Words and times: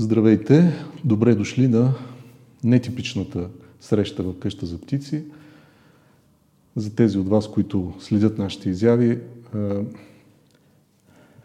Здравейте! 0.00 0.72
Добре 1.04 1.34
дошли 1.34 1.68
на 1.68 1.94
нетипичната 2.64 3.48
среща 3.80 4.22
в 4.22 4.38
къща 4.38 4.66
за 4.66 4.78
птици. 4.78 5.24
За 6.76 6.94
тези 6.94 7.18
от 7.18 7.28
вас, 7.28 7.50
които 7.50 7.92
следят 7.98 8.38
нашите 8.38 8.70
изяви, 8.70 9.20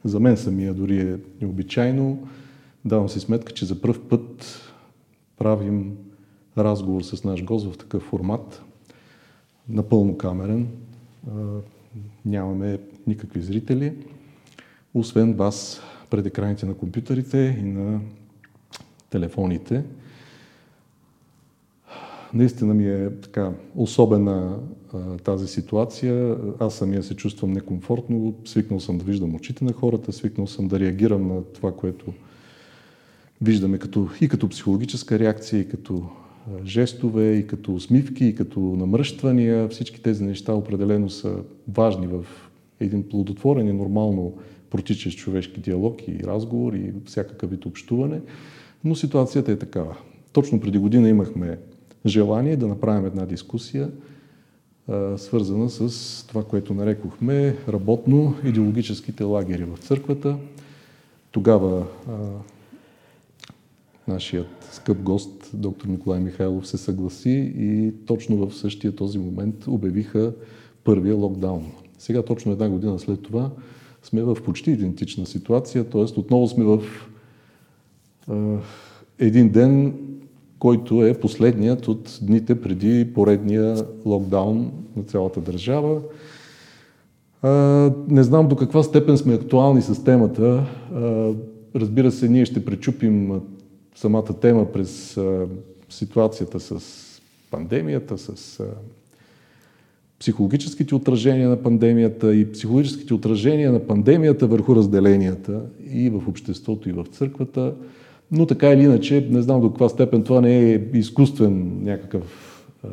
за 0.03 0.19
мен 0.19 0.37
самия 0.37 0.73
дори 0.73 0.99
е 0.99 1.17
необичайно. 1.41 2.27
Давам 2.85 3.09
си 3.09 3.19
сметка, 3.19 3.53
че 3.53 3.65
за 3.65 3.81
първ 3.81 3.99
път 4.09 4.61
правим 5.37 5.97
разговор 6.57 7.01
с 7.01 7.23
наш 7.23 7.43
гост 7.43 7.71
в 7.71 7.77
такъв 7.77 8.03
формат, 8.03 8.63
напълно 9.69 10.17
камерен. 10.17 10.67
Нямаме 12.25 12.79
никакви 13.07 13.41
зрители, 13.41 13.93
освен 14.93 15.33
вас 15.33 15.81
пред 16.09 16.25
екраните 16.25 16.65
на 16.65 16.73
компютърите 16.73 17.57
и 17.59 17.63
на 17.63 17.99
телефоните. 19.15 19.83
Наистина 22.33 22.73
ми 22.73 22.87
е 22.87 23.09
така 23.21 23.51
особена 23.75 24.59
тази 25.23 25.47
ситуация. 25.47 26.37
Аз 26.59 26.75
самия 26.75 27.03
се 27.03 27.15
чувствам 27.15 27.51
некомфортно. 27.51 28.33
Свикнал 28.45 28.79
съм 28.79 28.97
да 28.97 29.03
виждам 29.03 29.35
очите 29.35 29.65
на 29.65 29.73
хората, 29.73 30.11
свикнал 30.11 30.47
съм 30.47 30.67
да 30.67 30.79
реагирам 30.79 31.27
на 31.27 31.43
това, 31.43 31.71
което 31.75 32.05
виждаме 33.41 33.77
като, 33.77 34.09
и 34.21 34.27
като 34.27 34.49
психологическа 34.49 35.19
реакция, 35.19 35.59
и 35.59 35.69
като 35.69 36.03
жестове, 36.65 37.33
и 37.33 37.47
като 37.47 37.73
усмивки, 37.75 38.25
и 38.25 38.35
като 38.35 38.59
намръщвания. 38.59 39.69
Всички 39.69 40.01
тези 40.01 40.23
неща 40.23 40.53
определено 40.53 41.09
са 41.09 41.37
важни 41.67 42.07
в 42.07 42.25
един 42.79 43.09
плодотворен 43.09 43.67
и 43.67 43.73
нормално 43.73 44.37
протичащ 44.69 45.17
човешки 45.17 45.59
диалог 45.59 46.07
и 46.07 46.23
разговор 46.23 46.73
и 46.73 46.93
всякакъв 47.05 47.49
вид 47.49 47.65
общуване. 47.65 48.21
Но 48.85 48.95
ситуацията 48.95 49.51
е 49.51 49.59
такава. 49.59 49.97
Точно 50.33 50.59
преди 50.59 50.77
година 50.77 51.09
имахме 51.09 51.59
желание 52.05 52.57
да 52.57 52.67
направим 52.67 53.05
една 53.05 53.25
дискусия, 53.25 53.91
свързана 55.17 55.69
с 55.69 56.27
това, 56.27 56.43
което 56.43 56.73
нарекохме 56.73 57.55
работно 57.69 58.35
идеологическите 58.45 59.23
лагери 59.23 59.63
в 59.63 59.77
църквата. 59.77 60.37
Тогава 61.31 61.85
нашият 64.07 64.47
скъп 64.71 64.97
гост, 64.97 65.51
доктор 65.53 65.87
Николай 65.87 66.19
Михайлов, 66.19 66.67
се 66.67 66.77
съгласи 66.77 67.53
и 67.57 67.93
точно 68.05 68.47
в 68.47 68.55
същия 68.55 68.95
този 68.95 69.17
момент 69.17 69.67
обявиха 69.67 70.33
първия 70.83 71.15
локдаун. 71.15 71.71
Сега, 71.97 72.23
точно 72.23 72.51
една 72.51 72.69
година 72.69 72.99
след 72.99 73.21
това, 73.21 73.51
сме 74.03 74.23
в 74.23 74.37
почти 74.45 74.71
идентична 74.71 75.25
ситуация, 75.25 75.89
т.е. 75.89 76.19
отново 76.19 76.47
сме 76.47 76.63
в 76.63 76.83
един 79.19 79.49
ден, 79.49 79.93
който 80.59 81.05
е 81.05 81.13
последният 81.13 81.87
от 81.87 82.19
дните 82.21 82.61
преди 82.61 83.13
поредния 83.13 83.85
локдаун 84.05 84.71
на 84.95 85.03
цялата 85.03 85.41
държава. 85.41 86.01
Не 88.09 88.23
знам 88.23 88.47
до 88.47 88.55
каква 88.55 88.83
степен 88.83 89.17
сме 89.17 89.33
актуални 89.33 89.81
с 89.81 90.03
темата. 90.03 90.65
Разбира 91.75 92.11
се, 92.11 92.29
ние 92.29 92.45
ще 92.45 92.65
пречупим 92.65 93.41
самата 93.95 94.39
тема 94.41 94.71
през 94.71 95.19
ситуацията 95.89 96.59
с 96.59 96.81
пандемията, 97.51 98.17
с 98.17 98.63
психологическите 100.19 100.95
отражения 100.95 101.49
на 101.49 101.63
пандемията 101.63 102.35
и 102.35 102.51
психологическите 102.51 103.13
отражения 103.13 103.71
на 103.71 103.79
пандемията 103.79 104.47
върху 104.47 104.75
разделенията 104.75 105.61
и 105.91 106.09
в 106.09 106.27
обществото, 106.27 106.89
и 106.89 106.91
в 106.91 107.05
църквата. 107.11 107.73
Но 108.35 108.45
така 108.45 108.71
или 108.71 108.83
иначе, 108.83 109.27
не 109.29 109.41
знам 109.41 109.61
до 109.61 109.69
каква 109.69 109.89
степен 109.89 110.23
това 110.23 110.41
не 110.41 110.73
е 110.73 110.81
изкуствен 110.93 111.83
някакъв 111.83 112.23
а, 112.83 112.87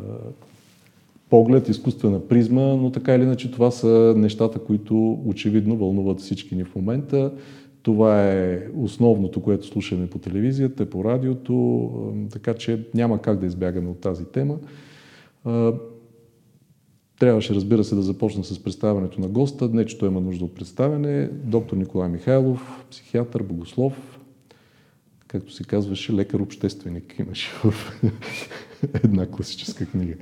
поглед, 1.31 1.69
изкуствена 1.69 2.21
призма, 2.29 2.63
но 2.63 2.91
така 2.91 3.15
или 3.15 3.23
иначе 3.23 3.51
това 3.51 3.71
са 3.71 4.15
нещата, 4.17 4.59
които 4.59 5.19
очевидно 5.27 5.77
вълнуват 5.77 6.21
всички 6.21 6.57
ни 6.57 6.65
в 6.65 6.75
момента. 6.75 7.33
Това 7.83 8.33
е 8.33 8.67
основното, 8.77 9.41
което 9.41 9.67
слушаме 9.67 10.07
по 10.07 10.19
телевизията, 10.19 10.91
по 10.91 11.05
радиото, 11.05 11.91
така 12.33 12.55
че 12.55 12.87
няма 12.95 13.19
как 13.19 13.39
да 13.39 13.47
избягаме 13.47 13.91
от 13.91 14.01
тази 14.01 14.25
тема. 14.25 14.57
Трябваше, 17.21 17.55
разбира 17.55 17.85
се, 17.85 17.95
да 17.95 18.03
започна 18.03 18.45
с 18.45 18.63
представянето 18.63 19.21
на 19.21 19.29
госта. 19.29 19.69
Не, 19.69 19.87
че 19.87 19.99
той 19.99 20.09
има 20.09 20.21
нужда 20.21 20.45
от 20.45 20.55
представяне. 20.55 21.31
Доктор 21.45 21.77
Николай 21.77 22.09
Михайлов, 22.09 22.85
психиатър, 22.91 23.43
богослов, 23.43 24.19
както 25.33 25.53
се 25.53 25.65
казваше, 25.65 26.13
лекар-общественик 26.13 27.19
имаше 27.19 27.51
в 27.65 27.75
една 29.05 29.27
класическа 29.27 29.87
книга. 29.87 30.15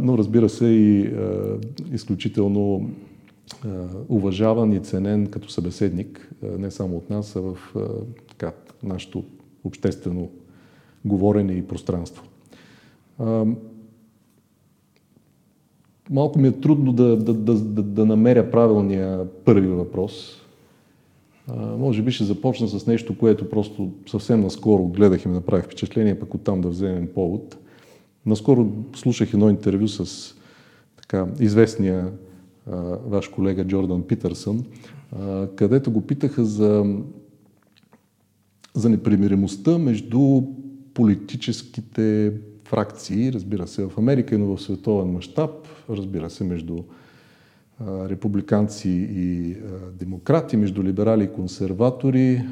Но 0.00 0.18
разбира 0.18 0.48
се 0.48 0.66
и 0.66 1.10
изключително 1.92 2.90
уважаван 4.08 4.72
и 4.72 4.80
ценен 4.80 5.26
като 5.26 5.50
събеседник, 5.50 6.30
не 6.58 6.70
само 6.70 6.96
от 6.96 7.10
нас, 7.10 7.36
а 7.36 7.40
в 7.40 7.58
така, 8.28 8.52
нашето 8.82 9.24
обществено 9.64 10.30
говорене 11.04 11.52
и 11.52 11.66
пространство. 11.66 12.24
Малко 16.10 16.38
ми 16.38 16.48
е 16.48 16.60
трудно 16.60 16.92
да, 16.92 17.16
да, 17.16 17.34
да, 17.34 17.54
да, 17.82 18.06
намеря 18.06 18.50
правилния 18.50 19.26
първи 19.44 19.66
въпрос. 19.66 20.42
Може 21.56 22.02
би 22.02 22.10
ще 22.10 22.24
започна 22.24 22.68
с 22.68 22.86
нещо, 22.86 23.18
което 23.18 23.50
просто 23.50 23.90
съвсем 24.06 24.40
наскоро 24.40 24.86
гледах 24.86 25.24
и 25.24 25.28
ми 25.28 25.34
направих 25.34 25.64
впечатление, 25.64 26.18
пък 26.18 26.34
оттам 26.34 26.60
да 26.60 26.68
вземем 26.68 27.08
повод. 27.14 27.56
Наскоро 28.26 28.72
слушах 28.96 29.34
едно 29.34 29.50
интервю 29.50 29.88
с 29.88 30.34
така, 30.96 31.26
известния 31.40 32.12
а, 32.66 32.76
ваш 33.06 33.28
колега 33.28 33.64
Джордан 33.64 34.02
Питърсън, 34.02 34.64
а, 35.12 35.48
където 35.56 35.90
го 35.90 36.00
питаха 36.00 36.44
за, 36.44 36.96
за 38.74 38.88
непримиримостта 38.88 39.78
между 39.78 40.42
политическите 40.94 42.32
фракции, 42.64 43.32
разбира 43.32 43.66
се, 43.66 43.84
в 43.84 43.98
Америка, 43.98 44.38
но 44.38 44.56
в 44.56 44.62
световен 44.62 45.12
мащаб, 45.12 45.50
разбира 45.90 46.30
се, 46.30 46.44
между 46.44 46.76
републиканци 47.86 49.08
и 49.16 49.56
демократи, 49.98 50.56
между 50.56 50.82
либерали 50.82 51.24
и 51.24 51.32
консерватори, 51.32 52.42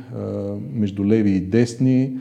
между 0.72 1.04
леви 1.04 1.30
и 1.30 1.40
десни. 1.40 2.18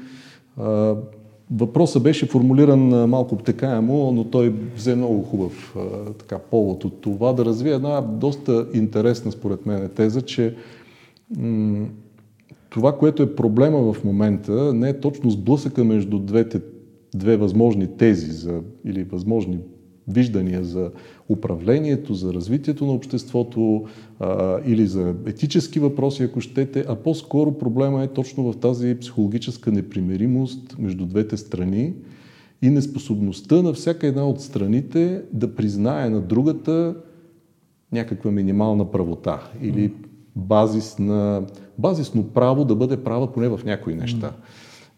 Въпросът 1.52 2.04
беше 2.04 2.26
формулиран 2.26 3.10
малко 3.10 3.36
обтекаемо, 3.36 4.12
но 4.12 4.24
той 4.24 4.56
взе 4.76 4.96
много 4.96 5.22
хубав 5.24 5.76
така, 6.20 6.40
повод 6.40 6.86
от 6.86 7.02
това 7.02 7.34
да 7.34 7.46
развие 7.46 7.74
една 7.74 8.02
доста 8.02 8.68
интересна, 8.74 9.32
според 9.32 9.66
мен, 9.66 9.90
теза, 9.96 10.22
че 10.22 10.56
м- 11.38 11.88
това, 12.70 12.98
което 12.98 13.24
е 13.24 13.36
проблема 13.36 13.94
в 13.94 14.04
момента, 14.04 14.74
не 14.74 14.90
е 14.90 15.00
точно 15.00 15.30
сблъсъка 15.30 15.84
между 15.84 16.20
двете 16.20 16.62
две 17.16 17.38
възможни 17.38 17.88
тези 17.98 18.32
за, 18.32 18.62
или 18.86 19.04
възможни 19.04 19.60
виждания 20.08 20.64
за 20.64 20.92
управлението, 21.30 22.14
за 22.14 22.34
развитието 22.34 22.86
на 22.86 22.92
обществото 22.92 23.86
а, 24.20 24.60
или 24.66 24.88
за 24.88 25.16
етически 25.26 25.80
въпроси, 25.80 26.24
ако 26.24 26.42
щете, 26.42 26.86
а 26.88 26.96
по-скоро 26.96 27.58
проблема 27.58 28.04
е 28.04 28.08
точно 28.08 28.52
в 28.52 28.58
тази 28.58 28.98
психологическа 29.00 29.72
непримиримост 29.72 30.76
между 30.80 31.06
двете 31.06 31.38
страни 31.38 31.94
и 32.62 32.70
неспособността 32.70 33.62
на 33.62 33.74
всяка 33.74 34.08
една 34.08 34.28
от 34.28 34.42
страните 34.42 35.22
да 35.34 35.56
признае 35.56 36.10
на 36.10 36.22
другата 36.22 36.96
някаква 37.92 38.32
минимална 38.32 38.92
правота 38.92 39.50
или 39.62 39.94
базис 40.36 41.00
на, 41.00 41.44
базисно 41.78 42.24
право 42.24 42.66
да 42.66 42.76
бъде 42.76 43.04
права 43.04 43.34
поне 43.34 43.50
в 43.50 43.60
някои 43.66 43.96
неща. 43.96 44.32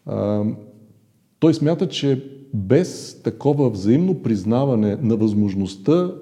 А, 0.06 0.44
той 1.40 1.54
смята, 1.54 1.88
че 1.88 2.37
без 2.54 3.20
такова 3.24 3.70
взаимно 3.70 4.22
признаване 4.22 4.96
на 5.02 5.16
възможността 5.16 6.12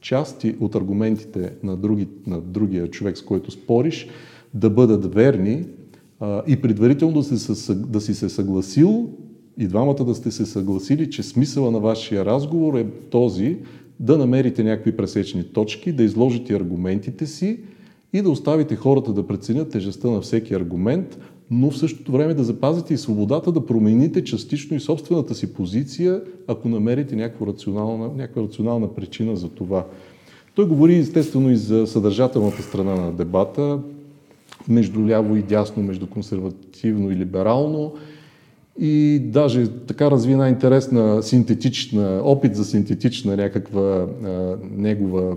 части 0.00 0.56
от 0.60 0.74
аргументите 0.74 1.52
на, 1.62 1.76
други, 1.76 2.08
на 2.26 2.40
другия 2.40 2.90
човек, 2.90 3.18
с 3.18 3.22
който 3.22 3.50
спориш, 3.50 4.08
да 4.54 4.70
бъдат 4.70 5.14
верни 5.14 5.64
а, 6.20 6.42
и 6.46 6.56
предварително 6.56 7.14
да, 7.14 7.22
се, 7.22 7.74
да 7.74 8.00
си 8.00 8.14
се 8.14 8.28
съгласил 8.28 9.10
и 9.58 9.66
двамата 9.66 10.04
да 10.04 10.14
сте 10.14 10.30
се 10.30 10.46
съгласили, 10.46 11.10
че 11.10 11.22
смисъла 11.22 11.70
на 11.70 11.80
вашия 11.80 12.24
разговор 12.24 12.74
е 12.74 12.86
този 13.10 13.58
да 14.00 14.18
намерите 14.18 14.64
някакви 14.64 14.96
пресечни 14.96 15.44
точки, 15.44 15.92
да 15.92 16.02
изложите 16.02 16.54
аргументите 16.54 17.26
си 17.26 17.60
и 18.12 18.22
да 18.22 18.30
оставите 18.30 18.76
хората 18.76 19.12
да 19.12 19.26
преценят 19.26 19.70
тежестта 19.70 20.10
на 20.10 20.20
всеки 20.20 20.54
аргумент, 20.54 21.18
но 21.50 21.70
в 21.70 21.78
същото 21.78 22.12
време 22.12 22.34
да 22.34 22.44
запазите 22.44 22.94
и 22.94 22.96
свободата 22.96 23.52
да 23.52 23.66
промените 23.66 24.24
частично 24.24 24.76
и 24.76 24.80
собствената 24.80 25.34
си 25.34 25.52
позиция, 25.52 26.22
ако 26.46 26.68
намерите 26.68 27.16
някаква 27.16 27.46
рационална, 27.46 28.10
някаква 28.16 28.42
рационална 28.42 28.94
причина 28.94 29.36
за 29.36 29.48
това. 29.48 29.84
Той 30.54 30.68
говори 30.68 30.96
естествено 30.96 31.50
и 31.50 31.56
за 31.56 31.86
съдържателната 31.86 32.62
страна 32.62 32.94
на 32.94 33.12
дебата. 33.12 33.78
между 34.68 35.08
ляво 35.08 35.36
и 35.36 35.42
дясно, 35.42 35.82
между 35.82 36.06
консервативно 36.06 37.10
и 37.10 37.16
либерално. 37.16 37.92
И 38.80 39.18
даже 39.24 39.66
така 39.68 40.10
разви 40.10 40.32
една 40.32 40.48
интересна 40.48 41.22
синтетична, 41.22 42.20
опит 42.24 42.56
за 42.56 42.64
синтетична 42.64 43.36
някаква 43.36 44.06
а, 44.24 44.56
негова, 44.76 45.36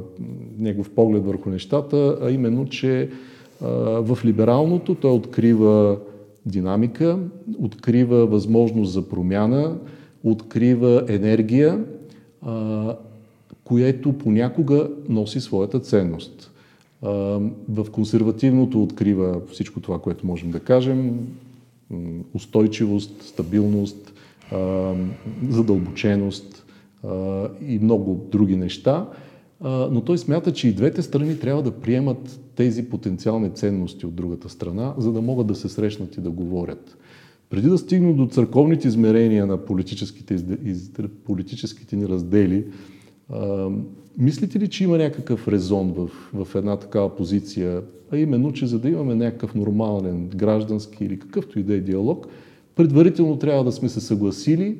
негов 0.59 0.89
поглед 0.89 1.25
върху 1.25 1.49
нещата, 1.49 2.17
а 2.21 2.31
именно, 2.31 2.65
че 2.65 3.09
в 4.01 4.19
либералното 4.25 4.95
той 4.95 5.11
открива 5.11 5.97
динамика, 6.45 7.19
открива 7.59 8.25
възможност 8.25 8.91
за 8.91 9.09
промяна, 9.09 9.77
открива 10.23 11.05
енергия, 11.07 11.83
което 13.63 14.13
понякога 14.13 14.89
носи 15.09 15.39
своята 15.39 15.79
ценност. 15.79 16.51
В 17.69 17.85
консервативното 17.91 18.83
открива 18.83 19.41
всичко 19.51 19.79
това, 19.79 19.99
което 19.99 20.27
можем 20.27 20.51
да 20.51 20.59
кажем, 20.59 21.27
устойчивост, 22.33 23.23
стабилност, 23.23 24.13
задълбоченост 25.49 26.65
и 27.67 27.79
много 27.81 28.27
други 28.31 28.55
неща. 28.55 29.07
Но 29.63 30.01
той 30.05 30.17
смята, 30.17 30.53
че 30.53 30.67
и 30.67 30.73
двете 30.73 31.01
страни 31.01 31.39
трябва 31.39 31.63
да 31.63 31.71
приемат 31.71 32.39
тези 32.55 32.89
потенциални 32.89 33.49
ценности 33.49 34.05
от 34.05 34.15
другата 34.15 34.49
страна, 34.49 34.93
за 34.97 35.11
да 35.11 35.21
могат 35.21 35.47
да 35.47 35.55
се 35.55 35.69
срещнат 35.69 36.17
и 36.17 36.21
да 36.21 36.31
говорят. 36.31 36.97
Преди 37.49 37.69
да 37.69 37.77
стигнем 37.77 38.15
до 38.15 38.27
църковните 38.27 38.87
измерения 38.87 39.45
на 39.45 39.57
политическите, 39.57 40.43
политическите 41.25 41.95
ни 41.95 42.07
раздели, 42.07 42.65
Мислите 44.17 44.59
ли, 44.59 44.67
че 44.67 44.83
има 44.83 44.97
някакъв 44.97 45.47
резон 45.47 45.93
в, 45.93 46.09
в 46.45 46.55
една 46.55 46.77
такава 46.77 47.15
позиция, 47.15 47.81
а 48.11 48.17
именно, 48.17 48.53
че 48.53 48.67
за 48.67 48.79
да 48.79 48.89
имаме 48.89 49.15
някакъв 49.15 49.55
нормален 49.55 50.27
граждански 50.27 51.05
или 51.05 51.19
какъвто 51.19 51.59
и 51.59 51.63
да 51.63 51.73
е 51.73 51.79
диалог, 51.79 52.27
предварително 52.75 53.37
трябва 53.37 53.63
да 53.63 53.71
сме 53.71 53.89
се 53.89 54.01
съгласили 54.01 54.77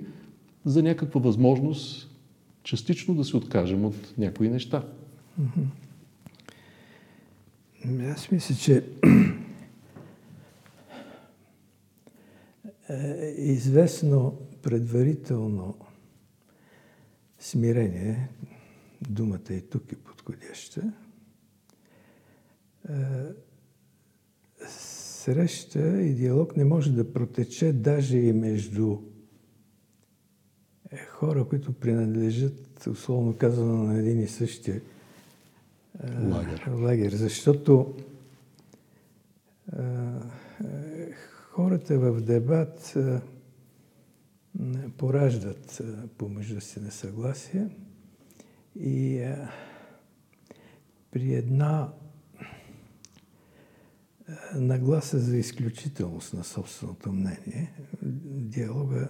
за 0.65 0.83
някаква 0.83 1.21
възможност 1.21 2.10
частично 2.63 3.15
да 3.15 3.25
се 3.25 3.37
откажем 3.37 3.85
от 3.85 4.13
някои 4.17 4.49
неща? 4.49 4.87
Аз 8.01 8.31
мисля, 8.31 8.55
че 8.55 8.83
е 12.89 13.33
известно 13.37 14.37
предварително 14.61 15.77
смирение, 17.39 18.29
думата 19.09 19.53
и 19.53 19.61
тук 19.61 19.91
е 19.91 19.95
подходяща, 19.95 20.93
е, 22.89 22.93
среща 24.67 26.01
и 26.01 26.13
диалог 26.13 26.57
не 26.57 26.65
може 26.65 26.91
да 26.91 27.13
протече 27.13 27.73
даже 27.73 28.17
и 28.17 28.33
между 28.33 28.97
е, 30.91 30.97
хора, 30.97 31.45
които 31.45 31.73
принадлежат, 31.73 32.87
условно 32.87 33.37
казано, 33.37 33.83
на 33.83 33.99
един 33.99 34.19
и 34.19 34.27
същия 34.27 34.81
е, 36.03 36.11
лагер. 36.11 36.67
лагер 36.67 37.11
защото 37.11 37.95
хората 41.51 41.99
в 41.99 42.21
дебат 42.21 42.97
пораждат 44.97 45.81
помежду 46.17 46.61
си 46.61 46.79
несъгласие 46.79 47.67
и 48.79 49.21
а, 49.21 49.49
при 51.11 51.33
една 51.33 51.93
нагласа 54.55 55.19
за 55.19 55.37
изключителност 55.37 56.33
на 56.33 56.43
собственото 56.43 57.11
мнение, 57.11 57.73
диалога 58.25 59.09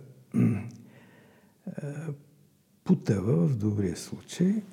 путава 2.83 3.47
в 3.47 3.57
добрия 3.57 3.97
случай 3.97 4.63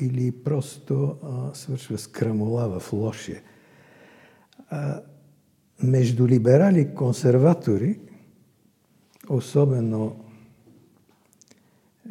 или 0.00 0.32
просто 0.32 1.16
а, 1.22 1.54
свършва 1.54 1.98
с 1.98 2.06
крамола 2.06 2.80
в 2.80 2.92
лошия. 2.92 3.42
А, 4.68 5.02
между 5.82 6.28
либерали 6.28 6.80
и 6.80 6.94
консерватори, 6.94 8.00
особено 9.28 10.24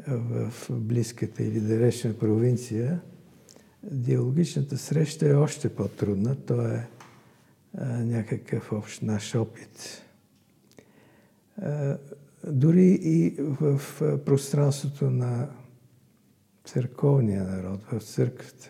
в 0.08 0.54
близката 0.70 1.44
или 1.44 1.60
далечна 1.60 2.14
провинция, 2.14 3.02
диалогичната 3.84 4.78
среща 4.78 5.30
е 5.30 5.34
още 5.34 5.76
по-трудна. 5.76 6.36
То 6.36 6.62
е 6.62 6.88
някакъв 7.84 8.72
общ 8.72 9.02
наш 9.02 9.36
опит. 9.36 10.04
Дори 12.48 13.00
и 13.04 13.36
в 13.40 13.82
пространството 14.26 15.10
на 15.10 15.50
църковния 16.64 17.44
народ, 17.44 17.84
в 17.92 18.04
църквата. 18.04 18.70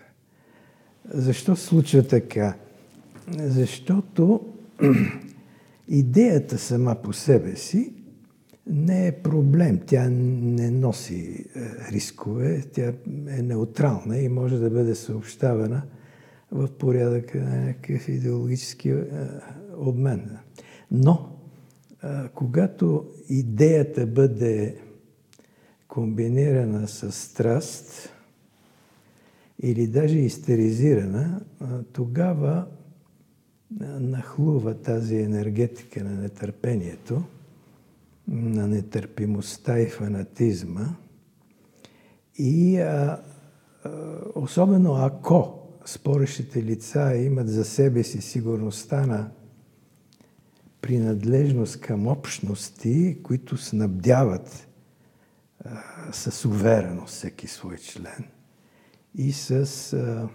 Защо 1.13 1.55
случва 1.55 2.07
така? 2.07 2.55
Защото 3.37 4.53
идеята 5.87 6.57
сама 6.57 6.95
по 6.95 7.13
себе 7.13 7.55
си 7.55 7.93
не 8.67 9.07
е 9.07 9.11
проблем. 9.11 9.79
Тя 9.85 10.09
не 10.09 10.71
носи 10.71 11.45
е, 11.55 11.59
рискове, 11.91 12.63
тя 12.73 12.93
е 13.27 13.41
неутрална 13.41 14.17
и 14.17 14.29
може 14.29 14.57
да 14.57 14.69
бъде 14.69 14.95
съобщавана 14.95 15.81
в 16.51 16.67
порядъка 16.67 17.37
на 17.37 17.65
някакъв 17.65 18.09
идеологически 18.09 18.89
е, 18.89 19.03
обмен. 19.77 20.37
Но, 20.91 21.35
е, 22.03 22.07
когато 22.35 23.05
идеята 23.31 24.07
бъде 24.07 24.75
комбинирана 25.87 26.87
с 26.87 27.11
страст 27.11 28.09
или 29.63 29.87
даже 29.87 30.17
истеризирана, 30.17 31.41
тогава 31.93 32.65
нахлува 33.99 34.73
тази 34.73 35.15
енергетика 35.15 36.03
на 36.03 36.11
нетърпението– 36.11 37.23
на 38.27 38.67
нетърпимостта 38.67 39.79
и 39.79 39.85
фанатизма. 39.85 40.95
И 42.35 42.77
а, 42.77 43.21
а, 43.83 43.89
особено 44.35 44.95
ако 44.95 45.59
спорещите 45.85 46.63
лица 46.63 47.15
имат 47.15 47.49
за 47.49 47.65
себе 47.65 48.03
си 48.03 48.21
сигурността 48.21 49.05
на 49.05 49.29
принадлежност 50.81 51.81
към 51.81 52.07
общности, 52.07 53.17
които 53.23 53.57
снабдяват 53.57 54.67
а, 55.65 55.83
с 56.11 56.45
увереност 56.45 57.13
всеки 57.13 57.47
свой 57.47 57.77
член 57.77 58.25
и 59.15 59.31
с 59.31 59.93
а, 59.93 60.29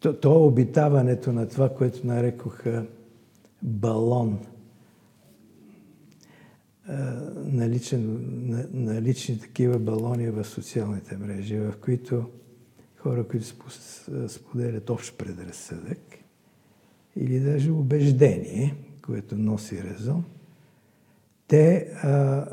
то, 0.00 0.20
то 0.20 0.46
обитаването 0.46 1.32
на 1.32 1.48
това, 1.48 1.74
което 1.74 2.06
нарекоха 2.06 2.86
балон– 3.62 4.46
наличен, 7.34 8.20
налични 8.72 9.40
такива 9.40 9.78
балони 9.78 10.30
в 10.30 10.44
социалните 10.44 11.16
мрежи, 11.16 11.58
в 11.58 11.74
които 11.80 12.30
хора, 12.96 13.28
които 13.28 13.46
споделят 14.28 14.90
общ 14.90 15.18
предразсъдък 15.18 15.98
или 17.16 17.40
даже 17.40 17.72
убеждение, 17.72 18.74
което 19.06 19.36
носи 19.36 19.82
резон, 19.82 20.24
те 21.48 21.76
а, 22.02 22.46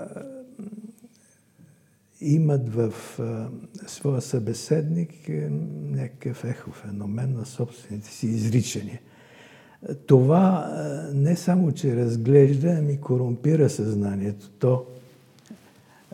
имат 2.21 2.69
в 2.69 2.93
а, 3.19 3.49
своя 3.87 4.21
събеседник 4.21 5.11
някакъв 5.29 6.43
ехофеномен 6.43 7.33
на 7.33 7.45
собствените 7.45 8.09
си 8.09 8.27
изричания– 8.27 8.99
това 10.07 10.71
не 11.13 11.35
само, 11.35 11.71
че 11.71 11.95
разглежда, 11.95 12.75
ами 12.77 13.01
корумпира 13.01 13.69
съзнанието. 13.69 14.49
То 14.49 14.85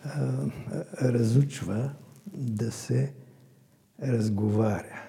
а, 0.03 0.31
разучва 1.01 1.91
да 2.33 2.71
се 2.71 3.13
разговаря. 4.03 5.08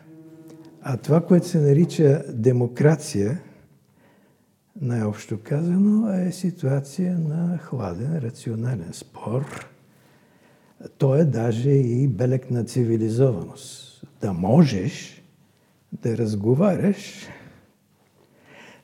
А 0.82 0.96
това, 0.96 1.20
което 1.20 1.48
се 1.48 1.60
нарича 1.60 2.24
демокрация, 2.28 3.40
най-общо 4.80 5.38
казано, 5.44 6.12
е 6.12 6.32
ситуация 6.32 7.18
на 7.18 7.58
хладен, 7.58 8.18
рационален 8.18 8.92
спор. 8.92 9.68
То 10.98 11.16
е 11.16 11.24
даже 11.24 11.70
и 11.70 12.08
белег 12.08 12.50
на 12.50 12.64
цивилизованост. 12.64 14.04
Да 14.20 14.32
можеш 14.32 15.22
да 15.92 16.18
разговаряш 16.18 17.28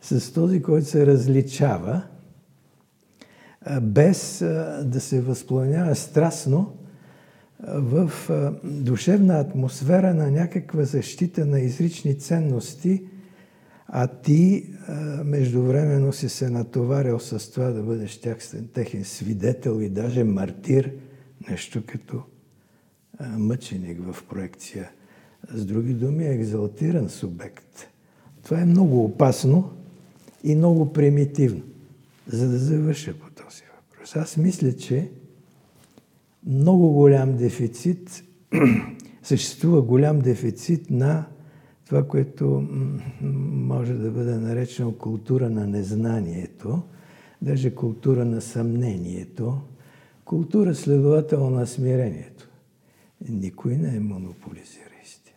с 0.00 0.32
този, 0.32 0.62
който 0.62 0.86
се 0.86 1.06
различава, 1.06 2.02
без 3.82 4.38
да 4.84 5.00
се 5.00 5.20
възпланява 5.20 5.94
страстно 5.94 6.75
в 7.64 8.10
душевна 8.64 9.40
атмосфера 9.40 10.14
на 10.14 10.30
някаква 10.30 10.84
защита 10.84 11.46
на 11.46 11.60
изрични 11.60 12.18
ценности, 12.18 13.04
а 13.86 14.06
ти 14.06 14.70
междувременно 15.24 16.12
си 16.12 16.28
се 16.28 16.50
натоварил 16.50 17.18
с 17.18 17.52
това 17.52 17.70
да 17.70 17.82
бъдеш 17.82 18.20
техен 18.74 19.04
свидетел 19.04 19.80
и 19.82 19.88
даже 19.88 20.24
мартир, 20.24 20.92
нещо 21.50 21.82
като 21.86 22.22
мъченик 23.20 23.98
в 24.12 24.24
проекция. 24.24 24.90
С 25.54 25.64
други 25.64 25.94
думи, 25.94 26.26
екзалтиран 26.26 27.08
субект. 27.08 27.88
Това 28.44 28.60
е 28.60 28.64
много 28.64 29.04
опасно 29.04 29.70
и 30.44 30.54
много 30.54 30.92
примитивно. 30.92 31.62
За 32.26 32.48
да 32.48 32.58
завърша 32.58 33.14
по 33.14 33.30
този 33.30 33.62
въпрос. 33.76 34.16
Аз 34.16 34.36
мисля, 34.36 34.72
че 34.72 35.10
много 36.46 36.92
голям 36.92 37.36
дефицит, 37.36 38.24
съществува 39.22 39.82
голям 39.82 40.20
дефицит 40.20 40.90
на 40.90 41.26
това, 41.86 42.08
което 42.08 42.68
може 43.50 43.94
да 43.94 44.10
бъде 44.10 44.34
наречено 44.34 44.92
култура 44.92 45.50
на 45.50 45.66
незнанието, 45.66 46.82
даже 47.42 47.74
култура 47.74 48.24
на 48.24 48.40
съмнението, 48.40 49.60
култура 50.24 50.74
следователно 50.74 51.50
на 51.50 51.66
смирението. 51.66 52.48
Никой 53.28 53.76
не 53.76 53.96
е 53.96 54.00
монополизира 54.00 54.90
истина. 55.04 55.34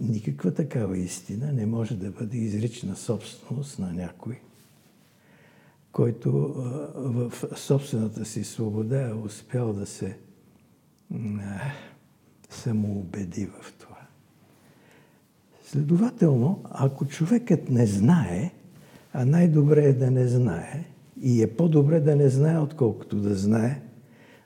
Никаква 0.00 0.54
такава 0.54 0.98
истина 0.98 1.52
не 1.52 1.66
може 1.66 1.96
да 1.96 2.10
бъде 2.10 2.38
изрична 2.38 2.96
собственост 2.96 3.78
на 3.78 3.92
някой, 3.92 4.40
който 5.96 6.30
в 6.94 7.32
собствената 7.54 8.24
си 8.24 8.44
свобода 8.44 9.08
е 9.08 9.12
успял 9.12 9.72
да 9.72 9.86
се 9.86 10.18
самоубеди 12.50 13.46
в 13.46 13.74
това. 13.78 13.96
Следователно, 15.64 16.64
ако 16.70 17.06
човекът 17.06 17.70
не 17.70 17.86
знае, 17.86 18.52
а 19.12 19.24
най-добре 19.24 19.84
е 19.84 19.92
да 19.92 20.10
не 20.10 20.28
знае, 20.28 20.84
и 21.20 21.42
е 21.42 21.56
по-добре 21.56 22.00
да 22.00 22.16
не 22.16 22.28
знае, 22.28 22.58
отколкото 22.58 23.16
да 23.16 23.34
знае, 23.34 23.82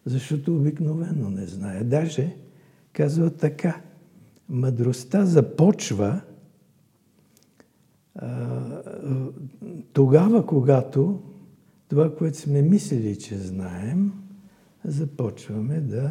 защото 0.07 0.57
обикновено 0.57 1.31
не 1.31 1.47
знае. 1.47 1.85
Даже 1.85 2.37
казва 2.93 3.31
така, 3.31 3.81
мъдростта 4.49 5.27
започва 5.27 6.21
а, 8.15 8.83
тогава, 9.93 10.47
когато 10.47 11.23
това, 11.91 12.15
което 12.15 12.39
сме 12.39 12.63
мислили, 12.63 13.19
че 13.19 13.39
знаем, 13.39 14.13
започваме 14.85 15.81
да 15.81 16.11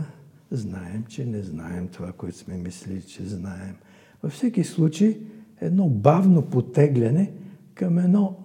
знаем, 0.52 1.06
че 1.10 1.26
не 1.26 1.42
знаем 1.42 1.88
това, 1.88 2.12
което 2.12 2.38
сме 2.38 2.58
мислили, 2.58 3.02
че 3.02 3.26
знаем. 3.26 3.76
Във 4.24 4.34
всеки 4.34 4.64
случай, 4.64 5.18
едно 5.62 5.90
бавно 5.90 6.42
потегляне 6.42 7.32
към 7.74 8.00
едно 8.00 8.36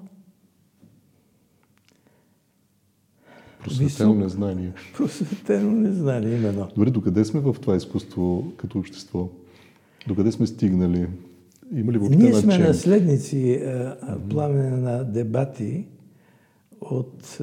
Просветено 3.64 4.14
незнание. 4.14 4.73
Просветено 4.97 5.71
незнание, 5.71 6.37
именно. 6.37 6.69
Добре, 6.76 6.91
докъде 6.91 7.25
сме 7.25 7.41
в 7.41 7.57
това 7.61 7.76
изкуство 7.76 8.53
като 8.57 8.79
общество? 8.79 9.29
Докъде 10.09 10.33
сме 10.33 10.47
стигнали? 10.47 11.07
Има 11.75 11.93
ли 11.93 11.99
въобще 11.99 12.19
Ние 12.19 12.35
сме 12.35 12.59
наследници 12.59 13.62
пламена 14.29 14.76
на 14.76 15.05
дебати 15.05 15.87
от 16.91 17.41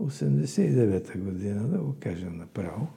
89-та 0.00 1.18
година, 1.18 1.68
да 1.68 1.78
го 1.78 1.96
кажем 2.00 2.36
направо, 2.36 2.88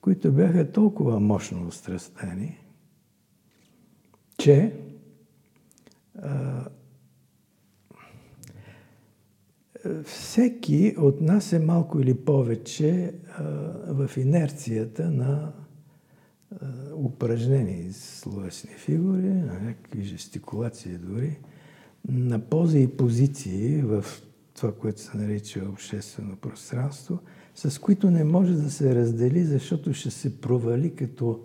които 0.00 0.32
бяха 0.32 0.72
толкова 0.72 1.20
мощно 1.20 1.66
устрастени, 1.66 2.58
че 4.38 4.80
а, 6.22 6.64
всеки 10.04 10.94
от 10.98 11.20
нас 11.20 11.52
е 11.52 11.58
малко 11.58 12.00
или 12.00 12.24
повече 12.24 13.14
а, 13.38 13.42
в 13.94 14.16
инерцията 14.16 15.10
на 15.10 15.52
упражнени 16.94 17.92
словесни 17.92 18.70
фигури, 18.70 19.28
на 19.28 19.60
някакви 19.60 20.02
жестикулации 20.02 20.98
дори, 20.98 21.38
на 22.08 22.38
пози 22.38 22.80
и 22.80 22.96
позиции 22.96 23.82
в 23.82 24.04
това, 24.54 24.74
което 24.74 25.00
се 25.00 25.16
нарича 25.16 25.64
обществено 25.68 26.36
пространство– 26.36 27.18
с 27.66 27.80
които 27.80 28.10
не 28.10 28.24
може 28.24 28.54
да 28.54 28.70
се 28.70 28.94
раздели, 28.94 29.44
защото 29.44 29.92
ще 29.94 30.10
се 30.10 30.40
провали 30.40 30.94
като 30.94 31.40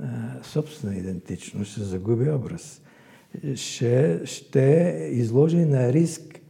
а, 0.00 0.42
собствена 0.42 0.96
идентичност, 0.96 1.70
ще 1.70 1.80
загуби 1.80 2.30
образ. 2.30 2.82
Ще, 3.54 4.20
ще 4.24 5.08
изложи 5.12 5.64
на 5.64 5.92
риск 5.92 6.40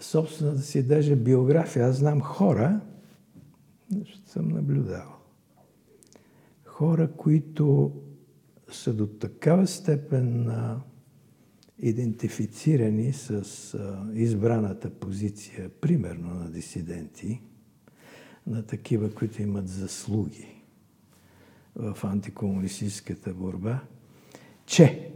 собствената 0.00 0.62
си 0.62 0.82
даже 0.82 1.16
биография. 1.16 1.86
Аз 1.86 1.96
знам 1.96 2.20
хора, 2.20 2.80
защото 3.98 4.30
съм 4.30 4.48
наблюдавал, 4.48 5.16
хора, 6.64 7.10
които 7.16 7.92
са 8.72 8.94
до 8.94 9.06
такава 9.06 9.66
степен 9.66 10.44
на 10.44 10.80
идентифицирани 11.78 13.12
с 13.12 13.44
избраната 14.14 14.90
позиция, 14.90 15.68
примерно 15.68 16.34
на 16.34 16.50
дисиденти, 16.50 17.40
на 18.46 18.62
такива, 18.62 19.14
които 19.14 19.42
имат 19.42 19.68
заслуги 19.68 20.62
в 21.76 22.04
антикомунистическата 22.04 23.34
борба, 23.34 23.80
че 24.66 25.10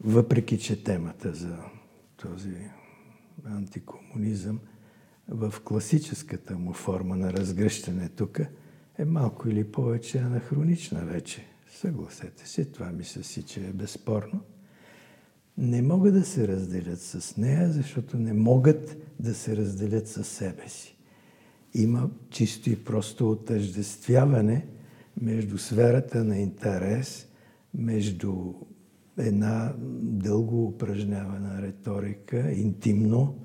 въпреки, 0.00 0.58
че 0.58 0.84
темата 0.84 1.34
за 1.34 1.58
този 2.16 2.54
антикомунизъм 3.44 4.60
в 5.28 5.54
класическата 5.64 6.58
му 6.58 6.72
форма 6.72 7.16
на 7.16 7.32
разгръщане 7.32 8.08
тук 8.08 8.40
е 8.98 9.04
малко 9.04 9.48
или 9.48 9.72
повече 9.72 10.18
анахронична 10.18 11.04
вече. 11.04 11.46
Съгласете 11.70 12.48
се, 12.48 12.64
това 12.64 12.92
мисля 12.92 13.22
си, 13.22 13.42
че 13.42 13.60
е 13.60 13.72
безспорно– 13.72 14.40
не 15.58 15.82
могат 15.82 16.14
да 16.14 16.24
се 16.24 16.48
разделят 16.48 17.00
с 17.00 17.36
нея, 17.36 17.72
защото 17.72 18.18
не 18.18 18.32
могат 18.32 18.96
да 19.20 19.34
се 19.34 19.56
разделят 19.56 20.08
със 20.08 20.28
себе 20.28 20.68
си. 20.68 20.96
Има 21.74 22.10
чисто 22.30 22.70
и 22.70 22.84
просто 22.84 23.30
отъждествяване 23.30 24.66
между 25.20 25.58
сферата 25.58 26.24
на 26.24 26.38
интерес, 26.38 27.28
между 27.74 28.54
една 29.18 29.74
дълго 30.02 30.66
упражнявана 30.66 31.62
риторика, 31.62 32.52
интимно, 32.52 33.38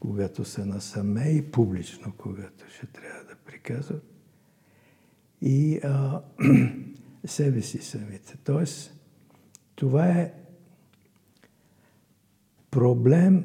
когато 0.00 0.44
са 0.44 0.66
насаме 0.66 1.28
и 1.28 1.50
публично, 1.50 2.12
когато 2.18 2.64
ще 2.74 2.86
трябва 2.86 3.24
да 3.24 3.36
приказват, 3.46 4.04
и 5.42 5.80
а, 5.84 6.22
себе 7.24 7.62
си 7.62 7.78
самите. 7.78 8.36
Тоест, 8.44 8.94
това 9.74 10.08
е 10.08 10.32
проблем 12.70 13.44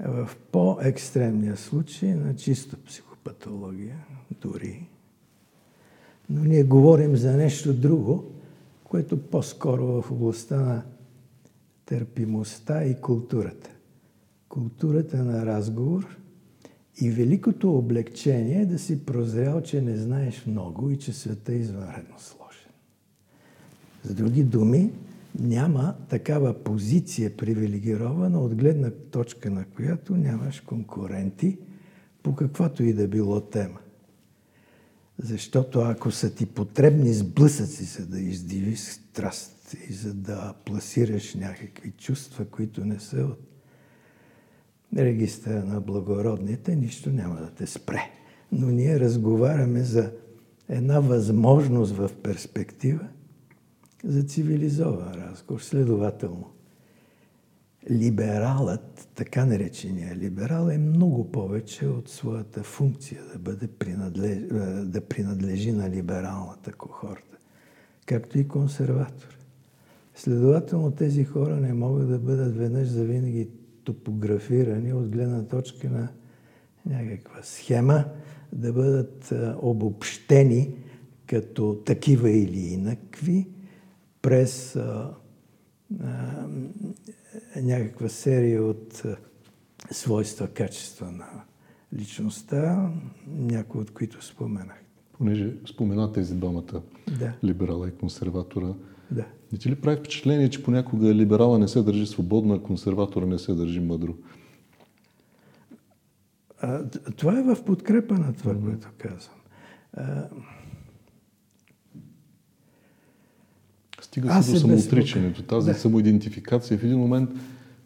в 0.00 0.30
по-екстремния 0.52 1.56
случай 1.56 2.14
на 2.14 2.36
чиста 2.36 2.76
психопатология 2.84 4.06
дори. 4.40 4.88
Но 6.30 6.44
ние 6.44 6.64
говорим 6.64 7.16
за 7.16 7.36
нещо 7.36 7.74
друго, 7.74 8.32
което 8.84 9.26
по-скоро 9.26 10.02
в 10.02 10.10
областта 10.10 10.56
на 10.56 10.82
търпимостта 11.84 12.84
и 12.84 13.00
културата. 13.00 13.70
Културата 14.48 15.24
на 15.24 15.46
разговор 15.46 16.21
и 17.00 17.10
великото 17.10 17.76
облегчение 17.76 18.60
е 18.60 18.66
да 18.66 18.78
си 18.78 19.06
прозрял, 19.06 19.60
че 19.60 19.80
не 19.80 19.96
знаеш 19.96 20.46
много 20.46 20.90
и 20.90 20.98
че 20.98 21.12
света 21.12 21.52
е 21.52 21.56
извънредно 21.56 22.18
сложен. 22.18 22.70
С 24.04 24.14
други 24.14 24.44
думи, 24.44 24.90
няма 25.38 25.94
такава 26.08 26.54
позиция 26.64 27.36
привилегирована, 27.36 28.40
от 28.40 28.54
гледна 28.54 28.90
точка 28.90 29.50
на 29.50 29.64
която 29.64 30.16
нямаш 30.16 30.60
конкуренти 30.60 31.58
по 32.22 32.34
каквато 32.34 32.82
и 32.82 32.92
да 32.92 33.08
било 33.08 33.40
тема. 33.40 33.78
Защото 35.18 35.80
ако 35.80 36.10
са 36.10 36.34
ти 36.34 36.46
потребни 36.46 37.12
сблъсъци, 37.12 37.84
за 37.84 38.06
да 38.06 38.20
издивиш 38.20 38.78
страст 38.78 39.76
и 39.88 39.92
за 39.92 40.14
да 40.14 40.54
пласираш 40.64 41.34
някакви 41.34 41.90
чувства, 41.90 42.44
които 42.44 42.84
не 42.84 43.00
са 43.00 43.16
от 43.16 43.51
регистъра 44.96 45.64
на 45.64 45.80
благородните, 45.80 46.76
нищо 46.76 47.10
няма 47.10 47.34
да 47.34 47.50
те 47.50 47.66
спре. 47.66 48.10
Но 48.52 48.66
ние 48.66 49.00
разговаряме 49.00 49.82
за 49.82 50.12
една 50.68 51.00
възможност 51.00 51.96
в 51.96 52.10
перспектива– 52.22 53.08
за 54.04 54.22
цивилизован 54.22 55.12
разговор. 55.14 55.60
Следователно, 55.60 56.50
либералът, 57.90 59.08
така 59.14 59.44
наречения 59.44 60.16
либерал, 60.16 60.68
е 60.68 60.78
много 60.78 61.32
повече 61.32 61.86
от 61.86 62.08
своята 62.08 62.62
функция 62.62 63.22
да, 63.32 63.38
бъде 63.38 63.66
принадлеж, 63.66 64.38
да 64.84 65.00
принадлежи 65.00 65.72
на 65.72 65.90
либералната 65.90 66.72
кохорта, 66.72 67.36
както 68.06 68.38
и 68.38 68.48
консерватор. 68.48 69.38
Следователно 70.14 70.90
тези 70.90 71.24
хора 71.24 71.56
не 71.56 71.72
могат 71.72 72.08
да 72.08 72.18
бъдат 72.18 72.56
веднъж 72.56 72.88
за 72.88 73.04
винаги 73.04 73.48
топографирани 73.84 74.92
от 74.92 75.08
гледна 75.08 75.46
точка 75.46 75.90
на 75.90 76.08
някаква 76.86 77.42
схема, 77.42 78.04
да 78.52 78.72
бъдат 78.72 79.32
обобщени 79.62 80.74
като 81.26 81.82
такива 81.86 82.30
или 82.30 82.60
инакви 82.60 83.48
през 84.22 84.76
а, 84.76 85.14
а, 86.00 86.46
някаква 87.62 88.08
серия 88.08 88.64
от 88.64 89.02
свойства, 89.90 90.48
качества 90.48 91.10
на 91.10 91.26
личността, 91.94 92.90
някои 93.26 93.80
от 93.80 93.90
които 93.90 94.24
споменах. 94.24 94.82
Понеже 95.12 95.54
спомена 95.66 96.12
тези 96.12 96.34
двамата, 96.34 96.82
да. 97.18 97.32
либерала 97.44 97.88
и 97.88 97.92
консерватора, 97.92 98.74
да. 99.10 99.24
не 99.52 99.58
ти 99.58 99.70
ли 99.70 99.74
прави 99.74 99.96
впечатление, 99.96 100.50
че 100.50 100.62
понякога 100.62 101.14
либерала 101.14 101.58
не 101.58 101.68
се 101.68 101.82
държи 101.82 102.06
свободно, 102.06 102.54
а 102.54 102.62
консерватора 102.62 103.26
не 103.26 103.38
се 103.38 103.54
държи 103.54 103.80
мъдро? 103.80 104.14
А, 106.60 106.88
това 107.16 107.38
е 107.38 107.42
в 107.42 107.64
подкрепа 107.64 108.14
на 108.14 108.32
това, 108.32 108.54
mm-hmm. 108.54 108.64
което 108.64 108.88
казвам. 108.98 109.36
А, 109.96 110.28
Стига 114.00 114.42
се 114.42 114.52
до 114.52 114.58
самоотричането, 114.58 115.42
тази 115.42 115.72
да. 115.72 115.78
самоидентификация 115.78 116.78
в 116.78 116.84
един 116.84 116.98
момент 116.98 117.30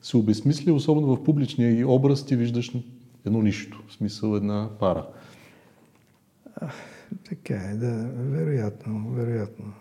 се 0.03 0.17
обезмисля, 0.17 0.73
особено 0.73 1.17
в 1.17 1.25
публичния 1.25 1.79
и 1.79 1.85
образ 1.85 2.27
ти 2.27 2.37
виждаш 2.37 2.73
едно 3.27 3.43
нищо, 3.43 3.85
в 3.89 3.93
смисъл 3.93 4.37
една 4.37 4.71
пара. 4.79 5.07
А, 6.55 6.71
така 7.29 7.55
е, 7.55 7.75
да, 7.75 8.11
вероятно, 8.15 9.11
вероятно. 9.11 9.73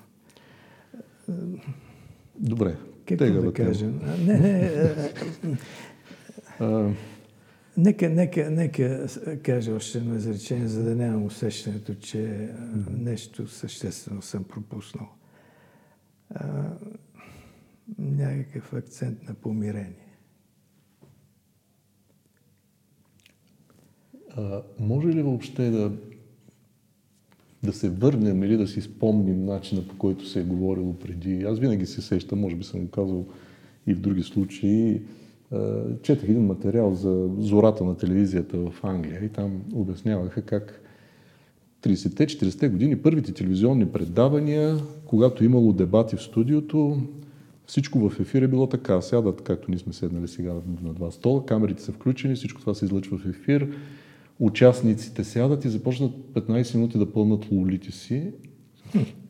Добре. 2.36 2.76
Какво 3.06 3.42
да 3.42 3.54
кажем? 3.54 4.02
Не, 4.26 4.40
не, 4.40 4.72
а, 6.60 6.90
Нека, 7.78 8.10
нека, 8.10 8.50
нека 8.52 9.08
кажа 9.44 9.74
още 9.74 9.98
едно 9.98 10.16
изречение, 10.16 10.68
за 10.68 10.84
да 10.84 10.96
нямам 10.96 11.26
усещането, 11.26 11.96
че 11.96 12.50
нещо 12.98 13.48
съществено 13.48 14.22
съм 14.22 14.44
пропуснал. 14.44 15.08
А, 16.30 16.64
някакъв 17.98 18.74
акцент 18.74 19.24
на 19.28 19.34
помирение. 19.34 20.18
А, 24.38 24.64
може 24.80 25.08
ли 25.08 25.22
въобще 25.22 25.70
да, 25.70 25.92
да 27.66 27.74
се 27.74 27.90
върнем 27.90 28.44
или 28.44 28.58
да 28.58 28.68
си 28.68 28.82
спомним 28.82 29.46
начина 29.46 29.88
по 29.88 29.98
който 29.98 30.28
се 30.28 30.40
е 30.40 30.44
говорило 30.44 30.94
преди? 30.94 31.44
Аз 31.44 31.60
винаги 31.60 31.86
се 31.86 32.02
сещам, 32.02 32.40
може 32.40 32.56
би 32.56 32.64
съм 32.64 32.82
го 32.82 32.88
казал 32.88 33.26
и 33.88 33.94
в 33.94 34.00
други 34.00 34.24
случаи, 34.24 34.90
е, 34.92 35.58
четах 36.02 36.30
един 36.30 36.46
материал 36.46 36.94
за 36.94 37.30
зората 37.40 37.84
на 37.84 37.98
телевизията 37.98 38.58
в 38.58 38.84
Англия 38.84 39.26
и 39.26 39.30
там 39.30 39.62
обясняваха 39.74 40.42
как 40.42 40.82
30-те, 41.84 42.28
40-те 42.28 42.70
години, 42.70 43.02
първите 43.02 43.34
телевизионни 43.34 43.86
предавания, 43.86 44.78
когато 45.06 45.44
имало 45.44 45.74
дебати 45.74 46.16
в 46.16 46.22
студиото, 46.22 47.02
всичко 47.66 48.10
в 48.10 48.20
ефир 48.20 48.42
е 48.42 48.48
било 48.48 48.68
така. 48.68 49.02
Сядат, 49.02 49.42
както 49.42 49.72
ние 49.72 49.80
сме 49.80 49.94
седнали 49.94 50.28
сега 50.28 50.54
на 50.84 50.94
два 50.94 51.12
стола, 51.12 51.46
камерите 51.46 51.84
са 51.84 51.92
включени, 51.92 52.36
всичко 52.36 52.62
това 52.62 52.74
се 52.74 52.86
излъчва 52.86 53.18
в 53.18 53.26
ефир. 53.26 53.68
Участниците 54.40 55.24
сядат 55.24 55.66
и 55.66 55.70
започнат 55.70 56.12
15 56.34 56.76
минути 56.76 56.98
да 56.98 57.12
пълнат 57.12 57.52
лулите 57.52 57.92
си 57.92 58.32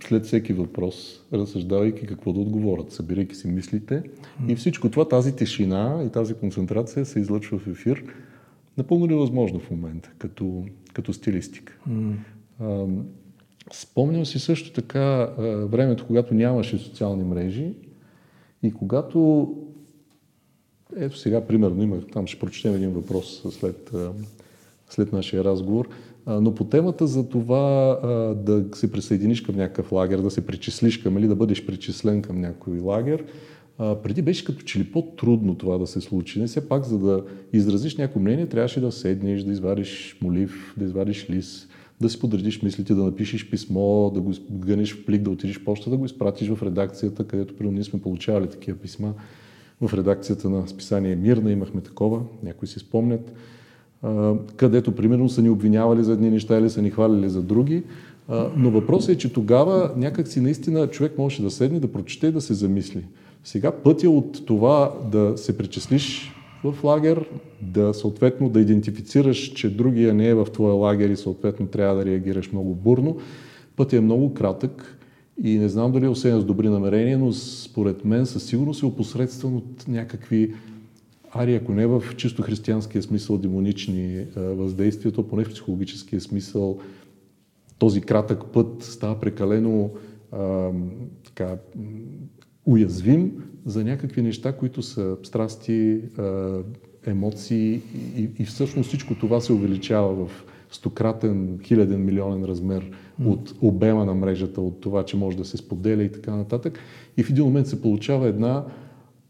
след 0.08 0.26
всеки 0.26 0.54
въпрос, 0.54 1.24
разсъждавайки 1.34 2.08
какво 2.08 2.34
да 2.34 2.40
отговорят, 2.40 2.92
събирайки 2.92 3.36
си 3.36 3.48
мислите. 3.48 4.04
И 4.48 4.56
всичко 4.56 4.90
това, 4.90 5.08
тази 5.08 5.36
тишина 5.36 6.04
и 6.08 6.10
тази 6.10 6.34
концентрация 6.34 7.06
се 7.06 7.20
излъчва 7.20 7.60
в 7.60 7.68
ефир. 7.68 8.04
Напълно 8.78 9.06
невъзможно 9.06 9.60
в 9.60 9.72
момента, 9.72 10.12
като, 10.18 10.64
като 10.94 11.14
стилистика. 11.14 11.80
Спомням 13.74 14.26
си 14.26 14.40
също 14.40 14.74
така 14.74 15.26
времето, 15.72 16.08
когато 16.08 16.34
нямаше 16.34 16.78
социални 16.78 17.24
мрежи 17.24 17.74
и 18.64 18.72
когато 18.74 19.50
ето 20.96 21.18
сега, 21.18 21.48
примерно, 21.48 21.84
имах, 21.84 22.00
там 22.14 22.28
ще 22.28 22.40
прочетем 22.40 22.76
един 22.76 22.90
въпрос 22.90 23.44
след, 23.50 23.92
след 24.90 25.14
нашия 25.14 25.44
разговор. 25.44 25.90
Но 26.28 26.56
по 26.56 26.64
темата 26.64 27.08
за 27.08 27.30
това 27.30 28.00
да 28.38 28.66
се 28.74 28.92
присъединиш 28.92 29.42
към 29.42 29.56
някакъв 29.56 29.92
лагер, 29.92 30.20
да 30.20 30.32
се 30.32 30.46
причислиш 30.46 30.98
към 30.98 31.18
или 31.18 31.28
да 31.28 31.36
бъдеш 31.36 31.66
причислен 31.66 32.22
към 32.22 32.42
някой 32.42 32.80
лагер, 32.80 33.24
преди 33.78 34.22
беше 34.22 34.46
като 34.46 34.64
че 34.64 34.80
ли 34.80 34.92
по-трудно 34.92 35.56
това 35.56 35.78
да 35.78 35.88
се 35.88 36.02
случи. 36.02 36.40
Не 36.40 36.48
все 36.48 36.70
пак, 36.70 36.86
за 36.86 37.00
да 37.00 37.24
изразиш 37.54 37.98
някакво 37.98 38.20
мнение, 38.20 38.46
трябваше 38.46 38.82
да 38.82 38.92
седнеш, 38.92 39.44
да 39.44 39.52
извадиш 39.52 40.18
молив, 40.22 40.76
да 40.78 40.86
извадиш 40.86 41.30
лист, 41.30 41.70
да 42.02 42.10
си 42.10 42.20
подредиш 42.20 42.62
мислите, 42.62 42.94
да 42.94 43.04
напишеш 43.04 43.50
писмо, 43.50 44.10
да 44.10 44.22
го 44.22 44.34
гънеш 44.52 44.94
в 44.94 45.06
плик, 45.06 45.22
да 45.22 45.30
отидеш 45.30 45.64
почта, 45.64 45.90
да 45.90 45.98
го 45.98 46.06
изпратиш 46.06 46.50
в 46.50 46.64
редакцията, 46.64 47.28
където 47.28 47.56
при 47.56 47.70
ние 47.70 47.84
сме 47.84 48.02
получавали 48.02 48.48
такива 48.48 48.78
писма. 48.78 49.14
В 49.82 49.94
редакцията 49.94 50.50
на 50.50 50.68
списание 50.68 51.16
Мирна 51.16 51.52
имахме 51.52 51.82
такова, 51.82 52.22
някои 52.44 52.68
си 52.68 52.80
спомнят 52.80 53.34
където 54.56 54.96
примерно 54.96 55.30
са 55.30 55.42
ни 55.42 55.50
обвинявали 55.50 56.04
за 56.04 56.14
едни 56.14 56.30
неща 56.30 56.58
или 56.58 56.70
са 56.70 56.82
ни 56.82 56.90
хвалили 56.90 57.30
за 57.30 57.42
други. 57.42 57.84
Но 58.58 58.72
въпросът 58.72 59.10
е, 59.10 59.18
че 59.18 59.34
тогава 59.34 59.92
някакси 59.98 60.42
наистина 60.42 60.88
човек 60.88 61.18
можеше 61.18 61.42
да 61.42 61.52
седне, 61.52 61.80
да 61.80 61.92
прочете 61.92 62.28
и 62.28 62.32
да 62.32 62.42
се 62.42 62.54
замисли. 62.54 63.06
Сега 63.44 63.72
пътя 63.72 64.10
от 64.10 64.46
това 64.46 64.94
да 65.12 65.34
се 65.36 65.58
причислиш 65.58 66.32
в 66.64 66.84
лагер, 66.84 67.30
да 67.62 67.94
съответно 67.94 68.50
да 68.50 68.62
идентифицираш, 68.62 69.38
че 69.38 69.76
другия 69.76 70.14
не 70.14 70.28
е 70.28 70.34
в 70.34 70.46
твоя 70.54 70.74
лагер 70.74 71.10
и 71.10 71.16
съответно 71.16 71.68
трябва 71.68 71.96
да 71.96 72.06
реагираш 72.06 72.52
много 72.52 72.76
бурно, 72.76 73.18
пътят 73.76 73.94
е 73.94 74.02
много 74.02 74.34
кратък 74.34 74.98
и 75.44 75.58
не 75.58 75.70
знам 75.70 75.92
дали 75.92 76.06
е 76.06 76.10
освен 76.10 76.42
с 76.42 76.46
добри 76.46 76.70
намерения, 76.70 77.18
но 77.18 77.34
според 77.34 78.06
мен 78.06 78.26
със 78.26 78.44
сигурност 78.44 78.82
е 78.82 78.86
опосредстван 78.86 79.56
от 79.56 79.88
някакви 79.88 80.54
ари, 81.36 81.56
ако 81.56 81.74
не 81.74 81.88
в 81.88 82.04
чисто 82.18 82.42
християнския 82.42 83.04
смисъл 83.04 83.38
демонични 83.38 84.26
въздействия, 84.36 85.12
то 85.12 85.28
поне 85.28 85.44
в 85.44 85.50
психологическия 85.50 86.22
смисъл 86.22 86.80
този 87.80 88.02
кратък 88.02 88.46
път 88.54 88.84
става 88.84 89.20
прекалено 89.20 89.92
а, 90.32 90.70
така, 91.26 91.58
уязвим 92.66 93.32
за 93.66 93.84
някакви 93.84 94.22
неща, 94.22 94.58
които 94.58 94.82
са 94.82 95.18
страсти, 95.24 96.02
а, 96.18 96.60
емоции 97.06 97.82
и, 98.18 98.30
и 98.40 98.46
всъщност 98.46 98.88
всичко 98.88 99.16
това 99.16 99.42
се 99.42 99.54
увеличава 99.54 100.26
в 100.26 100.46
стократен, 100.72 101.60
хиляден, 101.64 102.06
милионен 102.06 102.46
размер 102.46 102.92
от 103.26 103.54
обема 103.62 104.06
на 104.06 104.14
мрежата, 104.14 104.62
от 104.62 104.82
това, 104.82 105.06
че 105.06 105.18
може 105.18 105.38
да 105.38 105.46
се 105.46 105.58
споделя 105.58 106.04
и 106.04 106.12
така 106.12 106.36
нататък. 106.36 106.80
И 107.18 107.24
в 107.24 107.30
един 107.30 107.46
момент 107.46 107.68
се 107.68 107.82
получава 107.82 108.28
една 108.28 108.66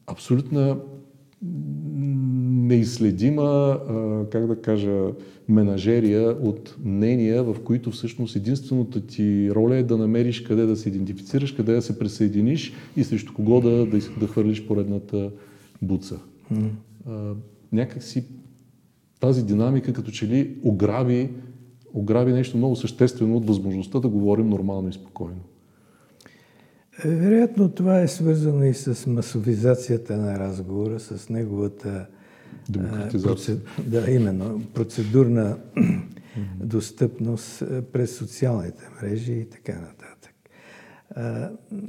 абсолютна 0.08 0.78
неизследима, 2.68 3.80
как 4.32 4.48
да 4.48 4.62
кажа, 4.62 5.12
менажерия 5.50 6.30
от 6.30 6.76
мнения, 6.84 7.44
в 7.44 7.56
които 7.64 7.92
всъщност 7.92 8.36
единствената 8.36 9.08
ти 9.08 9.52
роля 9.52 9.76
е 9.76 9.84
да 9.84 9.98
намериш 9.98 10.42
къде 10.42 10.66
да 10.66 10.76
се 10.76 10.90
идентифицираш, 10.90 11.52
къде 11.52 11.74
да 11.74 11.82
се 11.82 12.00
присъединиш 12.00 12.74
и 12.98 13.04
срещу 13.04 13.34
кого 13.34 13.62
да, 13.62 13.86
да, 13.86 14.00
да 14.20 14.28
хвърлиш 14.28 14.68
поредната 14.68 15.32
буца. 15.82 16.20
Mm. 16.54 16.70
някак 17.72 18.04
си 18.04 18.24
тази 19.20 19.46
динамика 19.46 19.94
като 19.94 20.12
че 20.12 20.28
ли 20.28 20.56
ограби, 20.64 21.30
ограби 21.94 22.34
нещо 22.34 22.58
много 22.58 22.76
съществено 22.76 23.38
от 23.38 23.48
възможността 23.48 24.00
да 24.00 24.08
говорим 24.08 24.50
нормално 24.50 24.90
и 24.90 24.94
спокойно. 24.94 25.42
Вероятно 27.06 27.70
това 27.70 28.02
е 28.02 28.08
свързано 28.08 28.64
и 28.64 28.74
с 28.74 29.08
масовизацията 29.08 30.18
на 30.18 30.40
разговора, 30.40 31.00
с 31.00 31.30
неговата 31.30 32.08
Демократизация. 32.70 33.58
Да, 33.88 34.12
именно. 34.12 34.62
Процедурна 34.74 35.58
достъпност 36.60 37.64
през 37.94 38.18
социалните 38.18 38.84
мрежи 39.02 39.34
и 39.34 39.50
така 39.50 39.74
нататък. 39.74 40.36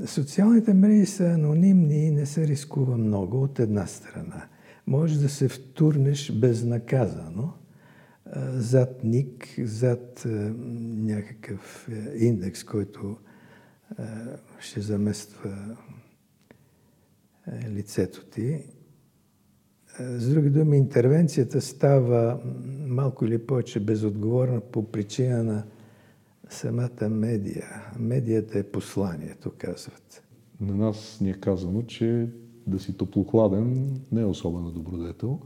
Социалните 0.07 0.75
мрежи 0.75 1.07
са 1.07 1.25
анонимни 1.25 2.07
и 2.07 2.11
не 2.11 2.27
се 2.27 2.47
рискува 2.47 2.97
много 2.97 3.43
от 3.43 3.59
една 3.59 3.87
страна. 3.87 4.47
Може 4.87 5.21
да 5.21 5.29
се 5.29 5.49
втурнеш 5.49 6.33
безнаказано 6.33 7.53
зад 8.55 9.05
ник, 9.05 9.55
зад 9.59 10.23
някакъв 10.97 11.89
индекс, 12.17 12.65
който 12.65 13.17
ще 14.59 14.81
замества 14.81 15.77
лицето 17.69 18.25
ти 18.25 18.63
С 20.01 20.31
други 20.31 20.51
думи, 20.51 20.77
интервенцията 20.77 21.61
става 21.61 22.39
малко 22.87 23.25
или 23.25 23.39
повече 23.39 23.81
безотговорна 23.81 24.61
по 24.61 24.83
причина 24.83 25.43
на 25.43 25.65
самата 26.49 27.09
медия. 27.09 27.67
Медията 27.99 28.59
е 28.59 28.63
посланието, 28.63 29.53
казват. 29.59 30.23
На 30.61 30.75
нас 30.75 31.19
ни 31.21 31.31
е 31.31 31.35
казано, 31.35 31.83
че 31.83 32.29
да 32.67 32.79
си 32.79 32.97
топлохладен 32.97 34.01
не 34.13 34.21
е 34.21 34.25
особено 34.25 34.71
добродетел. 34.71 35.41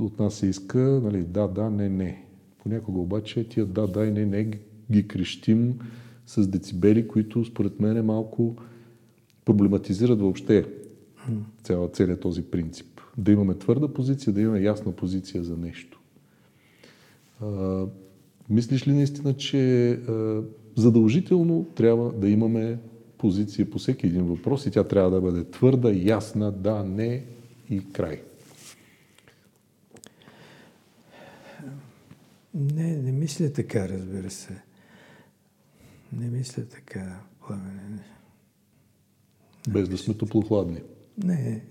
От 0.00 0.18
нас 0.18 0.34
се 0.34 0.46
иска 0.46 0.78
нали, 0.78 1.22
да, 1.22 1.48
да, 1.48 1.70
не, 1.70 1.88
не. 1.88 2.24
Понякога 2.62 3.00
обаче 3.00 3.48
тия 3.48 3.66
да, 3.66 3.86
да 3.86 4.06
и 4.06 4.10
не, 4.10 4.26
не 4.26 4.50
ги 4.90 5.08
крещим 5.08 5.78
с 6.26 6.46
децибели, 6.46 7.08
които 7.08 7.44
според 7.44 7.80
мен 7.80 7.96
е 7.96 8.02
малко 8.02 8.56
проблематизират 9.44 10.20
въобще 10.20 10.64
цяла, 11.62 11.88
целият 11.88 12.20
този 12.20 12.42
принцип. 12.42 13.00
Да 13.16 13.32
имаме 13.32 13.54
твърда 13.54 13.88
позиция, 13.88 14.32
да 14.32 14.40
имаме 14.40 14.60
ясна 14.60 14.92
позиция 14.92 15.44
за 15.44 15.56
нещо. 15.56 16.00
А, 17.40 17.84
мислиш 18.50 18.86
ли 18.86 18.92
наистина, 18.92 19.34
че 19.36 19.90
а, 19.90 20.42
задължително 20.76 21.66
трябва 21.74 22.12
да 22.12 22.28
имаме 22.28 22.78
позиция 23.18 23.70
по 23.70 23.78
всеки 23.78 24.06
един 24.06 24.24
въпрос 24.24 24.66
и 24.66 24.70
тя 24.70 24.84
трябва 24.84 25.10
да 25.10 25.20
бъде 25.20 25.44
твърда, 25.44 25.92
ясна, 25.92 26.52
да, 26.52 26.84
не 26.84 27.24
и 27.70 27.92
край? 27.92 28.22
Не, 32.54 32.96
не 32.96 33.12
мисля 33.12 33.52
така, 33.52 33.88
разбира 33.88 34.30
се. 34.30 34.62
Не 36.12 36.30
мисля 36.30 36.64
така, 36.64 37.20
пламене. 37.46 38.04
Без 39.68 39.88
да 39.88 39.98
сме 39.98 40.14
топлохладни. 40.14 40.80
Не, 41.24 41.62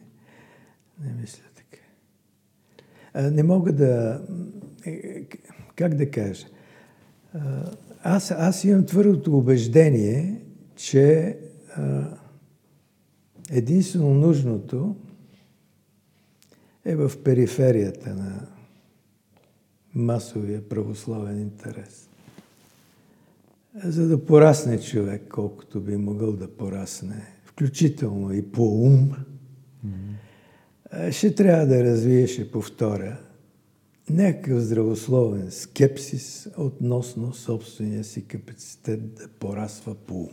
не 1.04 1.14
мисля 1.22 1.44
така. 1.56 1.84
А, 3.14 3.32
не 3.32 3.44
мога 3.44 3.74
да... 3.74 4.22
Е, 4.86 5.24
как 5.76 5.96
да 5.96 6.12
кажа? 6.12 6.48
Аз, 8.04 8.32
аз 8.32 8.64
имам 8.64 8.86
твърдото 8.86 9.38
убеждение, 9.38 10.42
че 10.76 11.38
а, 11.76 12.18
единствено 13.50 14.14
нужното 14.14 14.96
е 16.86 16.96
в 16.96 17.12
периферията 17.24 18.16
на 18.16 18.48
масовия 19.96 20.70
православен 20.70 21.42
интерес. 21.42 22.10
За 23.84 24.08
да 24.08 24.26
порасне 24.26 24.80
човек, 24.82 25.24
колкото 25.30 25.82
би 25.82 25.98
могъл 25.98 26.32
да 26.32 26.48
порасне, 26.48 27.28
включително 27.44 28.34
и 28.34 28.52
по 28.52 28.64
ум, 28.64 29.12
mm-hmm. 29.88 31.12
ще 31.12 31.36
трябва 31.36 31.66
да 31.66 31.84
развие, 31.84 32.28
ще 32.28 32.52
повторя, 32.52 33.18
някакъв 34.10 34.60
здравословен 34.60 35.52
скепсис 35.52 36.50
относно 36.58 37.34
собствения 37.34 38.04
си 38.04 38.28
капацитет 38.28 39.14
да 39.14 39.28
порасва 39.28 39.96
по 39.96 40.14
ум, 40.14 40.30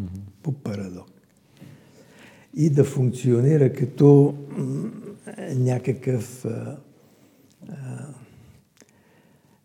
mm-hmm. 0.00 0.20
по 0.42 0.52
парадок. 0.52 1.10
И 2.54 2.70
да 2.70 2.84
функционира 2.84 3.72
като 3.72 4.34
някакъв 5.54 6.44
а, 6.44 6.76
а, 7.68 8.06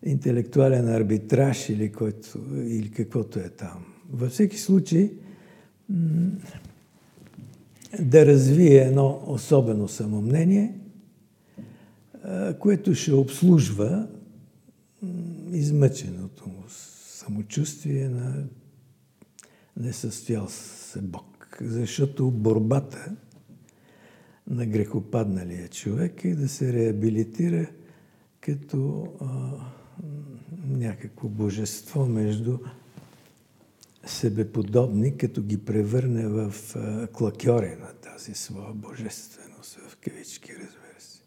интелектуален 0.03 0.87
арбитраж 0.87 1.69
или, 1.69 1.91
който, 1.91 2.39
или 2.55 2.91
каквото 2.91 3.39
е 3.39 3.49
там. 3.49 3.85
Във 4.11 4.31
всеки 4.31 4.57
случай 4.57 5.11
да 7.99 8.25
развие 8.25 8.77
едно 8.77 9.23
особено 9.27 9.87
самомнение, 9.87 10.79
което 12.59 12.95
ще 12.95 13.13
обслужва 13.13 14.07
измъченото 15.51 16.49
му 16.49 16.63
самочувствие 16.67 18.09
на 18.09 18.43
несъстоял 19.77 20.47
се 20.49 21.01
Бог. 21.01 21.57
Защото 21.61 22.31
борбата 22.31 23.15
на 24.47 24.65
грехопадналия 24.65 25.67
човек 25.67 26.25
е 26.25 26.35
да 26.35 26.49
се 26.49 26.73
реабилитира 26.73 27.69
като 28.41 29.07
а, 29.21 29.27
някакво 30.67 31.29
божество 31.29 32.05
между 32.05 32.57
себеподобни, 34.05 35.17
като 35.17 35.41
ги 35.41 35.65
превърне 35.65 36.27
в 36.27 36.53
клакьори 37.13 37.75
на 37.81 37.93
тази 37.93 38.33
своя 38.33 38.73
божественост, 38.73 39.77
в 39.87 39.97
кавички, 39.97 40.51
разбира 40.51 40.99
се. 40.99 41.21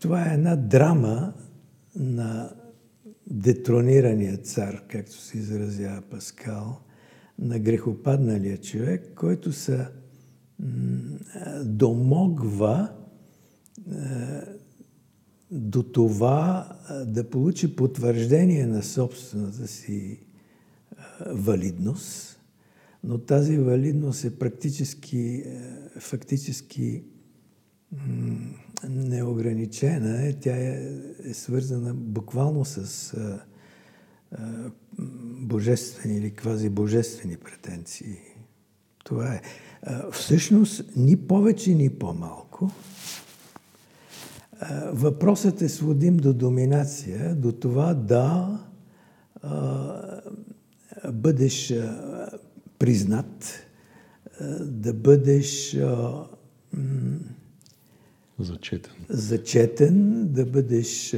Това 0.00 0.30
е 0.30 0.34
една 0.34 0.56
драма 0.56 1.34
на 1.96 2.52
детронирания 3.26 4.36
цар, 4.36 4.82
както 4.88 5.12
се 5.12 5.38
изразява 5.38 6.02
Паскал, 6.02 6.80
на 7.38 7.58
грехопадналия 7.58 8.58
човек, 8.58 9.12
който 9.14 9.52
се 9.52 9.86
домогва 11.64 12.92
до 15.50 15.82
това 15.82 16.72
да 17.06 17.30
получи 17.30 17.76
потвърждение 17.76 18.66
на 18.66 18.82
собствената 18.82 19.66
си 19.66 20.25
валидност, 21.26 22.40
но 23.04 23.18
тази 23.18 23.58
валидност 23.58 24.24
е 24.24 24.38
практически, 24.38 25.18
е, 25.18 25.60
фактически 26.00 27.04
неограничена. 28.88 30.32
Тя 30.40 30.56
е, 30.56 30.98
е 31.24 31.34
свързана 31.34 31.94
буквално 31.94 32.64
с 32.64 33.14
божествени 35.40 36.16
или 36.16 36.30
квази 36.30 36.68
божествени 36.68 37.36
претенции. 37.36 38.18
Това 39.04 39.34
е. 39.34 39.42
Всъщност, 40.12 40.96
ни 40.96 41.16
повече, 41.16 41.74
ни 41.74 41.90
по-малко, 41.90 42.70
въпросът 44.92 45.62
е 45.62 45.68
сводим 45.68 46.16
до 46.16 46.34
доминация, 46.34 47.34
до 47.34 47.52
това 47.52 47.94
да 47.94 48.58
бъдеш 51.12 51.74
признат, 52.78 53.66
да 54.60 54.92
бъдеш 54.92 55.76
зачетен. 58.38 58.92
зачетен, 59.08 60.26
да 60.32 60.46
бъдеш 60.46 61.16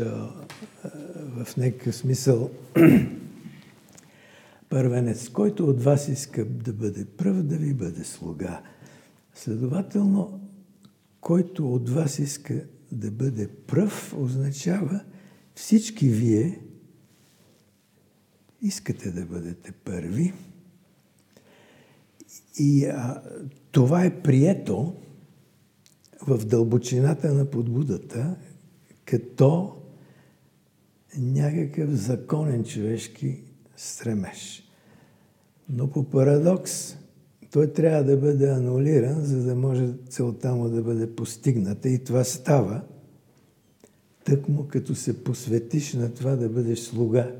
в 1.15 1.57
някакъв 1.57 1.97
смисъл 1.97 2.51
първенец, 4.69 5.29
който 5.29 5.67
от 5.67 5.83
вас 5.83 6.09
иска 6.09 6.45
да 6.45 6.73
бъде 6.73 7.05
пръв, 7.05 7.43
да 7.43 7.57
ви 7.57 7.75
бъде 7.75 8.05
слуга. 8.05 8.63
Следователно, 9.35 10.41
който 11.21 11.75
от 11.75 11.91
вас 11.91 12.19
иска 12.19 12.65
да 12.93 13.11
бъде 13.11 13.49
пръв, 13.49 14.15
означава 14.19 15.01
всички 15.55 16.09
вие 16.09 16.61
искате 18.63 19.11
да 19.11 19.27
бъдете 19.27 19.73
първи. 19.73 20.33
И 22.59 22.85
а, 22.85 23.23
това 23.71 24.05
е 24.05 24.23
прието 24.23 24.95
в 26.27 26.47
дълбочината 26.47 27.35
на 27.35 27.45
подбудата 27.51 28.37
като 29.05 29.77
някакъв 31.19 31.91
законен 31.91 32.65
човешки 32.65 33.43
стремеж. 33.77 34.65
Но 35.69 35.91
по 35.91 36.11
парадокс 36.11 36.97
той 37.51 37.73
трябва 37.73 38.05
да 38.05 38.17
бъде 38.17 38.51
анулиран, 38.51 39.25
за 39.25 39.43
да 39.43 39.55
може 39.55 39.89
целта 40.09 40.55
му 40.55 40.69
да 40.69 40.83
бъде 40.83 41.15
постигната. 41.15 41.89
И 41.89 42.05
това 42.05 42.25
става 42.25 42.83
тъкмо 44.25 44.69
като 44.69 44.95
се 44.95 45.25
посветиш 45.25 45.93
на 45.93 46.15
това 46.15 46.37
да 46.37 46.49
бъдеш 46.49 46.79
слуга 46.79 47.35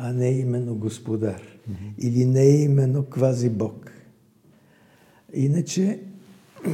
а 0.00 0.12
не 0.12 0.30
именно 0.30 0.74
господар. 0.74 1.42
Mm-hmm. 1.42 1.94
Или 1.98 2.24
не 2.24 2.42
е 2.42 2.62
именно 2.62 3.04
квази 3.04 3.50
Бог. 3.50 3.90
Иначе 5.34 6.00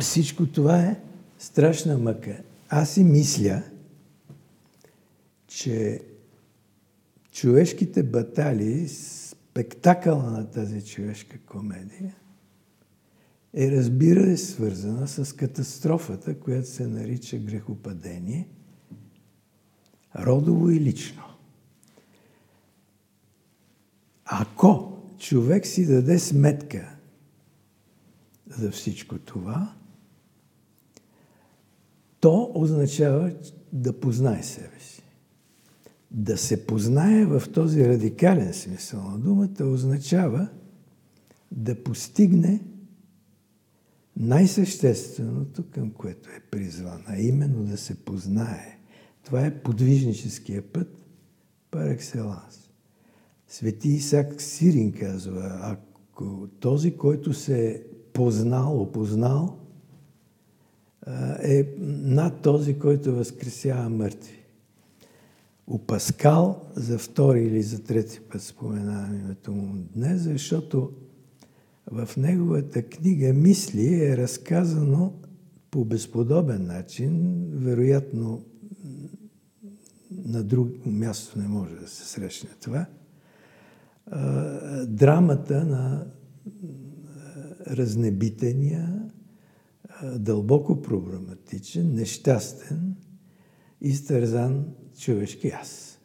всичко 0.01 0.47
това 0.47 0.81
е 0.81 1.01
страшна 1.39 1.99
мъка. 1.99 2.43
Аз 2.69 2.91
си 2.91 3.05
мисля, 3.05 3.63
че 5.47 6.01
човешките 7.33 8.03
баталии, 8.03 8.89
спектакъла 8.89 10.31
на 10.31 10.51
тази 10.51 10.85
човешка 10.85 11.39
комедия, 11.39 12.15
е 13.55 13.71
разбира 13.71 14.37
се 14.37 14.47
свързана 14.47 15.09
с 15.09 15.37
катастрофата, 15.37 16.41
която 16.41 16.69
се 16.69 16.87
нарича 16.87 17.39
грехопадение, 17.39 18.49
родово 20.17 20.71
и 20.71 20.81
лично. 20.81 21.23
Ако 24.25 24.99
човек 25.19 25.67
си 25.67 25.87
даде 25.87 26.19
сметка 26.19 26.97
за 28.47 28.71
всичко 28.71 29.19
това, 29.19 29.75
то 32.21 32.53
означава 32.55 33.33
да 33.73 34.01
познае 34.01 34.43
себе 34.43 34.81
си. 34.81 35.03
Да 36.11 36.39
се 36.39 36.67
познае 36.67 37.25
в 37.25 37.43
този 37.55 37.89
радикален 37.89 38.55
смисъл 38.55 39.03
на 39.03 39.19
думата 39.19 39.65
означава 39.65 40.49
да 41.53 41.85
постигне 41.85 42.61
най-същественото, 44.17 45.65
към 45.71 45.91
което 45.91 46.31
е 46.31 46.41
призван, 46.51 47.03
а 47.07 47.17
именно 47.17 47.65
да 47.65 47.77
се 47.77 48.05
познае. 48.05 48.79
Това 49.25 49.47
е 49.47 49.63
подвижническия 49.63 50.73
път 50.73 51.05
пар 51.71 51.87
екселанс. 51.87 52.64
Свети 53.55 53.89
Исак 53.89 54.43
Сирин 54.43 54.93
казва, 54.93 55.59
ако 55.63 56.49
този, 56.61 56.97
който 56.97 57.33
се 57.33 57.71
е 57.71 57.83
познал, 58.13 58.83
опознал, 58.83 59.59
е 61.43 61.75
над 61.79 62.43
този, 62.43 62.79
който 62.79 63.15
възкресява 63.15 63.89
мъртви. 63.91 64.45
У 65.67 65.79
Паскал 65.79 66.67
за 66.77 66.99
втори 66.99 67.45
или 67.45 67.63
за 67.63 67.83
трети 67.83 68.21
път 68.21 68.43
споменавам 68.43 69.15
името 69.15 69.53
му 69.53 69.75
днес, 69.95 70.23
защото 70.23 70.93
в 71.91 72.09
неговата 72.17 72.83
книга 72.83 73.33
Мисли 73.33 74.05
е 74.05 74.17
разказано 74.17 75.13
по 75.71 75.85
безподобен 75.85 76.67
начин, 76.67 77.45
вероятно 77.53 78.45
на 80.11 80.43
друго 80.43 80.71
място 80.87 81.39
не 81.39 81.49
може 81.49 81.75
да 81.75 81.89
се 81.89 82.05
срещне 82.05 82.51
това, 82.61 82.87
драмата 84.87 85.65
на 85.65 86.07
разнебитения, 87.67 89.03
дълбоко 90.17 90.83
проблематичен, 90.83 91.95
нещастен, 91.95 92.95
изтързан 93.81 94.65
човешки 94.99 95.49
аз. 95.49 95.99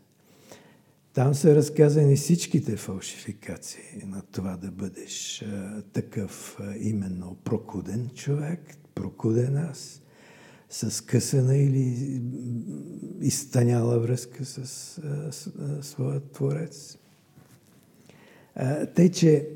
Там 1.14 1.34
са 1.34 1.56
разказани 1.56 2.16
всичките 2.16 2.78
фалшификации 2.78 4.04
на 4.06 4.22
това 4.22 4.58
да 4.58 4.72
бъдеш 4.72 5.42
а, 5.42 5.82
такъв 5.94 6.58
а, 6.60 6.76
именно 6.78 7.38
прокуден 7.44 8.10
човек, 8.16 8.78
прокуден 8.96 9.58
аз, 9.58 10.02
с 10.70 11.06
късана 11.06 11.58
или 11.58 12.22
изтъняла 13.22 14.00
връзка 14.00 14.46
с, 14.46 14.58
а, 14.58 15.32
с 15.32 15.48
а, 15.48 15.84
своя 15.84 16.20
творец. 16.20 16.99
Тъй, 18.96 19.12
че 19.12 19.50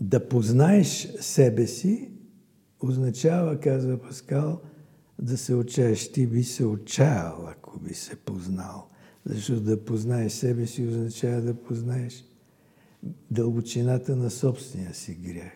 да 0.00 0.28
познаеш 0.28 1.08
себе 1.20 1.66
си 1.66 2.10
означава, 2.80 3.60
казва 3.60 3.98
Паскал, 3.98 4.60
да 5.18 5.38
се 5.38 5.54
отчаеш. 5.54 6.12
Ти 6.12 6.26
би 6.26 6.44
се 6.44 6.64
отчаял, 6.64 7.46
ако 7.48 7.80
би 7.80 7.94
се 7.94 8.16
познал. 8.16 8.88
Защото 9.24 9.60
да 9.60 9.84
познаеш 9.84 10.32
себе 10.32 10.66
си 10.66 10.86
означава 10.86 11.40
да 11.40 11.54
познаеш 11.54 12.24
дълбочината 13.30 14.16
на 14.16 14.30
собствения 14.30 14.94
си 14.94 15.14
грях. 15.14 15.52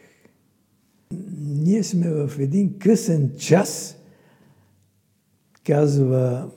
Ние 1.39 1.83
сме 1.83 2.11
в 2.11 2.33
един 2.39 2.79
късен 2.79 3.37
час, 3.39 3.97
казва 5.65 6.51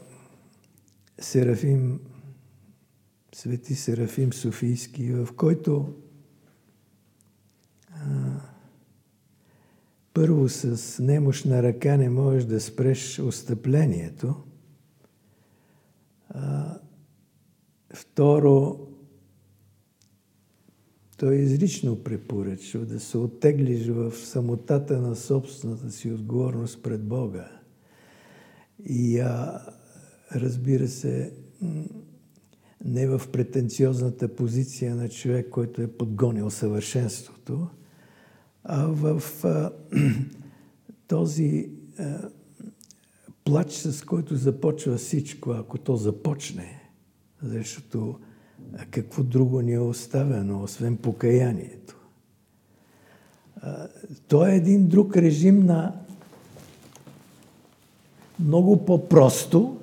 Серафим, 1.20 2.00
свети 3.42 3.76
Серафим 3.76 4.34
Софийски, 4.34 5.14
в 5.14 5.28
който 5.36 5.94
а, 7.90 8.42
първо 10.14 10.50
с 10.50 11.04
немощна 11.04 11.64
ръка 11.64 11.98
не 11.98 12.10
можеш 12.10 12.44
да 12.44 12.62
спреш 12.62 13.20
остъплението, 13.20 14.36
а, 16.30 16.78
Второ, 17.94 18.88
той 21.18 21.36
изрично 21.36 22.04
препоръчва 22.04 22.86
да 22.86 23.00
се 23.00 23.18
оттеглиш 23.18 23.88
в 23.88 24.12
самотата 24.12 25.02
на 25.02 25.16
собствената 25.16 25.92
си 25.92 26.12
отговорност 26.12 26.84
пред 26.84 27.08
Бога. 27.08 27.52
И 28.86 29.20
а, 29.20 29.62
разбира 30.36 30.88
се, 30.88 31.34
не 32.86 33.08
в 33.08 33.22
претенциозната 33.32 34.36
позиция 34.36 34.96
на 34.96 35.10
човек, 35.10 35.50
който 35.50 35.82
е 35.82 35.88
подгонил 35.88 36.50
съвършенството, 36.50 37.68
а 38.64 38.88
в 38.88 39.24
а, 39.44 39.72
този 41.08 41.70
а, 42.00 42.30
плач, 43.44 43.72
с 43.72 44.02
който 44.06 44.36
започва 44.36 44.98
всичко, 44.98 45.52
ако 45.52 45.78
то 45.78 45.96
започне– 45.96 46.78
защото 47.44 48.20
какво 48.92 49.24
друго 49.24 49.62
ни 49.62 49.74
е 49.74 49.80
оставено, 49.80 50.64
освен 50.64 50.98
покаянието? 50.98 51.96
То 54.28 54.48
е 54.48 54.56
един 54.56 54.88
друг 54.88 55.18
режим 55.18 55.66
на 55.66 55.94
много 58.40 58.86
по-просто, 58.86 59.78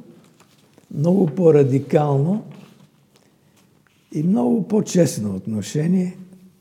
много 0.95 1.27
по-радикално 1.27 2.45
и 4.13 4.23
много 4.23 4.69
по-честно 4.69 5.37
отношение 5.37 6.17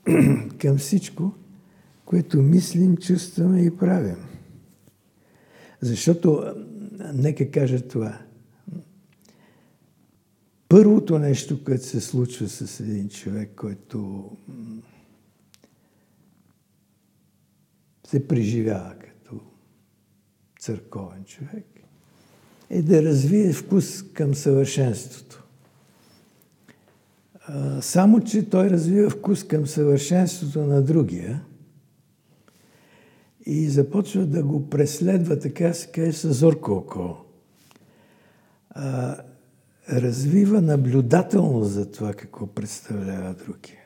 към 0.58 0.78
всичко, 0.78 1.32
което 2.04 2.42
мислим, 2.42 2.96
чувстваме 2.96 3.62
и 3.62 3.76
правим. 3.76 4.16
Защото, 5.80 6.54
нека 7.14 7.50
кажа 7.50 7.80
това– 7.80 8.18
Първото 10.68 11.18
нещо, 11.18 11.64
което 11.64 11.84
се 11.84 12.00
случва 12.00 12.48
с 12.48 12.80
един 12.80 13.08
човек, 13.08 13.50
който 13.56 14.30
се 18.06 18.28
преживява 18.28 18.94
като 18.94 19.40
църковен 20.60 21.24
човек, 21.24 21.66
е 22.70 22.82
да 22.82 23.02
развие 23.02 23.52
вкус 23.52 24.02
към 24.02 24.34
съвършенството. 24.34 25.47
Само, 27.80 28.20
че 28.20 28.50
той 28.50 28.70
развива 28.70 29.10
вкус 29.10 29.44
към 29.44 29.66
съвършенството 29.66 30.60
на 30.60 30.82
другия 30.82 31.44
и 33.46 33.68
започва 33.68 34.26
да 34.26 34.42
го 34.42 34.70
преследва, 34.70 35.38
така 35.38 35.74
се 35.74 36.12
с 36.12 36.32
зорко 36.32 36.72
око 36.72 37.16
развива 39.92 40.62
наблюдателност 40.62 41.70
за 41.70 41.90
това 41.90 42.14
какво 42.14 42.46
представлява 42.46 43.34
другия. 43.34 43.78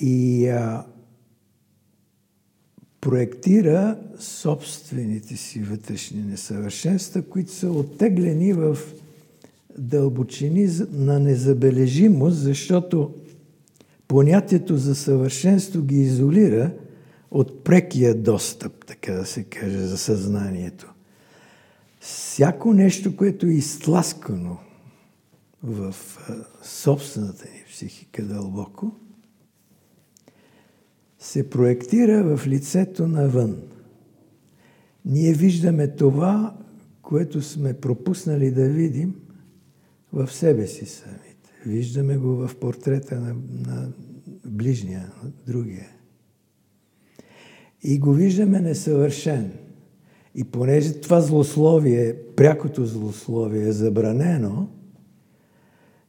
И 0.00 0.48
а, 0.48 0.86
проектира 3.00 3.98
собствените 4.18 5.36
си 5.36 5.62
вътрешни 5.62 6.22
несъвършенства, 6.22 7.22
които 7.22 7.52
са 7.52 7.70
оттеглени 7.70 8.52
в 8.52 8.78
дълбочини 9.78 10.68
на 10.90 11.18
незабележимост, 11.18 12.36
защото 12.36 13.14
понятието 14.08 14.76
за 14.76 14.94
съвършенство 14.94 15.82
ги 15.82 15.96
изолира 15.96 16.72
от 17.30 17.64
прекия 17.64 18.14
достъп, 18.14 18.84
така 18.86 19.12
да 19.12 19.26
се 19.26 19.44
каже, 19.44 19.78
за 19.78 19.98
съзнанието 19.98 20.92
всяко 22.06 22.72
нещо, 22.72 23.16
което 23.16 23.46
е 23.46 23.50
изтласкано 23.50 24.58
в 25.62 25.94
собствената 26.62 27.44
ни 27.44 27.64
психика 27.70 28.22
дълбоко, 28.22 28.92
се 31.18 31.50
проектира 31.50 32.36
в 32.36 32.46
лицето 32.46 33.08
навън. 33.08 33.56
Ние 35.04 35.32
виждаме 35.32 35.88
това, 35.88 36.56
което 37.02 37.42
сме 37.42 37.74
пропуснали 37.74 38.50
да 38.50 38.68
видим 38.68 39.14
в 40.12 40.32
себе 40.32 40.66
си 40.66 40.86
самите. 40.86 41.50
Виждаме 41.66 42.16
го 42.16 42.28
в 42.28 42.56
портрета 42.60 43.20
на, 43.20 43.34
на 43.68 43.88
ближния, 44.44 45.12
на 45.22 45.30
другия. 45.46 45.88
И 47.82 47.98
го 47.98 48.12
виждаме 48.12 48.60
несъвършен– 48.60 49.52
и 50.36 50.44
понеже 50.44 51.00
това 51.00 51.20
злословие, 51.20 52.14
прякото 52.36 52.86
злословие 52.86 53.68
е 53.68 53.72
забранено, 53.72 54.68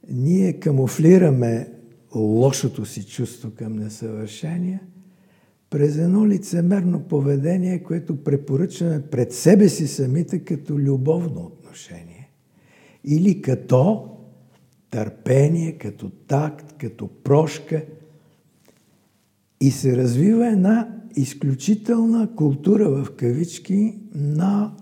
ние 0.09 0.53
камуфлираме 0.53 1.71
лошото 2.15 2.85
си 2.85 3.05
чувство 3.05 3.51
към 3.55 3.75
несъвършение 3.75 4.79
през 5.69 5.97
едно 5.97 6.27
лицемерно 6.27 6.99
поведение, 6.99 7.83
което 7.83 8.23
препоръчваме 8.23 9.01
пред 9.01 9.33
себе 9.33 9.69
си 9.69 9.87
самите 9.87 10.39
като 10.39 10.79
любовно 10.79 11.41
отношение. 11.45 12.16
Или 13.09 13.41
като 13.41 14.09
търпение, 14.89 15.77
като 15.77 16.09
такт, 16.09 16.73
като 16.77 17.07
прошка. 17.07 17.85
И 19.61 19.71
се 19.71 19.97
развива 19.97 20.47
една 20.47 20.97
изключителна 21.15 22.35
култура 22.35 22.89
в 22.89 23.15
кавички 23.15 23.99
на 24.15 24.75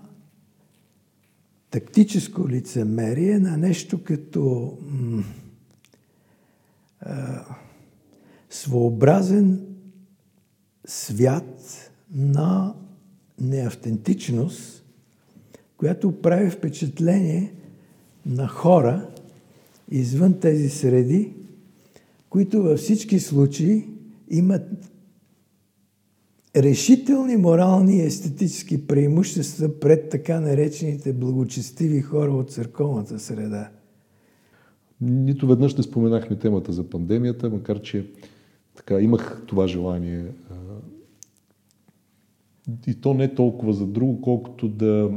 тактическо 1.70 2.48
лицемерие, 2.48 3.38
на 3.38 3.56
нещо 3.56 4.04
като 4.04 4.78
м- 4.82 5.24
а, 7.00 7.44
своеобразен 8.50 9.66
свят 10.86 11.90
на 12.14 12.74
неавтентичност, 13.40 14.84
която 15.76 16.22
прави 16.22 16.50
впечатление 16.50 17.55
на 18.26 18.48
хора 18.48 19.08
извън 19.90 20.40
тези 20.40 20.68
среди, 20.68 21.32
които 22.30 22.62
във 22.62 22.78
всички 22.78 23.20
случаи 23.20 23.84
имат 24.30 24.62
решителни 26.56 27.36
морални 27.36 27.96
и 27.96 28.02
естетически 28.02 28.86
преимущества 28.86 29.80
пред 29.80 30.08
така 30.08 30.40
наречените 30.40 31.12
благочестиви 31.12 32.00
хора 32.00 32.30
от 32.30 32.50
църковната 32.50 33.18
среда. 33.18 33.70
Нито 35.00 35.46
веднъж 35.46 35.76
не 35.76 35.82
споменахме 35.82 36.38
темата 36.38 36.72
за 36.72 36.90
пандемията, 36.90 37.50
макар 37.50 37.82
че 37.82 38.10
така 38.76 39.00
имах 39.00 39.42
това 39.46 39.66
желание. 39.66 40.24
И 42.86 42.94
то 42.94 43.14
не 43.14 43.34
толкова 43.34 43.72
за 43.72 43.86
друго, 43.86 44.20
колкото 44.20 44.68
да... 44.68 45.10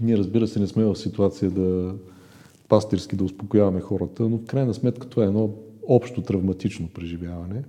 Ние, 0.00 0.18
разбира 0.18 0.46
се, 0.46 0.60
не 0.60 0.66
сме 0.66 0.84
в 0.84 0.96
ситуация 0.96 1.50
да 1.50 1.94
пастирски 2.70 3.16
да 3.16 3.24
успокояваме 3.24 3.80
хората, 3.80 4.28
но 4.28 4.38
в 4.38 4.44
крайна 4.44 4.74
сметка 4.74 5.08
това 5.08 5.22
е 5.22 5.26
едно 5.26 5.50
общо 5.88 6.22
травматично 6.22 6.88
преживяване 6.88 7.64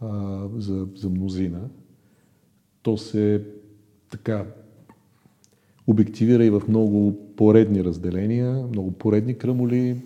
а, 0.00 0.40
за, 0.58 0.86
за 0.94 1.10
мнозина. 1.10 1.60
То 2.82 2.96
се 2.96 3.44
така 4.10 4.44
обективира 5.86 6.44
и 6.44 6.50
в 6.50 6.62
много 6.68 7.18
поредни 7.36 7.84
разделения, 7.84 8.66
много 8.72 8.92
поредни 8.92 9.38
кръмоли, 9.38 9.96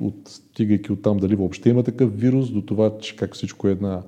от, 0.00 0.28
стигайки 0.28 0.92
от 0.92 1.02
там 1.02 1.16
дали 1.16 1.36
въобще 1.36 1.68
има 1.70 1.82
такъв 1.82 2.20
вирус, 2.20 2.50
до 2.50 2.62
това, 2.62 2.98
че 2.98 3.16
как 3.16 3.34
всичко 3.34 3.68
е 3.68 3.72
една 3.72 4.02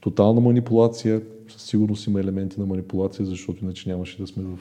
тотална 0.00 0.40
манипулация. 0.40 1.22
Със 1.48 1.62
сигурност 1.62 2.06
има 2.06 2.20
елементи 2.20 2.60
на 2.60 2.66
манипулация, 2.66 3.26
защото 3.26 3.64
иначе 3.64 3.88
нямаше 3.88 4.18
да 4.18 4.26
сме 4.26 4.42
в 4.42 4.58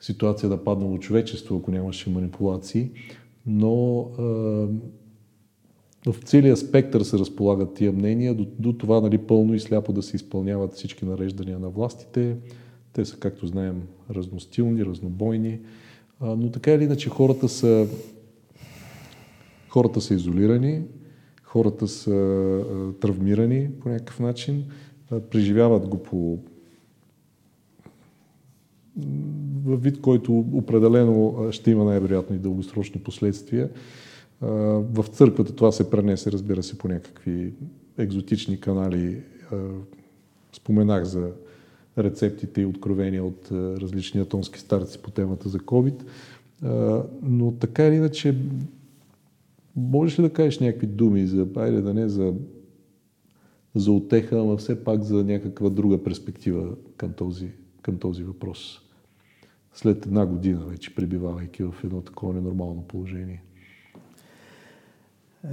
ситуация 0.00 0.48
да 0.48 0.64
паднало 0.64 0.98
човечество, 0.98 1.56
ако 1.56 1.70
нямаше 1.70 2.10
манипулации. 2.10 2.90
Но 3.46 4.00
а, 4.18 4.22
в 6.12 6.16
целия 6.24 6.56
спектър 6.56 7.00
се 7.00 7.18
разполагат 7.18 7.74
тия 7.74 7.92
мнения, 7.92 8.34
до, 8.34 8.46
до 8.58 8.72
това 8.72 9.00
нали, 9.00 9.18
пълно 9.18 9.54
и 9.54 9.60
сляпо 9.60 9.92
да 9.92 10.02
се 10.02 10.16
изпълняват 10.16 10.72
всички 10.72 11.04
нареждания 11.04 11.58
на 11.58 11.68
властите. 11.68 12.36
Те 12.92 13.04
са, 13.04 13.16
както 13.16 13.46
знаем, 13.46 13.82
разностилни, 14.10 14.84
разнобойни, 14.84 15.60
а, 16.20 16.36
но 16.36 16.50
така 16.50 16.72
или 16.72 16.84
иначе 16.84 17.10
хората 17.10 17.48
са, 17.48 17.86
хората 19.68 20.00
са 20.00 20.14
изолирани, 20.14 20.82
хората 21.42 21.88
са 21.88 22.10
а, 22.10 22.92
травмирани 23.00 23.70
по 23.80 23.88
някакъв 23.88 24.20
начин, 24.20 24.64
а, 25.10 25.20
преживяват 25.20 25.88
го 25.88 26.02
по 26.02 26.38
в 29.68 29.76
вид, 29.76 30.00
който 30.00 30.38
определено 30.52 31.46
ще 31.50 31.70
има 31.70 31.84
най-вероятно 31.84 32.36
и 32.36 32.38
дългосрочни 32.38 33.00
последствия. 33.00 33.70
В 34.40 35.04
църквата 35.12 35.54
това 35.54 35.72
се 35.72 35.90
пренесе, 35.90 36.32
разбира 36.32 36.62
се, 36.62 36.78
по 36.78 36.88
някакви 36.88 37.52
екзотични 37.98 38.60
канали. 38.60 39.22
Споменах 40.52 41.04
за 41.04 41.30
рецептите 41.98 42.60
и 42.60 42.66
откровения 42.66 43.24
от 43.24 43.48
различни 43.52 44.20
атонски 44.20 44.60
старци 44.60 44.98
по 44.98 45.10
темата 45.10 45.48
за 45.48 45.58
COVID. 45.58 46.02
Но 47.22 47.52
така 47.52 47.86
или 47.86 47.94
иначе, 47.94 48.36
можеш 49.76 50.18
ли 50.18 50.22
да 50.22 50.32
кажеш 50.32 50.58
някакви 50.58 50.86
думи 50.86 51.26
за, 51.26 51.46
айде 51.56 51.80
да 51.80 51.94
не 51.94 52.08
за, 52.08 52.34
за 53.74 53.92
отеха, 53.92 54.40
ама 54.40 54.56
все 54.56 54.84
пак 54.84 55.02
за 55.02 55.24
някаква 55.24 55.70
друга 55.70 56.04
перспектива 56.04 56.68
към 56.96 57.12
този, 57.12 57.48
към 57.82 57.98
този 57.98 58.22
въпрос? 58.24 58.87
След 59.78 60.06
една 60.06 60.26
година 60.26 60.66
вече 60.66 60.94
пребивавайки 60.94 61.62
в 61.62 61.74
едно 61.84 62.02
такова 62.02 62.34
ненормално 62.34 62.82
положение. 62.82 63.42
Е, 65.44 65.48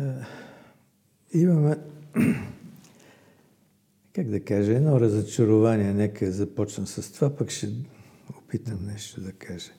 имаме, 1.33 1.77
как 4.13 4.29
да 4.29 4.43
кажа, 4.43 4.71
едно 4.71 4.99
разочарование. 4.99 5.93
Нека 5.93 6.31
започна 6.31 6.87
с 6.87 7.11
това, 7.11 7.35
пък 7.35 7.49
ще 7.49 7.69
опитам 8.37 8.85
нещо 8.85 9.21
да 9.21 9.31
кажа. 9.31 9.71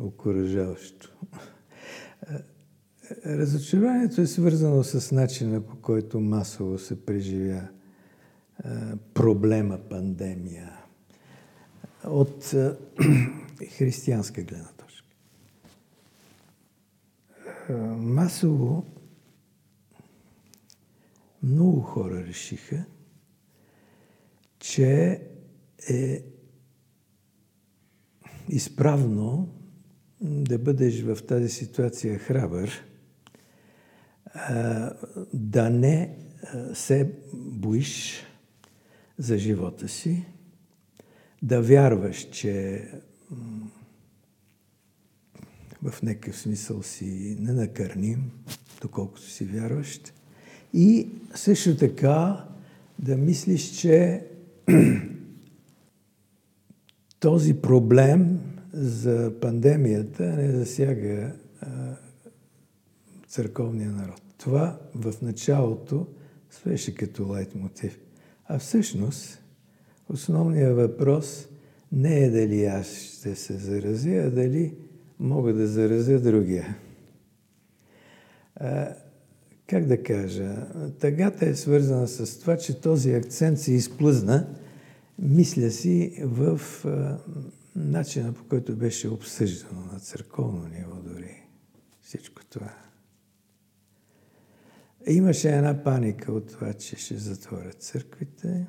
окоръжаващо. 0.00 1.16
Разочарованието 3.26 4.20
е 4.20 4.26
свързано 4.26 4.84
с 4.84 5.12
начина 5.12 5.60
по 5.60 5.76
който 5.76 6.20
масово 6.20 6.78
се 6.78 7.06
преживя 7.06 7.68
проблема 9.14 9.78
пандемия 9.78 10.72
от 12.04 12.54
християнска 13.78 14.42
гледна 14.42 14.74
масово 17.98 18.86
много 21.42 21.80
хора 21.80 22.26
решиха, 22.26 22.84
че 24.58 25.20
е 25.88 26.22
изправно 28.48 29.54
да 30.20 30.58
бъдеш 30.58 31.02
в 31.02 31.18
тази 31.26 31.48
ситуация 31.48 32.18
храбър, 32.18 32.84
да 35.34 35.70
не 35.70 36.18
се 36.74 37.12
боиш 37.34 38.22
за 39.18 39.38
живота 39.38 39.88
си, 39.88 40.24
да 41.42 41.62
вярваш, 41.62 42.28
че 42.30 42.84
в 45.82 46.02
някакъв 46.02 46.38
смисъл 46.38 46.82
си 46.82 47.36
ненакърним, 47.40 48.30
доколкото 48.82 49.22
си 49.22 49.44
вярващ. 49.44 50.12
И 50.72 51.08
също 51.34 51.76
така 51.76 52.44
да 52.98 53.16
мислиш, 53.16 53.70
че 53.70 54.26
този 57.20 57.54
проблем 57.54 58.40
за 58.72 59.32
пандемията 59.40 60.22
не 60.22 60.50
засяга 60.50 61.32
църковния 63.28 63.90
народ. 63.90 64.22
Това 64.38 64.78
в 64.94 65.14
началото 65.22 66.06
свеше 66.50 66.94
като 66.94 67.28
лайт 67.28 67.54
мотив. 67.54 67.98
А 68.46 68.58
всъщност 68.58 69.42
основният 70.08 70.76
въпрос 70.76 71.48
не 71.92 72.24
е 72.24 72.30
дали 72.30 72.64
аз 72.64 72.86
ще 72.86 73.34
се 73.34 73.56
заразя, 73.56 74.10
а 74.10 74.30
дали 74.30 74.74
мога 75.18 75.52
да 75.52 75.66
заразя 75.66 76.20
другия. 76.20 76.76
А, 78.56 78.94
как 79.66 79.86
да 79.86 80.02
кажа? 80.02 80.66
Тъгата 80.98 81.46
е 81.46 81.54
свързана 81.54 82.08
с 82.08 82.40
това, 82.40 82.56
че 82.56 82.80
този 82.80 83.12
акцент 83.12 83.58
се 83.58 83.72
изплъзна, 83.72 84.46
мисля 85.18 85.70
си, 85.70 86.18
в 86.22 86.60
а, 86.84 87.18
начина 87.76 88.32
по 88.32 88.44
който 88.44 88.76
беше 88.76 89.08
обсъждано 89.08 89.80
на 89.92 90.00
църковно 90.00 90.68
ниво 90.68 90.96
дори 90.96 91.42
всичко 92.02 92.42
това. 92.50 92.74
Имаше 95.06 95.56
една 95.56 95.82
паника 95.84 96.32
от 96.32 96.46
това, 96.46 96.72
че 96.72 96.96
ще 96.96 97.16
затворят 97.16 97.82
църквите. 97.82 98.66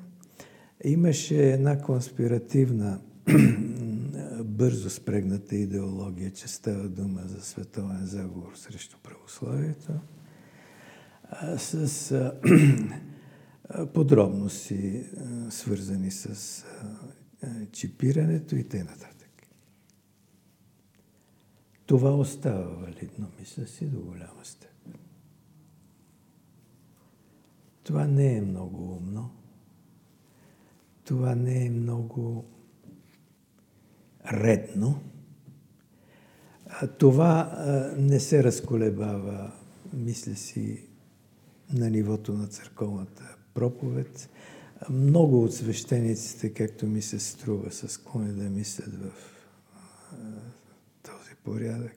Имаше 0.84 1.52
една 1.52 1.80
конспиративна 1.80 3.00
бързо 4.44 4.90
спрегната 4.90 5.56
идеология, 5.56 6.30
че 6.30 6.48
става 6.48 6.88
дума 6.88 7.20
за 7.26 7.40
световен 7.40 8.06
заговор 8.06 8.52
срещу 8.54 8.96
православието, 9.02 9.92
с 11.56 12.32
подробности, 13.94 15.04
свързани 15.50 16.10
с 16.10 16.64
чипирането 17.72 18.56
и 18.56 18.64
т.н. 18.64 18.86
Това 21.86 22.16
остава 22.16 22.62
валидно, 22.62 23.28
мисля 23.40 23.66
си, 23.66 23.86
до 23.86 24.00
голяма 24.00 24.44
степен. 24.44 24.75
Това 27.86 28.06
не 28.06 28.36
е 28.36 28.40
много 28.40 28.96
умно. 28.96 29.30
Това 31.04 31.34
не 31.34 31.66
е 31.66 31.70
много 31.70 32.44
редно. 34.32 35.00
Това 36.98 37.52
не 37.98 38.20
се 38.20 38.44
разколебава, 38.44 39.52
мисля 39.92 40.34
си, 40.34 40.88
на 41.72 41.90
нивото 41.90 42.32
на 42.32 42.46
църковната 42.46 43.36
проповед. 43.54 44.30
Много 44.90 45.44
от 45.44 45.54
свещениците, 45.54 46.54
както 46.54 46.86
ми 46.86 47.02
се 47.02 47.18
струва, 47.20 47.72
са 47.72 47.88
склонни 47.88 48.32
да 48.32 48.50
мислят 48.50 48.94
в 48.94 49.12
този 51.02 51.34
порядък. 51.44 51.96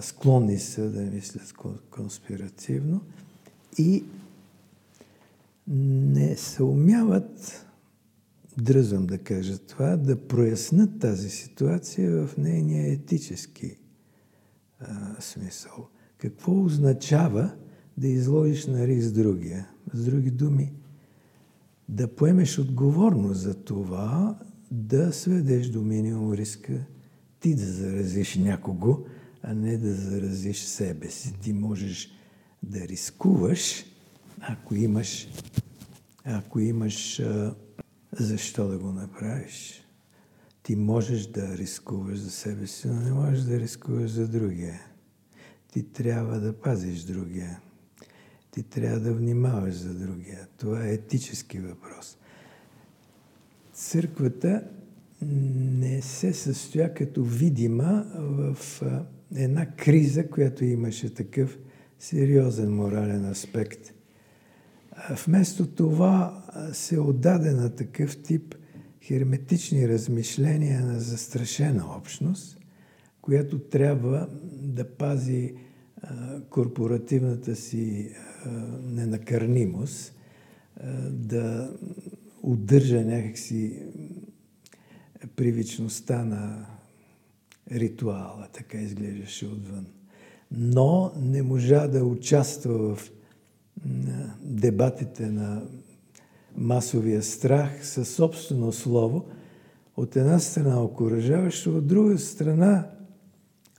Склонни 0.00 0.58
са 0.58 0.90
да 0.90 1.00
мислят 1.00 1.54
конспиративно 1.90 3.00
и 3.78 4.04
не 5.68 6.36
се 6.36 6.62
умяват, 6.62 7.66
дръзвам 8.58 9.06
да 9.06 9.18
кажа 9.18 9.58
това, 9.58 9.96
да 9.96 10.28
прояснат 10.28 11.00
тази 11.00 11.30
ситуация 11.30 12.26
в 12.26 12.36
нейния 12.36 12.92
етически 12.92 13.76
а, 14.80 15.20
смисъл. 15.20 15.88
Какво 16.18 16.62
означава 16.64 17.54
да 17.96 18.08
изложиш 18.08 18.66
на 18.66 18.86
риск 18.86 19.14
другия? 19.14 19.68
С 19.92 20.04
други 20.04 20.30
думи, 20.30 20.72
да 21.88 22.08
поемеш 22.08 22.58
отговорност 22.58 23.40
за 23.40 23.54
това, 23.54 24.38
да 24.70 25.12
сведеш 25.12 25.68
до 25.68 25.82
минимум 25.82 26.32
риска 26.32 26.86
ти 27.40 27.54
да 27.54 27.64
заразиш 27.64 28.36
някого, 28.36 29.04
а 29.42 29.54
не 29.54 29.78
да 29.78 29.94
заразиш 29.94 30.58
себе 30.58 31.10
си. 31.10 31.34
Ти 31.40 31.52
можеш 31.52 32.15
да 32.66 32.88
рискуваш, 32.88 33.84
ако 34.40 34.74
имаш, 34.74 35.28
ако 36.24 36.60
имаш 36.60 37.20
а, 37.20 37.54
защо 38.12 38.68
да 38.68 38.78
го 38.78 38.92
направиш. 38.92 39.82
Ти 40.62 40.76
можеш 40.76 41.26
да 41.26 41.58
рискуваш 41.58 42.18
за 42.18 42.30
себе 42.30 42.66
си, 42.66 42.88
но 42.88 43.00
не 43.00 43.12
можеш 43.12 43.40
да 43.40 43.60
рискуваш 43.60 44.10
за 44.10 44.28
другия. 44.28 44.80
Ти 45.72 45.82
трябва 45.82 46.40
да 46.40 46.60
пазиш 46.60 47.02
другия. 47.02 47.60
Ти 48.50 48.62
трябва 48.62 49.00
да 49.00 49.14
внимаваш 49.14 49.74
за 49.74 49.94
другия. 49.94 50.48
Това 50.56 50.86
е 50.86 50.92
етически 50.92 51.58
въпрос. 51.58 52.18
Църквата 53.72 54.62
не 55.22 56.02
се 56.02 56.32
състоя 56.32 56.94
като 56.94 57.24
видима 57.24 58.06
в 58.14 58.82
една 59.34 59.70
криза, 59.70 60.30
която 60.30 60.64
имаше 60.64 61.14
такъв 61.14 61.58
сериозен 61.98 62.74
морален 62.74 63.24
аспект. 63.24 63.92
Вместо 65.26 65.66
това 65.66 66.44
се 66.72 67.00
отдаде 67.00 67.50
на 67.50 67.74
такъв 67.74 68.22
тип 68.22 68.54
херметични 69.02 69.88
размишления 69.88 70.80
на 70.86 71.00
застрашена 71.00 71.96
общност, 71.96 72.58
която 73.20 73.58
трябва 73.58 74.28
да 74.52 74.88
пази 74.88 75.54
корпоративната 76.50 77.56
си 77.56 78.14
ненакърнимост, 78.82 80.14
да 81.10 81.74
удържа 82.42 83.04
някакси 83.04 83.82
привичността 85.36 86.24
на 86.24 86.66
ритуала, 87.70 88.48
така 88.52 88.78
изглеждаше 88.78 89.46
отвън. 89.46 89.86
Но 90.50 91.12
не 91.20 91.42
можа 91.42 91.86
да 91.86 92.04
участва 92.04 92.96
в 92.96 93.10
дебатите 94.40 95.26
на 95.26 95.62
масовия 96.56 97.22
страх 97.22 97.86
със 97.86 98.14
собствено 98.14 98.72
слово, 98.72 99.24
от 99.96 100.16
една 100.16 100.38
страна 100.38 100.82
окоръжаващо, 100.82 101.76
от 101.76 101.86
друга 101.86 102.18
страна 102.18 102.86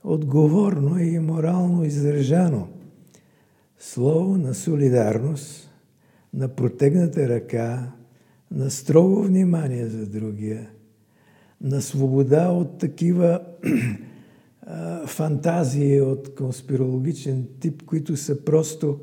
отговорно 0.04 0.98
и 0.98 1.18
морално 1.18 1.84
издържано 1.84 2.68
слово 3.78 4.38
на 4.38 4.54
солидарност, 4.54 5.70
на 6.34 6.48
протегната 6.48 7.28
ръка, 7.28 7.92
на 8.50 8.70
строго 8.70 9.22
внимание 9.22 9.86
за 9.86 10.06
другия, 10.06 10.70
на 11.60 11.82
свобода 11.82 12.48
от 12.48 12.78
такива 12.78 13.40
фантазии 15.06 16.00
от 16.00 16.34
конспирологичен 16.34 17.48
тип, 17.60 17.82
които 17.86 18.16
са 18.16 18.44
просто 18.44 19.00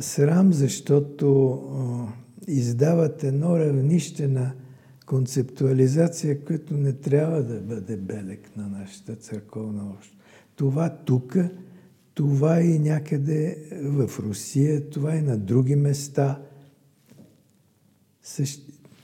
срам, 0.00 0.52
защото 0.52 1.60
издават 2.48 3.24
едно 3.24 3.58
равнище 3.58 4.28
на 4.28 4.52
концептуализация, 5.06 6.44
което 6.44 6.76
не 6.76 6.92
трябва 6.92 7.42
да 7.42 7.60
бъде 7.60 7.96
белег 7.96 8.56
на 8.56 8.68
нашата 8.68 9.16
църковна 9.16 9.90
общност. 9.90 10.18
Това 10.56 10.98
тук, 11.04 11.36
това 12.14 12.60
и 12.60 12.78
някъде 12.78 13.68
в 13.82 14.10
Русия, 14.18 14.90
това 14.90 15.16
и 15.16 15.22
на 15.22 15.38
други 15.38 15.76
места. 15.76 16.42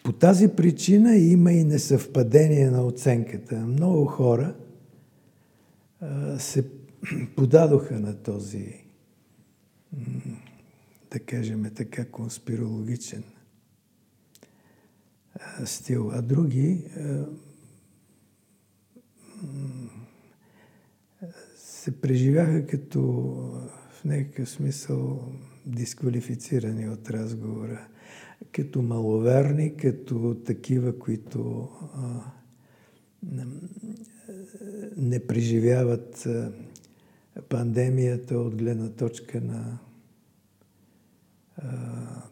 По 0.04 0.12
тази 0.12 0.48
причина 0.48 1.16
има 1.16 1.52
и 1.52 1.64
несъвпадение 1.64 2.70
на 2.70 2.86
оценката. 2.86 3.56
Много 3.56 4.06
хора 4.06 4.54
се 6.38 6.64
подадоха 7.36 8.00
на 8.00 8.22
този, 8.22 8.74
да 11.10 11.20
кажем 11.20 11.70
така, 11.74 12.04
конспирологичен 12.04 13.24
стил, 15.64 16.10
а 16.14 16.22
други 16.22 16.84
се 21.56 22.00
преживяха 22.00 22.66
като 22.66 23.02
в 23.92 24.04
някакъв 24.04 24.50
смисъл 24.50 25.32
дисквалифицирани 25.66 26.88
от 26.88 27.10
разговора, 27.10 27.88
като 28.52 28.82
маловерни, 28.82 29.76
като 29.76 30.36
такива, 30.46 30.98
които 30.98 31.68
не 34.96 35.26
преживяват 35.26 36.28
пандемията 37.48 38.38
от 38.38 38.56
гледна 38.56 38.88
точка 38.88 39.40
на 39.40 39.78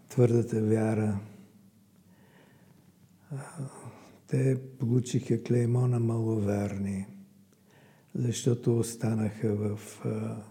твърдата 0.09 0.63
вяра. 0.63 1.21
Те 4.27 4.61
получиха 4.79 5.43
клеймо 5.43 5.87
на 5.87 6.01
маловерни, 6.01 7.07
защото 8.15 8.79
останаха 8.79 9.55
в 9.55 10.01
а, 10.05 10.43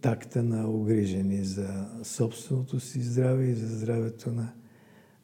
такта 0.00 0.42
на 0.42 0.70
огрижени 0.70 1.44
за 1.44 1.88
собственото 2.02 2.80
си 2.80 3.02
здраве 3.02 3.44
и 3.44 3.54
за 3.54 3.78
здравето 3.78 4.32
на 4.32 4.52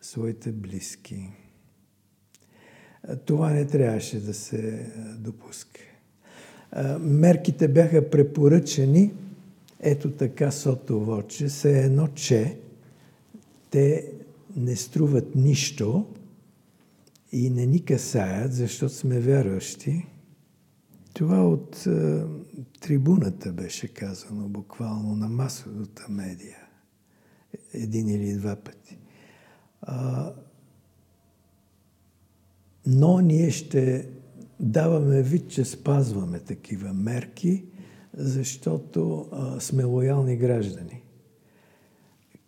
своите 0.00 0.52
близки. 0.52 1.30
Това 3.24 3.50
не 3.50 3.66
трябваше 3.66 4.20
да 4.20 4.34
се 4.34 4.92
допуска. 5.18 5.80
Мерките 7.00 7.68
бяха 7.68 8.10
препоръчени 8.10 9.12
ето 9.80 10.10
така 10.10 10.50
сото 10.50 11.00
воче, 11.00 11.48
се 11.48 11.84
едно, 11.84 12.08
че 12.08 12.58
те 13.70 14.12
не 14.56 14.76
струват 14.76 15.34
нищо 15.34 16.06
и 17.32 17.50
не 17.50 17.66
ни 17.66 17.84
касаят, 17.84 18.52
защото 18.52 18.94
сме 18.94 19.20
вярващи. 19.20 20.06
Това 21.14 21.48
от 21.48 21.86
трибуната 22.80 23.52
беше 23.52 23.88
казано 23.88 24.48
буквално 24.48 25.16
на 25.16 25.28
масовата 25.28 26.06
медия. 26.08 26.58
Един 27.72 28.08
или 28.08 28.34
два 28.34 28.56
пъти. 28.56 28.98
А, 29.82 30.32
но 32.86 33.20
ние 33.20 33.50
ще 33.50 34.08
даваме 34.60 35.22
вид, 35.22 35.50
че 35.50 35.64
спазваме 35.64 36.38
такива 36.38 36.92
мерки, 36.92 37.64
защото 38.14 39.28
а, 39.32 39.60
сме 39.60 39.84
лоялни 39.84 40.36
граждани 40.36 41.02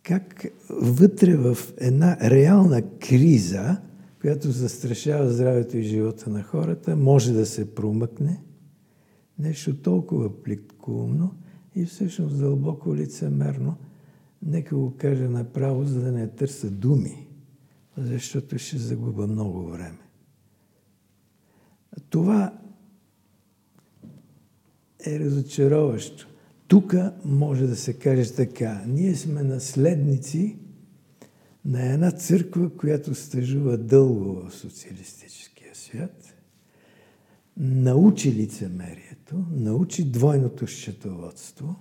как 0.02 0.46
вътре 0.70 1.36
в 1.36 1.58
една 1.78 2.30
реална 2.30 2.82
криза, 2.98 3.76
която 4.20 4.50
застрашава 4.50 5.32
здравето 5.32 5.76
и 5.76 5.82
живота 5.82 6.30
на 6.30 6.42
хората, 6.42 6.96
може 6.96 7.32
да 7.32 7.46
се 7.46 7.74
промъкне 7.74 8.40
нещо 9.40 9.82
толкова 9.82 10.42
плиткумно 10.42 11.34
и 11.74 11.84
всъщност 11.84 12.38
дълбоко 12.38 12.96
лицемерно. 12.96 13.76
Нека 14.42 14.76
го 14.76 14.96
кажа 14.96 15.30
направо, 15.30 15.84
за 15.84 16.00
да 16.00 16.12
не 16.12 16.28
търся 16.28 16.70
думи, 16.70 17.28
защото 17.96 18.58
ще 18.58 18.78
загуба 18.78 19.26
много 19.26 19.62
време. 19.62 19.98
Това 22.10 22.58
е 25.06 25.18
разочароващо. 25.18 26.28
Тук 26.68 26.94
може 27.24 27.66
да 27.66 27.76
се 27.76 27.92
каже 27.92 28.34
така. 28.34 28.84
Ние 28.86 29.14
сме 29.14 29.42
наследници 29.42 30.58
на 31.64 31.92
една 31.92 32.10
църква, 32.10 32.76
която 32.76 33.14
стъжува 33.14 33.76
дълго 33.76 34.34
в 34.34 34.54
социалистическия 34.54 35.74
свят, 35.74 36.29
научи 37.60 38.34
лицемерието, 38.34 39.44
научи 39.50 40.04
двойното 40.04 40.66
счетоводство, 40.66 41.76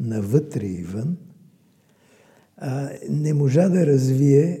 навътре 0.00 0.66
и 0.66 0.82
вън, 0.82 1.16
а, 2.56 2.90
не 3.10 3.34
можа 3.34 3.68
да 3.68 3.86
развие 3.86 4.60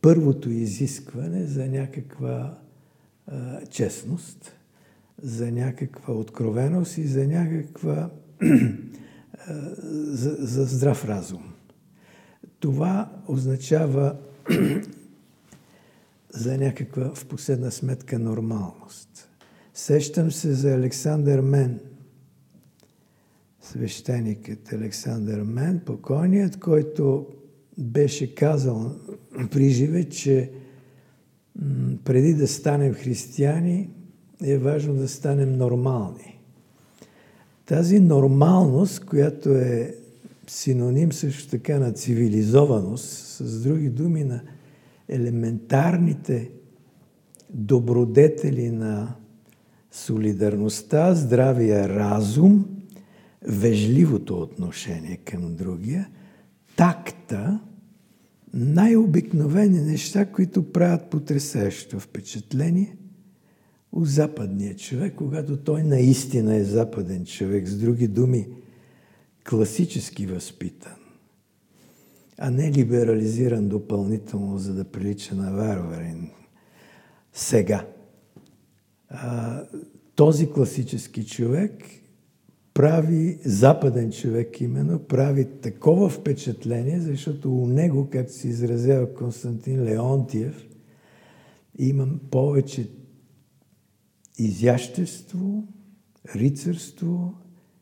първото 0.00 0.50
изискване 0.50 1.44
за 1.44 1.66
някаква 1.66 2.58
а, 3.26 3.66
честност, 3.66 4.52
за 5.22 5.52
някаква 5.52 6.14
откровеност 6.14 6.98
и 6.98 7.06
за 7.06 7.26
някаква 7.26 8.10
за, 9.90 10.36
за 10.38 10.64
здрав 10.64 11.04
разум. 11.04 11.52
Това 12.60 13.12
означава 13.28 14.16
за 16.38 16.58
някаква 16.58 17.14
в 17.14 17.26
последна 17.26 17.70
сметка 17.70 18.18
нормалност. 18.18 19.28
Сещам 19.74 20.32
се 20.32 20.52
за 20.52 20.74
Александър 20.74 21.40
Мен, 21.40 21.80
свещеникът 23.60 24.72
Александър 24.72 25.42
Мен, 25.42 25.80
покойният, 25.86 26.60
който 26.60 27.26
беше 27.78 28.34
казал 28.34 28.96
при 29.50 29.70
живе, 29.70 30.04
че 30.04 30.50
преди 32.04 32.34
да 32.34 32.48
станем 32.48 32.94
християни, 32.94 33.90
е 34.42 34.58
важно 34.58 34.94
да 34.94 35.08
станем 35.08 35.56
нормални. 35.56 36.38
Тази 37.66 38.00
нормалност, 38.00 39.04
която 39.04 39.50
е 39.50 39.94
синоним 40.46 41.12
също 41.12 41.50
така 41.50 41.78
на 41.78 41.92
цивилизованост, 41.92 43.06
с 43.36 43.62
други 43.62 43.88
думи 43.88 44.24
на 44.24 44.42
елементарните 45.08 46.50
добродетели 47.50 48.70
на 48.70 49.14
солидарността, 49.90 51.14
здравия 51.14 51.88
разум, 51.88 52.66
вежливото 53.42 54.40
отношение 54.40 55.16
към 55.16 55.56
другия, 55.56 56.08
такта, 56.76 57.60
най-обикновени 58.54 59.80
неща, 59.80 60.26
които 60.26 60.72
правят 60.72 61.10
потрясащо 61.10 62.00
впечатление 62.00 62.96
у 63.92 64.04
западния 64.04 64.76
човек, 64.76 65.14
когато 65.16 65.56
той 65.56 65.82
наистина 65.82 66.56
е 66.56 66.64
западен 66.64 67.24
човек, 67.24 67.68
с 67.68 67.78
други 67.78 68.08
думи, 68.08 68.48
класически 69.48 70.26
възпитан, 70.26 70.97
а 72.38 72.50
не 72.50 72.72
либерализиран 72.72 73.68
допълнително, 73.68 74.58
за 74.58 74.74
да 74.74 74.84
прилича 74.84 75.34
на 75.34 75.52
варварин. 75.52 76.30
Сега, 77.32 77.86
а, 79.08 79.62
този 80.14 80.50
класически 80.50 81.26
човек 81.26 81.72
прави, 82.74 83.38
западен 83.44 84.12
човек 84.12 84.60
именно, 84.60 84.98
прави 84.98 85.44
такова 85.62 86.08
впечатление, 86.08 87.00
защото 87.00 87.56
у 87.56 87.66
него, 87.66 88.08
както 88.10 88.32
се 88.32 88.48
изразява 88.48 89.14
Константин 89.14 89.84
Леонтиев, 89.84 90.68
имам 91.78 92.20
повече 92.30 92.90
изящество, 94.38 95.64
рицарство 96.34 97.34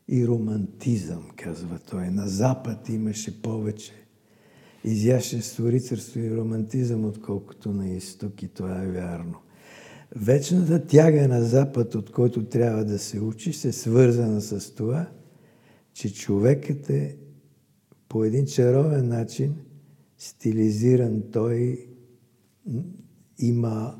и 0.07 0.27
романтизъм, 0.27 1.29
казва 1.35 1.79
той. 1.79 2.09
На 2.09 2.27
Запад 2.27 2.89
имаше 2.89 3.41
повече 3.41 4.06
изящество, 4.87 5.71
рицарство 5.71 6.19
и 6.19 6.35
романтизъм, 6.35 7.05
отколкото 7.05 7.71
на 7.71 7.89
изток 7.89 8.43
и 8.43 8.47
това 8.47 8.83
е 8.83 8.87
вярно. 8.87 9.35
Вечната 10.15 10.85
тяга 10.87 11.27
на 11.27 11.43
Запад, 11.43 11.95
от 11.95 12.11
който 12.11 12.45
трябва 12.45 12.85
да 12.85 12.99
се 12.99 13.19
учи, 13.19 13.53
се 13.53 13.71
свързана 13.71 14.41
с 14.41 14.75
това, 14.75 15.09
че 15.93 16.13
човекът 16.13 16.89
е 16.89 17.15
по 18.09 18.23
един 18.23 18.45
чаровен 18.45 19.07
начин 19.07 19.55
стилизиран. 20.17 21.23
Той 21.31 21.87
има 23.39 23.99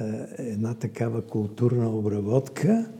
е, 0.00 0.02
една 0.38 0.74
такава 0.74 1.26
културна 1.26 1.90
обработка, 1.90 2.92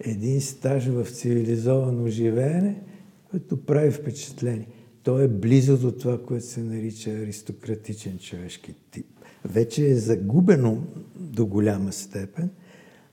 един 0.00 0.40
стаж 0.40 0.86
в 0.86 1.06
цивилизовано 1.10 2.08
живеене, 2.08 2.82
което 3.30 3.64
прави 3.64 3.90
впечатление. 3.90 4.68
Той 5.04 5.24
е 5.24 5.28
близо 5.28 5.78
до 5.78 5.92
това, 5.92 6.22
което 6.22 6.46
се 6.46 6.62
нарича 6.62 7.10
аристократичен 7.10 8.18
човешки 8.18 8.74
тип. 8.90 9.06
Вече 9.44 9.86
е 9.86 9.96
загубено 9.96 10.82
до 11.16 11.46
голяма 11.46 11.92
степен, 11.92 12.50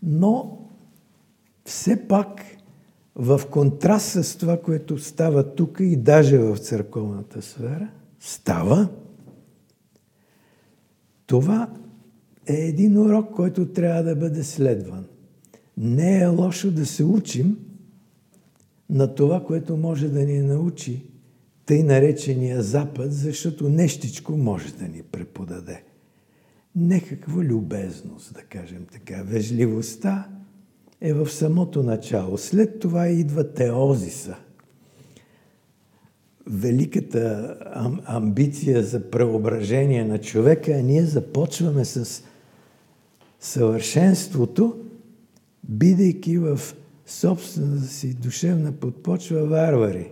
но 0.04 0.60
все 1.66 2.08
пак 2.08 2.42
в 3.16 3.42
контраст 3.52 4.24
с 4.24 4.38
това, 4.38 4.62
което 4.62 4.98
става 4.98 5.56
тук 5.56 5.78
и 5.80 5.96
даже 5.96 6.38
в 6.38 6.58
църковната 6.58 7.42
сфера, 7.42 7.90
става, 8.20 8.90
това 11.26 11.74
е 12.48 12.54
един 12.54 12.98
урок, 12.98 13.36
който 13.36 13.66
трябва 13.66 14.04
да 14.04 14.16
бъде 14.16 14.44
следван. 14.44 15.06
Не 15.78 16.22
е 16.22 16.28
лошо 16.28 16.72
да 16.72 16.86
се 16.86 17.04
учим 17.04 17.58
на 18.90 19.16
това, 19.16 19.44
което 19.44 19.78
може 19.78 20.10
да 20.10 20.26
ни 20.26 20.42
научи 20.42 21.11
тъй 21.66 21.84
наречения 21.84 22.62
Запад, 22.62 23.14
защото 23.14 23.70
нещичко 23.70 24.38
може 24.38 24.74
да 24.74 24.88
ни 24.88 25.02
преподаде. 25.02 25.84
Некаква 26.76 27.44
любезност, 27.44 28.34
да 28.34 28.42
кажем 28.42 28.86
така. 28.92 29.24
Вежливостта 29.24 30.28
е 31.02 31.14
в 31.14 31.30
самото 31.30 31.84
начало. 31.84 32.38
След 32.38 32.80
това 32.80 33.08
идва 33.08 33.54
теозиса. 33.54 34.36
Великата 36.48 37.56
амбиция 38.06 38.84
за 38.84 39.12
преображение 39.12 40.06
на 40.06 40.18
човека, 40.18 40.72
а 40.72 40.82
ние 40.82 41.06
започваме 41.06 41.86
с 41.86 42.24
съвършенството, 43.40 44.80
бидейки 45.64 46.38
в 46.38 46.60
собствената 47.06 47.88
си 47.88 48.14
душевна 48.14 48.72
подпочва 48.72 49.46
варвари. 49.46 50.12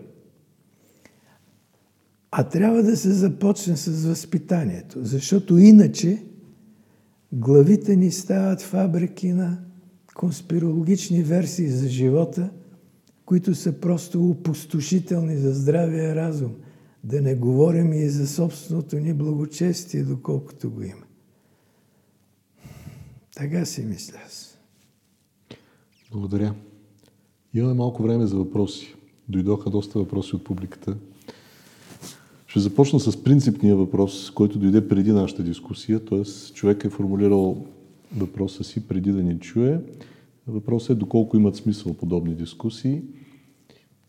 А 2.31 2.43
трябва 2.43 2.83
да 2.83 2.97
се 2.97 3.11
започне 3.11 3.77
с 3.77 4.05
възпитанието, 4.05 4.99
защото 5.01 5.57
иначе 5.57 6.23
главите 7.33 7.95
ни 7.95 8.11
стават 8.11 8.61
фабрики 8.61 9.33
на 9.33 9.57
конспирологични 10.15 11.23
версии 11.23 11.67
за 11.67 11.87
живота, 11.87 12.49
които 13.25 13.55
са 13.55 13.79
просто 13.79 14.29
опустошителни 14.29 15.37
за 15.37 15.53
здравия 15.53 16.15
разум. 16.15 16.55
Да 17.03 17.21
не 17.21 17.35
говорим 17.35 17.93
и 17.93 18.09
за 18.09 18.27
собственото 18.27 18.95
ни 18.95 19.13
благочестие, 19.13 20.03
доколкото 20.03 20.71
го 20.71 20.81
има. 20.81 21.05
Така 23.35 23.65
си 23.65 23.85
мисля 23.85 24.17
аз. 24.25 24.57
Благодаря. 26.11 26.55
Имаме 27.53 27.73
малко 27.73 28.03
време 28.03 28.27
за 28.27 28.35
въпроси. 28.35 28.95
Дойдоха 29.29 29.69
доста 29.69 29.99
въпроси 29.99 30.35
от 30.35 30.43
публиката. 30.43 30.97
Ще 32.49 32.59
започна 32.59 32.99
с 32.99 33.23
принципния 33.23 33.75
въпрос, 33.75 34.31
който 34.31 34.59
дойде 34.59 34.87
преди 34.87 35.11
нашата 35.11 35.43
дискусия, 35.43 35.99
т.е. 36.05 36.23
човек 36.53 36.83
е 36.83 36.89
формулирал 36.89 37.65
въпроса 38.17 38.63
си 38.63 38.87
преди 38.87 39.11
да 39.11 39.23
ни 39.23 39.39
чуе. 39.39 39.79
Въпросът 40.47 40.89
е 40.89 40.99
доколко 40.99 41.37
имат 41.37 41.55
смисъл 41.55 41.93
подобни 41.93 42.35
дискусии. 42.35 43.01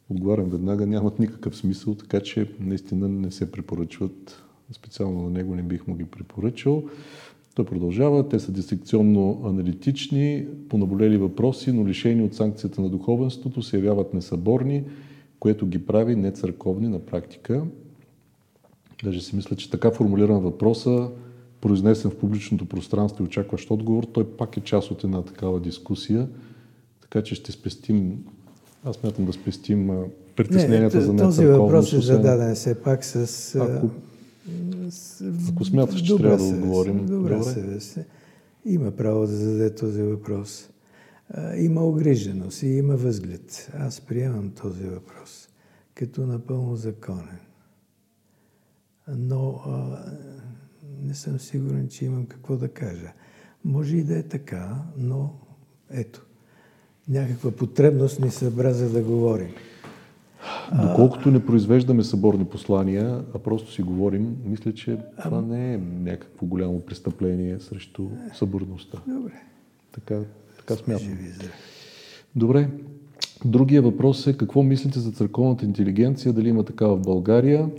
Отговарям 0.08 0.50
веднага, 0.50 0.86
нямат 0.86 1.18
никакъв 1.18 1.56
смисъл, 1.56 1.94
така 1.94 2.20
че 2.20 2.50
наистина 2.60 3.08
не 3.08 3.30
се 3.30 3.52
препоръчват. 3.52 4.42
Специално 4.72 5.22
на 5.22 5.30
него 5.30 5.54
не 5.54 5.62
бих 5.62 5.86
му 5.86 5.94
ги 5.94 6.04
препоръчал. 6.04 6.84
Той 7.54 7.64
продължава. 7.64 8.28
Те 8.28 8.38
са 8.38 8.52
дисекционно 8.52 9.42
аналитични, 9.44 10.46
понаболели 10.68 11.16
въпроси, 11.16 11.72
но 11.72 11.86
лишени 11.86 12.22
от 12.22 12.34
санкцията 12.34 12.80
на 12.80 12.88
духовенството, 12.88 13.62
се 13.62 13.76
явяват 13.76 14.14
несъборни, 14.14 14.84
което 15.40 15.66
ги 15.66 15.86
прави 15.86 16.16
нецърковни 16.16 16.88
на 16.88 16.98
практика. 16.98 17.64
Даже 19.04 19.20
си 19.20 19.36
мисля, 19.36 19.56
че 19.56 19.70
така 19.70 19.90
формулиран 19.90 20.40
въпроса, 20.40 21.08
произнесен 21.60 22.10
в 22.10 22.16
публичното 22.16 22.66
пространство 22.66 23.24
и 23.24 23.26
очакващ 23.26 23.70
отговор, 23.70 24.04
той 24.04 24.24
пак 24.24 24.56
е 24.56 24.60
част 24.60 24.90
от 24.90 25.04
една 25.04 25.22
такава 25.22 25.60
дискусия. 25.60 26.28
Така 27.00 27.22
че 27.22 27.34
ще 27.34 27.52
спестим, 27.52 28.24
аз 28.84 29.02
мятам 29.02 29.24
да 29.24 29.32
спестим 29.32 29.90
притесненията 30.36 30.96
Не, 30.96 31.02
за 31.02 31.12
нецърковност. 31.12 31.36
Този 31.36 31.46
въпрос 31.46 31.92
е 31.92 32.00
зададен 32.00 32.54
все 32.54 32.82
пак 32.82 33.04
с... 33.04 33.54
Ако 33.54 33.90
ако 35.48 35.64
смяташ, 35.64 36.02
че 36.02 36.16
трябва 36.16 36.36
да 36.36 36.44
отговорим. 36.44 37.06
Добре, 37.06 37.34
добре. 37.34 37.42
съвест. 37.42 37.98
Има 38.64 38.90
право 38.90 39.20
да 39.20 39.26
зададе 39.26 39.74
този 39.74 40.02
въпрос. 40.02 40.68
Има 41.56 41.84
огриженост 41.84 42.62
и 42.62 42.66
има 42.66 42.96
възглед. 42.96 43.72
Аз 43.78 44.00
приемам 44.00 44.50
този 44.62 44.84
въпрос 44.84 45.48
като 45.94 46.26
напълно 46.26 46.76
законен. 46.76 47.38
Но 49.08 49.60
а, 49.66 49.98
не 51.02 51.14
съм 51.14 51.38
сигурен, 51.38 51.88
че 51.88 52.04
имам 52.04 52.26
какво 52.26 52.56
да 52.56 52.68
кажа. 52.68 53.12
Може 53.64 53.96
и 53.96 54.04
да 54.04 54.18
е 54.18 54.22
така, 54.22 54.82
но 54.96 55.34
ето, 55.90 56.26
някаква 57.08 57.50
потребност 57.50 58.20
ни 58.20 58.30
събра 58.30 58.72
за 58.72 58.90
да 58.90 59.02
говорим. 59.02 59.50
Доколкото 60.82 61.30
не 61.30 61.46
произвеждаме 61.46 62.04
съборни 62.04 62.44
послания, 62.44 63.24
а 63.34 63.38
просто 63.38 63.72
си 63.72 63.82
говорим, 63.82 64.36
мисля, 64.44 64.74
че 64.74 64.98
това 65.22 65.40
не 65.40 65.74
е 65.74 65.78
някакво 65.78 66.46
голямо 66.46 66.80
престъпление 66.80 67.60
срещу 67.60 68.08
съборността. 68.34 68.98
Добре. 69.06 69.32
Така, 69.92 70.20
така 70.58 70.76
смятам. 70.76 71.18
Добре. 72.36 72.70
Другия 73.44 73.82
въпрос 73.82 74.26
е 74.26 74.36
какво 74.36 74.62
мислите 74.62 74.98
за 74.98 75.12
църковната 75.12 75.64
интелигенция, 75.64 76.32
дали 76.32 76.48
има 76.48 76.64
такава 76.64 76.96
в 76.96 77.02
България? 77.02 77.70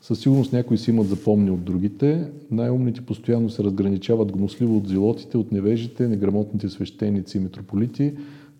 Със 0.00 0.20
сигурност 0.20 0.52
някои 0.52 0.78
си 0.78 0.90
имат 0.90 1.08
запомни 1.08 1.50
от 1.50 1.64
другите. 1.64 2.30
Най-умните 2.50 3.00
постоянно 3.00 3.50
се 3.50 3.64
разграничават 3.64 4.32
гносливо 4.32 4.76
от 4.76 4.88
зилотите, 4.88 5.38
от 5.38 5.52
невежите, 5.52 6.08
неграмотните 6.08 6.68
свещеници 6.68 7.36
и 7.36 7.40
митрополити, 7.40 8.12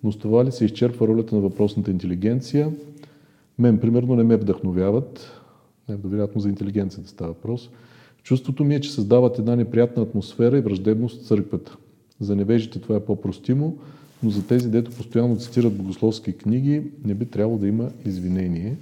но 0.05 0.13
с 0.13 0.19
това 0.19 0.45
ли 0.45 0.53
се 0.53 0.65
изчерпва 0.65 1.09
ролята 1.09 1.35
на 1.35 1.41
въпросната 1.41 1.91
интелигенция? 1.91 2.71
Мен, 3.59 3.79
примерно, 3.79 4.17
не 4.17 4.23
ме 4.23 4.37
вдъхновяват. 4.37 5.31
Не, 5.89 5.97
вероятно 5.97 6.41
за 6.41 6.49
интелигенцията 6.49 7.09
става 7.09 7.33
въпрос. 7.33 7.71
Чувството 8.23 8.65
ми 8.65 8.75
е, 8.75 8.81
че 8.81 8.93
създават 8.93 9.39
една 9.39 9.57
неприятна 9.57 10.03
атмосфера 10.03 10.59
и 10.59 10.61
враждебност 10.61 11.23
в 11.23 11.27
църквата. 11.27 11.77
За 12.21 12.37
невежите 12.37 12.81
това 12.81 12.97
е 12.97 13.01
по-простимо, 13.01 13.77
но 14.23 14.31
за 14.31 14.47
тези, 14.47 14.71
дето 14.71 14.91
постоянно 14.91 15.37
цитират 15.37 15.77
богословски 15.77 16.33
книги, 16.33 16.83
не 17.05 17.15
би 17.15 17.27
трябвало 17.27 17.59
да 17.59 17.69
има 17.69 17.91
извинение. 18.05 18.77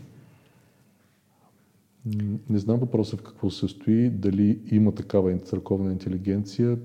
Не 2.50 2.59
знам 2.59 2.78
въпроса 2.78 3.16
в 3.16 3.22
какво 3.22 3.50
се 3.50 3.59
състои, 3.59 4.11
дали 4.11 4.61
има 4.70 4.92
такава 4.94 5.38
църковна 5.38 5.92
интелигенция, 5.92 6.78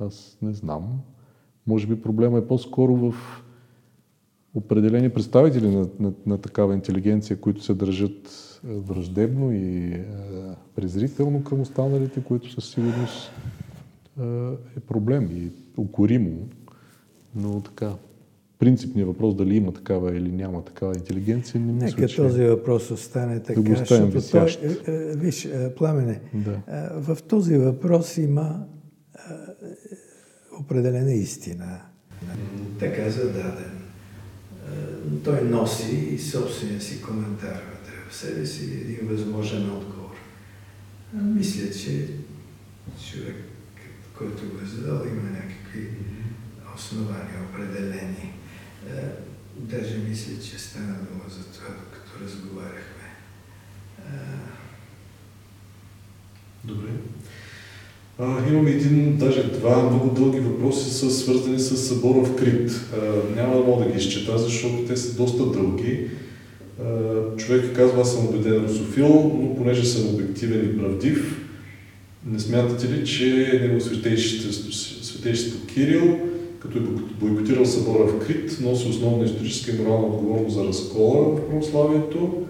аз 0.00 0.38
не 0.42 0.52
знам. 0.52 1.00
Може 1.66 1.86
би 1.86 2.02
проблема 2.02 2.38
е 2.38 2.46
по-скоро 2.46 2.96
в 2.96 3.14
определени 4.54 5.10
представители 5.10 5.68
на, 5.68 5.88
на, 6.00 6.12
на 6.26 6.38
такава 6.38 6.74
интелигенция, 6.74 7.40
които 7.40 7.62
се 7.62 7.74
държат 7.74 8.28
е, 8.64 8.74
враждебно 8.74 9.52
и 9.52 9.84
е, 9.84 10.04
презрително 10.74 11.44
към 11.44 11.60
останалите, 11.60 12.24
които 12.24 12.50
със 12.50 12.70
сигурност 12.70 13.32
е, 14.20 14.24
е 14.76 14.80
проблем 14.80 15.28
и 15.32 15.50
укоримо. 15.76 16.48
Но 17.34 17.60
така, 17.60 17.94
принципният 18.58 19.08
въпрос 19.08 19.34
дали 19.34 19.56
има 19.56 19.72
такава 19.72 20.16
или 20.16 20.32
няма 20.32 20.64
такава 20.64 20.94
интелигенция, 20.94 21.60
не 21.60 21.72
мисля, 21.72 21.86
Нека 21.86 22.08
че... 22.08 22.16
този 22.16 22.44
въпрос 22.44 22.90
остане 22.90 23.42
така, 23.42 23.60
го 23.60 23.72
оставим 23.72 24.12
защото 24.12 24.30
той, 24.30 24.44
висящ. 24.44 24.88
е, 24.88 24.92
е, 24.92 25.16
виж, 25.16 25.44
е, 25.44 25.74
Пламене, 25.74 26.20
Да. 26.34 26.60
в 27.00 27.18
този 27.28 27.56
въпрос 27.56 28.16
има 28.16 28.64
определена 30.60 31.12
истина. 31.12 31.80
Така 32.78 33.10
зададен. 33.10 33.72
Той 35.24 35.42
носи 35.42 35.96
и 35.96 36.18
собствения 36.18 36.80
си 36.80 37.02
коментар 37.02 37.48
вътре 37.70 37.94
в 38.10 38.14
себе 38.14 38.46
си, 38.46 38.64
един 38.64 39.08
възможен 39.08 39.70
отговор. 39.70 40.14
Мисля, 41.14 41.70
че 41.70 42.08
човек, 43.10 43.36
който 44.18 44.42
го 44.42 44.58
е 44.62 44.66
задал, 44.66 44.94
има 45.06 45.30
някакви 45.30 45.88
основания 46.76 47.38
определени. 47.50 48.32
Е, 48.96 49.02
Даже 49.56 49.98
мисля, 50.08 50.32
че 50.44 50.58
стана 50.58 50.86
дума 50.86 51.24
за 51.28 51.44
това, 51.44 51.68
докато 51.68 52.24
разговаряхме. 52.24 53.08
Е, 53.98 54.48
Добре. 56.64 56.88
А, 58.18 58.48
имаме 58.48 58.70
един, 58.70 59.16
даже 59.16 59.42
два 59.42 59.82
много 59.82 60.10
дълги 60.10 60.40
въпроси, 60.40 60.90
са 60.90 61.10
свързани 61.10 61.58
с 61.58 61.76
събора 61.76 62.24
в 62.24 62.36
Крит. 62.36 62.70
А, 62.70 63.36
няма 63.36 63.56
да 63.56 63.64
мога 63.64 63.84
да 63.84 63.90
ги 63.90 63.98
изчета, 63.98 64.38
защото 64.38 64.84
те 64.86 64.96
са 64.96 65.16
доста 65.16 65.46
дълги. 65.46 66.10
А, 66.80 67.36
човек 67.36 67.76
казва, 67.76 68.00
аз 68.00 68.12
съм 68.14 68.26
убеден 68.26 68.64
русофил, 68.64 69.08
но 69.42 69.56
понеже 69.56 69.84
съм 69.84 70.08
обективен 70.08 70.64
и 70.64 70.78
правдив, 70.78 71.48
не 72.26 72.38
смятате 72.38 72.92
ли, 72.92 73.06
че 73.06 73.78
светейшество, 73.80 74.72
светейшество 75.02 75.66
Кирил, 75.66 76.18
като 76.62 76.78
е 76.78 76.80
бойкотирал 77.20 77.66
събора 77.66 78.04
в 78.04 78.26
Крит, 78.26 78.58
носи 78.60 78.88
основна 78.88 79.24
историческа 79.24 79.70
и 79.70 79.78
морална 79.78 80.06
отговорност 80.06 80.54
за 80.54 80.64
разкола 80.64 81.24
в 81.24 81.48
православието, 81.48 82.46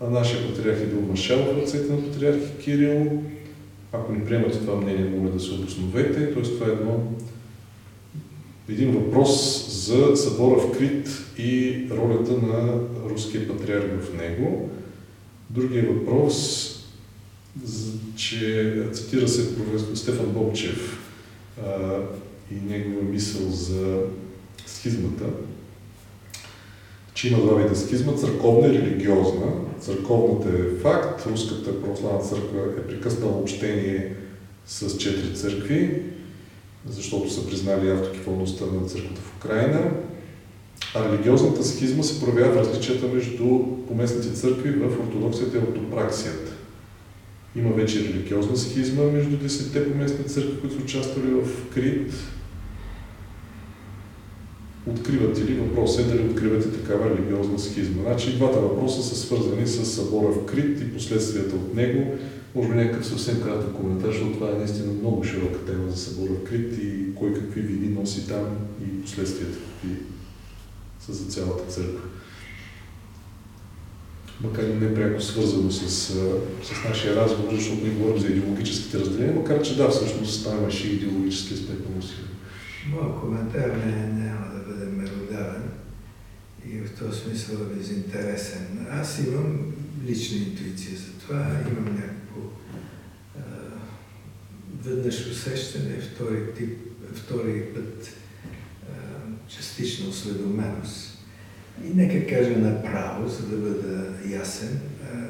а 0.00 0.10
нашия 0.10 0.46
патриарх 0.46 0.80
е 0.80 0.86
бил 0.86 1.00
маршал 1.00 1.38
в 1.38 1.58
ръцете 1.58 1.92
на 1.92 2.02
патриарх 2.02 2.56
Кирил. 2.60 3.22
Ако 3.92 4.12
не 4.12 4.24
приемате 4.24 4.58
това 4.58 4.76
мнение, 4.76 5.10
моля 5.10 5.30
да 5.30 5.40
се 5.40 5.54
обосновете. 5.54 6.34
Т.е. 6.34 6.42
това 6.42 6.66
е 6.66 6.70
едно, 6.70 7.12
един 8.68 8.92
въпрос 8.92 9.64
за 9.86 10.16
събора 10.16 10.60
в 10.60 10.78
Крит 10.78 11.08
и 11.38 11.82
ролята 11.90 12.32
на 12.32 12.80
руския 13.10 13.48
патриарх 13.48 14.02
в 14.02 14.16
него. 14.16 14.70
Другия 15.50 15.92
въпрос, 15.92 16.74
че 18.16 18.74
цитира 18.92 19.28
се 19.28 19.56
професор 19.56 19.94
Стефан 19.94 20.26
Бобчев 20.26 20.98
и 22.52 22.72
негова 22.72 23.02
мисъл 23.02 23.50
за 23.50 24.00
схизмата, 24.66 25.24
че 27.14 27.28
има 27.28 27.38
два 27.38 27.54
вида 27.54 27.76
схизма 27.76 28.12
църковна 28.12 28.66
и 28.68 28.78
религиозна. 28.78 29.46
Църковната 29.80 30.48
е 30.48 30.80
факт, 30.82 31.26
Руската 31.26 31.82
православна 31.82 32.20
църква 32.20 32.60
е 32.78 32.86
прекъснала 32.86 33.32
общение 33.32 34.14
с 34.66 34.98
четири 34.98 35.34
църкви, 35.34 36.02
защото 36.88 37.30
са 37.30 37.46
признали 37.46 37.90
автокефалността 37.90 38.64
на 38.64 38.88
църквата 38.88 39.20
в 39.20 39.36
Украина. 39.36 39.90
А 40.94 41.12
религиозната 41.12 41.64
схизма 41.64 42.02
се 42.02 42.20
проявява 42.20 42.52
в 42.52 42.56
различията 42.56 43.06
между 43.06 43.60
поместните 43.88 44.32
църкви 44.32 44.70
в 44.70 45.00
ортодоксията 45.00 45.56
и 45.56 45.60
ортопраксията. 45.60 46.52
Има 47.56 47.70
вече 47.70 48.04
религиозна 48.04 48.56
схизма 48.56 49.02
между 49.04 49.36
10-те 49.36 49.92
поместни 49.92 50.24
църкви, 50.24 50.60
които 50.60 50.76
са 50.76 50.82
участвали 50.82 51.26
в 51.26 51.70
Крит, 51.74 52.12
Откривате 54.90 55.44
ли? 55.44 55.54
Въпросът 55.54 56.00
е 56.00 56.08
дали 56.08 56.28
откривате 56.28 56.72
такава 56.72 57.10
религиозна 57.10 57.58
схизма. 57.58 58.02
Значи 58.02 58.36
двата 58.36 58.60
въпроса 58.60 59.02
са 59.02 59.16
свързани 59.16 59.66
с 59.66 59.86
събора 59.86 60.32
в 60.32 60.46
Крит 60.46 60.80
и 60.80 60.92
последствията 60.92 61.56
от 61.56 61.74
него. 61.74 62.14
Може 62.54 62.68
би 62.68 62.74
някакъв 62.74 63.06
съвсем 63.06 63.42
кратък 63.42 63.72
коментар, 63.72 64.08
защото 64.08 64.32
това 64.32 64.50
е 64.50 64.58
наистина 64.58 64.92
много 64.92 65.24
широка 65.24 65.58
тема 65.66 65.90
за 65.90 65.96
събора 65.96 66.30
в 66.30 66.44
Крит 66.44 66.78
и 66.82 67.14
кой 67.14 67.34
какви 67.34 67.60
вини 67.60 67.88
носи 67.88 68.28
там 68.28 68.46
и 68.82 69.02
последствията 69.02 69.58
какви 69.58 69.96
са 71.00 71.12
за 71.12 71.24
цялата 71.24 71.64
църква. 71.64 72.00
Макар 74.40 74.62
и 74.62 74.84
не 74.84 74.94
пряко 74.94 75.22
свързано 75.22 75.70
с, 75.70 75.90
с 76.62 76.84
нашия 76.88 77.16
разговор, 77.16 77.54
защото 77.54 77.84
ние 77.84 77.94
говорим 77.94 78.20
за 78.20 78.28
идеологическите 78.28 78.98
разделения, 78.98 79.34
макар 79.34 79.62
че 79.62 79.76
да, 79.76 79.88
всъщност 79.88 80.44
там 80.44 80.58
имаше 80.58 80.88
идеологически 80.88 81.54
аспект 81.54 81.90
на 81.90 81.98
усилие. 81.98 82.24
Моят 82.90 83.20
коментар 83.20 83.68
не, 83.86 84.22
няма 84.24 84.46
да 84.54 84.57
в 86.88 86.98
този 86.98 87.20
смисъл 87.20 87.54
е 87.54 87.74
безинтересен. 87.74 88.86
Аз 88.90 89.18
имам 89.18 89.72
лична 90.06 90.36
интуиция 90.36 90.96
за 90.96 91.12
това, 91.20 91.60
имам 91.70 91.94
някакво 91.94 92.40
а, 93.38 93.42
веднъж 94.82 95.26
усещане, 95.26 96.00
втори, 96.00 96.54
тип, 96.54 96.78
втори 97.14 97.64
път 97.74 98.08
а, 98.88 98.92
частична 99.48 100.08
осведоменост. 100.08 101.18
И 101.84 101.88
нека 101.94 102.26
кажа 102.26 102.58
направо, 102.58 103.28
за 103.28 103.46
да 103.46 103.56
бъда 103.56 104.14
ясен, 104.28 104.80
а, 105.04 105.28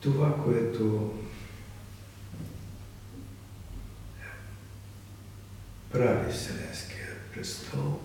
това, 0.00 0.44
което 0.44 1.14
прави 5.92 6.32
Вселенския 6.32 7.08
престол, 7.34 8.00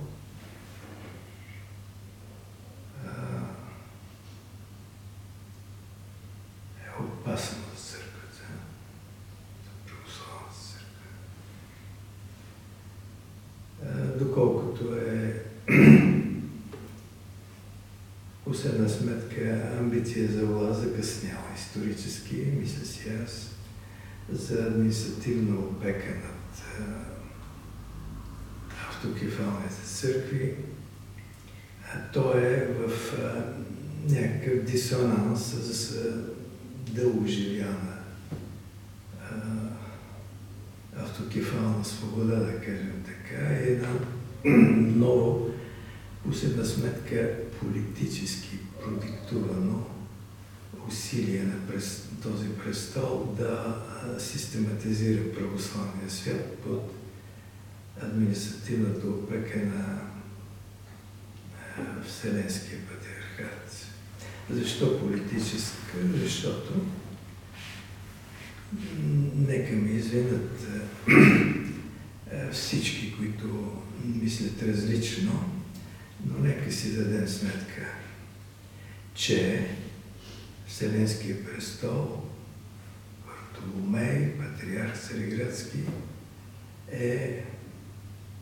е 6.86 6.90
опасно 7.04 7.58
за 7.76 7.82
църквата, 7.82 8.46
за 9.64 9.72
православната 9.86 10.56
църква. 10.62 11.06
Доколкото 14.26 14.84
е 14.96 15.44
последна 18.46 18.90
сметка 18.90 19.72
амбиция 19.80 20.32
за 20.32 20.46
власт 20.46 20.82
закъсняла 20.82 21.46
исторически, 21.56 22.36
мисля 22.36 22.86
си 22.86 23.12
аз, 23.24 23.50
за 24.32 24.66
административна 24.66 25.60
опека 25.60 26.10
над 26.16 26.64
автокефалните 28.90 29.84
църкви, 29.86 30.56
то 32.14 32.38
е 32.38 32.68
в 32.80 33.14
а, 33.24 33.44
някакъв 34.14 34.64
дисонанс 34.64 35.42
с 35.46 35.96
а, 35.96 36.24
дългоживяна 36.92 37.98
а, 39.22 39.36
автокефална 41.04 41.86
свобода, 41.86 42.36
да 42.36 42.60
кажем 42.60 43.04
така, 43.06 43.54
е 43.54 43.64
една 43.64 43.90
ново, 44.96 45.50
последна 46.24 46.66
сметка, 46.66 47.34
политически 47.60 48.60
продиктувано 48.84 49.86
усилие 50.88 51.44
на 51.44 51.68
през, 51.68 52.10
този 52.24 52.50
престол 52.50 53.36
да 53.38 53.76
систематизира 54.20 55.34
православния 55.34 56.10
свят 56.10 56.58
под 56.64 56.94
административната 58.02 59.08
опека 59.08 59.60
на 59.60 60.02
Вселенския 62.08 62.80
патриархат. 62.80 63.86
Защо 64.50 65.00
политическа? 65.00 65.98
Защото 66.24 66.86
нека 69.36 69.74
ми 69.74 69.92
извинят 69.92 70.68
всички, 72.52 73.16
които 73.18 73.74
мислят 74.06 74.64
различно, 74.64 75.50
но 76.26 76.40
нека 76.40 76.72
си 76.72 76.96
дадем 76.96 77.28
сметка, 77.28 77.88
че 79.16 79.68
Вселенския 80.68 81.46
престол, 81.46 82.22
Вартоломей, 83.28 84.38
патриарх 84.38 85.02
Цариградски, 85.02 85.78
е 86.92 87.44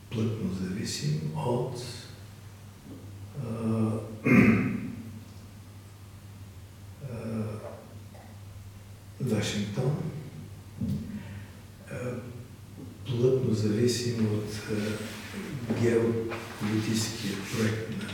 плътно 0.10 0.54
зависим 0.54 1.22
от 1.36 2.03
Вашингтон, 9.22 9.98
плътно 13.06 13.54
зависим 13.54 14.26
от 14.26 14.62
геополитическия 15.82 17.34
проект 17.52 17.92
на 17.92 18.10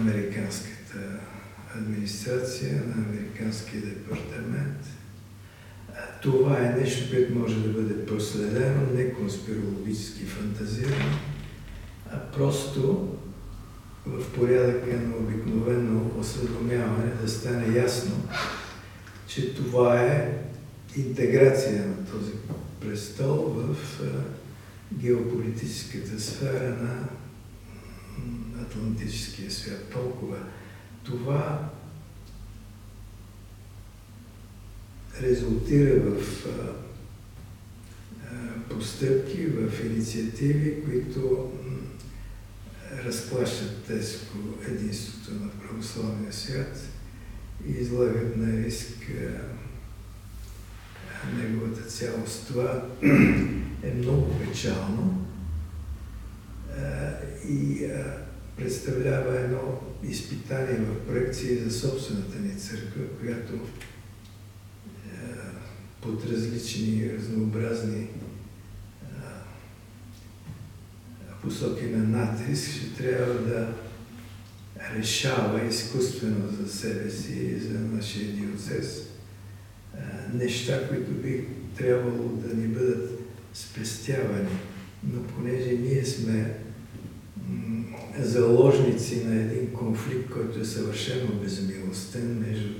американската 0.00 1.20
администрация, 1.76 2.82
на 2.86 3.04
американския 3.04 3.82
департамент. 3.82 4.86
Това 6.22 6.58
е 6.58 6.80
нещо, 6.80 7.10
което 7.10 7.38
може 7.38 7.60
да 7.60 7.68
бъде 7.68 8.06
проследено, 8.06 8.92
не 8.94 9.14
конспирологически 9.14 10.24
фантазирано, 10.24 11.18
а 12.12 12.18
просто 12.32 13.08
в 14.06 14.32
порядъка 14.32 14.96
на 14.96 15.16
обикновено 15.16 16.10
осведомяване 16.18 17.14
да 17.22 17.28
стане 17.28 17.78
ясно, 17.78 18.28
че 19.26 19.54
това 19.54 20.02
е 20.02 20.42
интеграция 20.96 21.86
на 21.86 22.06
този 22.06 22.32
престол 22.80 23.36
в 23.36 23.76
геополитическата 24.92 26.20
сфера 26.20 26.76
на 26.82 27.08
Атлантическия 28.62 29.50
свят. 29.50 29.88
Толкова 29.92 30.36
това 31.04 31.70
резултира 35.22 36.00
в 36.00 36.46
постъпки, 38.70 39.46
в 39.46 39.84
инициативи, 39.84 40.84
които 40.84 41.52
разклащат 43.04 43.84
тежко 43.84 44.38
единството 44.68 45.44
на 45.44 45.50
православния 45.50 46.32
свят 46.32 46.78
и 47.66 47.72
излагат 47.72 48.36
на 48.36 48.64
риск 48.64 49.10
неговата 51.36 51.82
цялост. 51.82 52.46
Това 52.46 52.88
е 53.82 53.90
много 53.94 54.38
печално 54.38 55.26
и 57.48 57.88
представлява 58.56 59.40
едно 59.40 59.80
изпитание 60.02 60.78
в 60.78 61.06
проекции 61.06 61.56
за 61.56 61.80
собствената 61.80 62.38
ни 62.38 62.58
църква, 62.58 63.02
която 63.20 63.52
под 66.00 66.24
различни 66.30 67.12
разнообразни 67.18 68.08
посоки 71.42 71.84
на 71.84 72.18
натиск 72.18 72.70
ще 72.70 73.02
трябва 73.02 73.34
да 73.34 73.74
решава 74.96 75.66
изкуствено 75.66 76.48
за 76.60 76.72
себе 76.72 77.10
си 77.10 77.32
и 77.32 77.58
за 77.58 77.80
нашия 77.80 78.32
диоцес 78.32 79.08
неща, 80.34 80.88
които 80.88 81.10
би 81.10 81.44
трябвало 81.76 82.28
да 82.28 82.54
ни 82.54 82.68
бъдат 82.68 83.20
спестявани. 83.54 84.48
Но 85.12 85.22
понеже 85.22 85.70
ние 85.70 86.04
сме 86.04 86.54
заложници 88.18 89.24
на 89.24 89.34
един 89.34 89.72
конфликт, 89.72 90.30
който 90.30 90.60
е 90.60 90.64
съвършено 90.64 91.34
безмилостен 91.42 92.38
между 92.48 92.74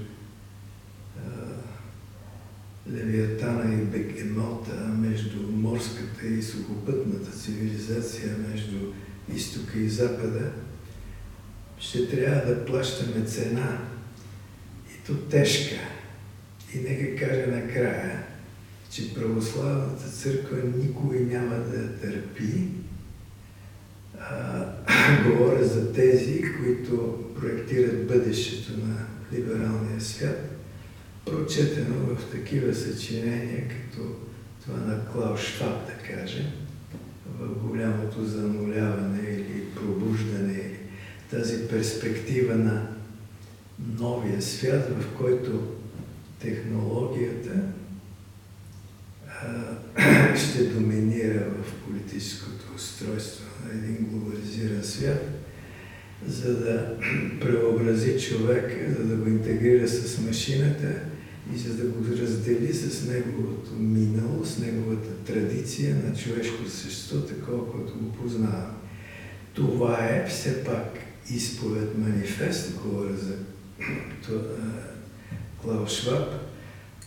Левиатана 3.12 3.74
и 3.74 3.84
Бекемота, 3.84 4.74
между 4.98 5.42
морската 5.52 6.26
и 6.26 6.42
сухопътната 6.42 7.30
цивилизация, 7.30 8.36
между 8.50 8.78
изтока 9.34 9.78
и 9.78 9.88
запада, 9.88 10.50
ще 11.78 12.08
трябва 12.08 12.54
да 12.54 12.64
плащаме 12.64 13.24
цена 13.24 13.78
и 14.90 15.06
то 15.06 15.14
тежка. 15.16 15.74
И 16.74 16.78
нека 16.78 17.26
кажа 17.26 17.46
накрая, 17.46 18.24
че 18.90 19.14
православната 19.14 20.10
църква 20.10 20.58
никой 20.76 21.20
няма 21.20 21.54
да 21.54 22.00
търпи. 22.00 22.68
Говоря 25.26 25.64
за 25.64 25.92
тези, 25.92 26.42
които 26.42 27.24
проектират 27.40 28.06
бъдещето 28.06 28.86
на 28.86 29.06
либералния 29.32 30.00
свят, 30.00 30.51
прочетено 31.24 32.16
в 32.16 32.30
такива 32.30 32.74
съчинения, 32.74 33.68
като 33.68 34.08
това 34.64 34.78
на 34.78 35.06
Клаус 35.12 35.40
Шваб, 35.40 35.86
да 35.86 36.14
кажем, 36.14 36.46
в 37.38 37.68
голямото 37.68 38.24
зануляване 38.24 39.22
или 39.28 39.64
пробуждане, 39.74 40.52
или 40.52 40.78
тази 41.30 41.68
перспектива 41.68 42.54
на 42.54 42.88
новия 43.98 44.42
свят, 44.42 44.88
в 45.00 45.16
който 45.18 45.72
технологията 46.40 47.50
ще 50.36 50.64
доминира 50.64 51.44
в 51.62 51.86
политическото 51.86 52.74
устройство 52.76 53.44
на 53.64 53.78
един 53.78 53.96
глобализиран 53.96 54.84
свят, 54.84 55.28
за 56.26 56.58
да 56.58 56.96
преобрази 57.40 58.20
човека, 58.20 58.94
за 58.98 59.04
да 59.04 59.16
го 59.16 59.28
интегрира 59.28 59.88
с 59.88 60.18
машината 60.18 61.11
и 61.54 61.58
за 61.58 61.74
да 61.74 61.84
го 61.84 62.04
раздели 62.20 62.74
с 62.74 63.08
неговото 63.08 63.70
минало, 63.78 64.44
с 64.44 64.58
неговата 64.58 65.08
традиция 65.26 65.96
на 65.96 66.16
човешко 66.16 66.68
същество, 66.68 67.18
такова, 67.18 67.72
което 67.72 67.92
го 67.98 68.12
познаваме. 68.12 68.74
Това 69.54 69.98
е 70.06 70.26
все 70.28 70.64
пак 70.64 70.98
изповед 71.30 71.98
манифест, 71.98 72.80
говоря 72.82 73.16
за 73.16 73.34
Клаус 75.62 75.90
Шваб, 75.90 76.28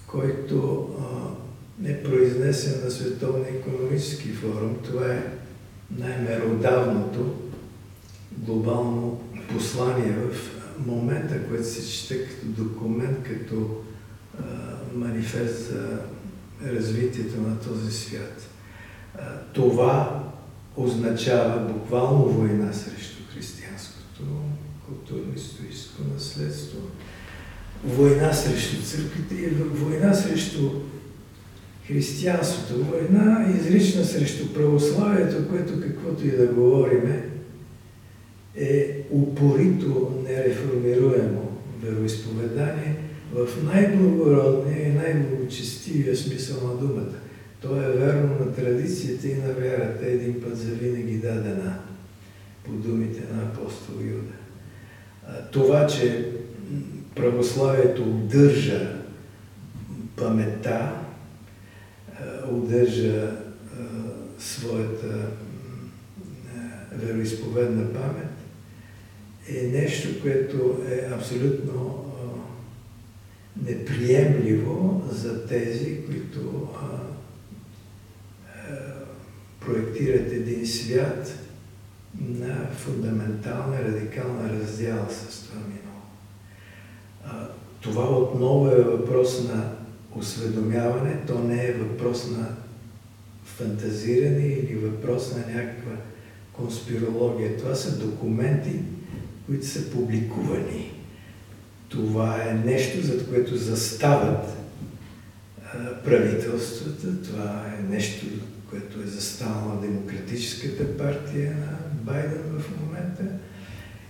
който 0.07 0.89
а, 0.99 1.89
е 1.89 2.03
произнесен 2.03 2.83
на 2.83 2.91
Световния 2.91 3.49
економически 3.49 4.29
форум. 4.29 4.77
Това 4.83 5.13
е 5.13 5.23
най-меродавното 5.97 7.35
глобално 8.31 9.21
послание 9.53 10.11
в 10.11 10.55
момента, 10.85 11.47
което 11.47 11.67
се 11.67 11.91
чете 11.91 12.27
като 12.27 12.63
документ, 12.63 13.23
като 13.23 13.84
манифест 14.95 15.69
за 15.69 15.99
развитието 16.65 17.41
на 17.41 17.59
този 17.59 17.91
свят. 17.91 18.49
Това 19.53 20.23
означава 20.77 21.59
буквално 21.73 22.25
война 22.25 22.73
срещу 22.73 23.23
християнското 23.33 24.23
културно-историческо 24.85 26.01
наследство, 26.13 26.77
война 27.83 28.33
срещу 28.33 28.81
църквите 28.81 29.35
и 29.35 29.49
война 29.49 30.13
срещу 30.13 30.71
християнството, 31.87 32.83
война 32.83 33.47
изрична 33.59 34.05
срещу 34.05 34.53
православието, 34.53 35.49
което 35.49 35.81
каквото 35.81 36.27
и 36.27 36.31
да 36.31 36.47
говориме, 36.47 37.29
е 38.55 39.01
упорито 39.11 40.23
нереформируемо 40.27 41.57
вероисповедание 41.83 43.04
в 43.35 43.63
най-благородния 43.63 44.87
и 44.87 44.93
най-благочестивия 44.93 46.17
смисъл 46.17 46.67
на 46.67 46.75
думата. 46.75 47.15
То 47.61 47.75
е 47.75 47.89
верно 47.89 48.45
на 48.45 48.55
традицията 48.55 49.27
и 49.27 49.35
на 49.35 49.53
вярата, 49.53 50.05
един 50.05 50.41
път 50.41 50.57
за 50.57 50.71
винаги 50.71 51.17
дадена 51.17 51.79
по 52.63 52.71
думите 52.71 53.21
на 53.33 53.43
апостол 53.43 53.93
Юда. 54.01 54.35
Това, 55.51 55.87
че 55.87 56.31
православието 57.15 58.03
удържа 58.03 58.95
памета, 60.15 60.91
удържа 62.51 63.31
своята 64.39 65.27
вероисповедна 66.91 67.93
памет, 67.93 68.29
е 69.49 69.67
нещо, 69.67 70.21
което 70.21 70.83
е 70.89 71.13
абсолютно 71.13 72.04
неприемливо 73.63 75.03
за 75.11 75.47
тези, 75.47 76.05
които 76.05 76.67
а, 76.81 76.85
а, 78.47 78.75
проектират 79.59 80.31
един 80.31 80.67
свят 80.67 81.39
на 82.21 82.69
фундаментална, 82.77 83.83
радикална 83.83 84.49
раздяла 84.49 85.09
с 85.09 85.43
това 85.43 85.59
минало. 85.59 86.01
А, 87.25 87.47
това 87.81 88.17
отново 88.17 88.67
е 88.67 88.81
въпрос 88.81 89.43
на 89.43 89.71
осведомяване, 90.15 91.25
то 91.27 91.39
не 91.39 91.65
е 91.65 91.73
въпрос 91.73 92.31
на 92.31 92.47
фантазиране 93.45 94.45
или 94.45 94.75
въпрос 94.75 95.35
на 95.35 95.53
някаква 95.53 95.91
конспирология. 96.53 97.57
Това 97.57 97.75
са 97.75 97.99
документи, 97.99 98.79
които 99.45 99.67
са 99.67 99.91
публикувани. 99.91 100.94
Това 101.89 102.43
е 102.49 102.53
нещо, 102.53 103.01
за 103.01 103.25
което 103.25 103.57
застават 103.57 104.55
правителствата. 106.03 107.23
Това 107.23 107.65
е 107.79 107.93
нещо, 107.93 108.25
което 108.69 109.01
е 109.01 109.07
застанала 109.07 109.81
Демократическата 109.81 110.97
партия 110.97 111.51
на 111.51 111.77
Байден 111.93 112.41
в 112.59 112.81
момента 112.81 113.23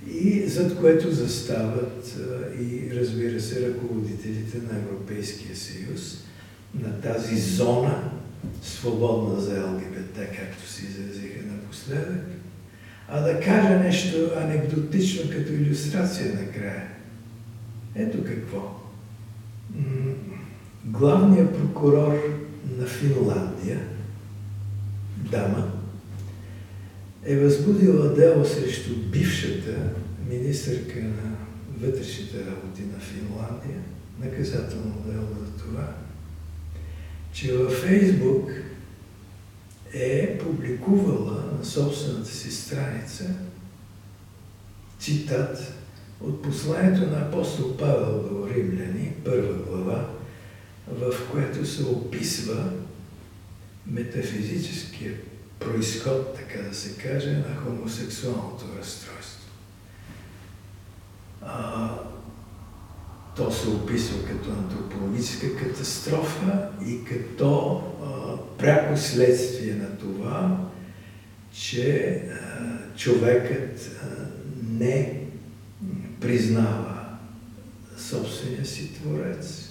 и 0.07 0.47
зад 0.47 0.79
което 0.79 1.11
застават 1.11 2.15
и, 2.59 2.91
разбира 2.95 3.41
се, 3.41 3.67
ръководителите 3.67 4.57
на 4.57 4.79
Европейския 4.79 5.55
съюз 5.55 6.23
на 6.79 7.01
тази 7.01 7.39
зона, 7.39 8.11
свободна 8.63 9.41
за 9.41 9.51
ЛГБТ, 9.51 10.15
както 10.15 10.69
се 10.69 10.85
изразиха 10.85 11.39
напоследък. 11.51 12.25
А 13.07 13.21
да 13.21 13.39
кажа 13.39 13.79
нещо 13.79 14.31
анекдотично 14.37 15.29
като 15.31 15.53
иллюстрация 15.53 16.33
накрая. 16.33 16.94
Ето 17.95 18.23
какво. 18.23 18.81
Главният 20.85 21.57
прокурор 21.57 22.13
на 22.77 22.87
Финландия, 22.87 23.79
дама, 25.31 25.71
е 27.23 27.35
възбудила 27.35 28.13
дело 28.13 28.45
срещу 28.45 28.95
бившата 28.95 29.89
министърка 30.29 30.99
на 30.99 31.35
вътрешните 31.81 32.37
работи 32.45 32.81
на 32.93 32.99
Финландия, 32.99 33.81
наказателно 34.19 35.03
дело 35.05 35.27
за 35.45 35.63
това, 35.63 35.95
че 37.33 37.57
във 37.57 37.73
Фейсбук 37.73 38.51
е 39.93 40.37
публикувала 40.37 41.43
на 41.59 41.65
собствената 41.65 42.29
си 42.29 42.51
страница 42.51 43.25
цитат 44.99 45.73
от 46.21 46.41
посланието 46.41 47.07
на 47.07 47.17
апостол 47.17 47.77
Павел 47.77 48.23
до 48.23 48.49
Римляни, 48.49 49.13
първа 49.25 49.53
глава, 49.53 50.09
в 50.87 51.31
което 51.31 51.65
се 51.65 51.83
описва 51.83 52.71
метафизическия 53.87 55.13
происход, 55.59 56.35
така 56.35 56.69
да 56.69 56.75
се 56.75 56.97
каже, 56.97 57.31
на 57.31 57.55
хомосексуалното 57.55 58.65
разстройство. 58.79 59.49
А, 61.41 61.89
то 63.35 63.51
се 63.51 63.69
описва 63.69 64.25
като 64.25 64.49
антропологическа 64.49 65.57
катастрофа 65.57 66.69
и 66.85 67.03
като 67.03 67.83
а, 68.03 68.37
пряко 68.57 68.97
следствие 68.97 69.73
на 69.73 69.97
това, 69.97 70.57
че 71.51 72.21
а, 72.31 72.97
човекът 72.97 73.79
а, 74.03 74.07
не 74.69 75.14
признава 76.35 77.17
собствения 77.97 78.65
си 78.65 78.93
творец, 78.93 79.69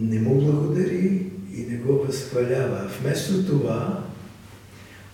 не 0.00 0.20
му 0.20 0.40
благодари 0.40 1.30
и 1.54 1.66
не 1.68 1.76
го 1.76 1.92
възхвалява. 1.92 2.90
Вместо 3.00 3.46
това 3.46 4.04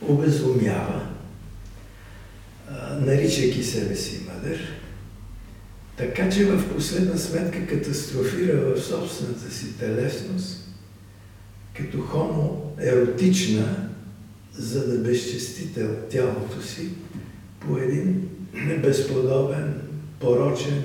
обезумява, 0.00 1.08
наричайки 3.00 3.64
себе 3.64 3.96
си 3.96 4.20
мъдър, 4.26 4.60
така 5.96 6.30
че 6.30 6.44
в 6.44 6.74
последна 6.74 7.16
сметка 7.16 7.66
катастрофира 7.66 8.56
в 8.60 8.82
собствената 8.82 9.54
си 9.54 9.78
телесност, 9.78 10.68
като 11.76 12.00
хомо 12.00 12.74
еротична, 12.80 13.88
за 14.52 14.88
да 14.88 14.98
безчести 14.98 15.68
тялото 16.10 16.62
си 16.62 16.88
по 17.66 17.78
един 17.78 18.28
безподобен, 18.82 19.80
порочен 20.20 20.84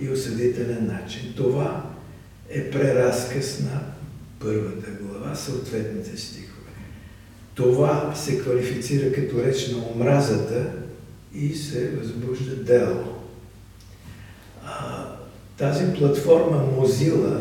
и 0.00 0.10
осъдителен 0.10 0.86
начин. 0.86 1.32
Това 1.36 1.90
е 2.50 2.70
преразказ 2.70 3.60
на 3.60 3.80
първата 4.40 4.90
глава, 4.90 5.34
съответните 5.34 6.16
стихове. 6.20 6.70
Това 7.54 8.14
се 8.14 8.38
квалифицира 8.38 9.12
като 9.12 9.42
реч 9.42 9.68
на 9.68 9.78
омразата 9.78 10.72
и 11.34 11.54
се 11.54 11.90
възбужда 11.90 12.56
дело. 12.56 13.04
А, 14.64 15.06
тази 15.56 15.92
платформа 15.98 16.64
Mozilla 16.78 17.40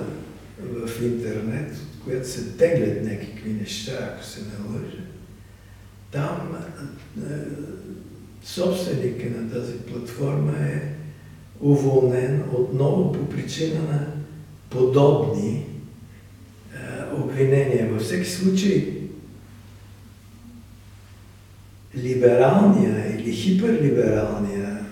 в 0.59 1.01
интернет, 1.01 1.71
от 1.71 2.03
която 2.03 2.29
се 2.29 2.51
теглят 2.51 3.03
някакви 3.03 3.53
неща, 3.53 3.91
ако 4.01 4.25
се 4.25 4.39
не 4.39 4.75
лъжа, 4.75 5.03
там 6.11 6.57
собственика 8.45 9.39
на 9.39 9.51
тази 9.51 9.73
платформа 9.73 10.53
е 10.59 10.81
уволнен 11.61 12.43
отново 12.53 13.11
по 13.11 13.29
причина 13.29 13.79
на 13.79 14.07
подобни 14.69 15.51
е, 15.55 15.65
обвинения. 17.15 17.89
Във 17.91 18.01
всеки 18.01 18.29
случай, 18.29 18.95
либералния 21.97 23.19
или 23.19 23.33
хиперлибералния 23.33 24.85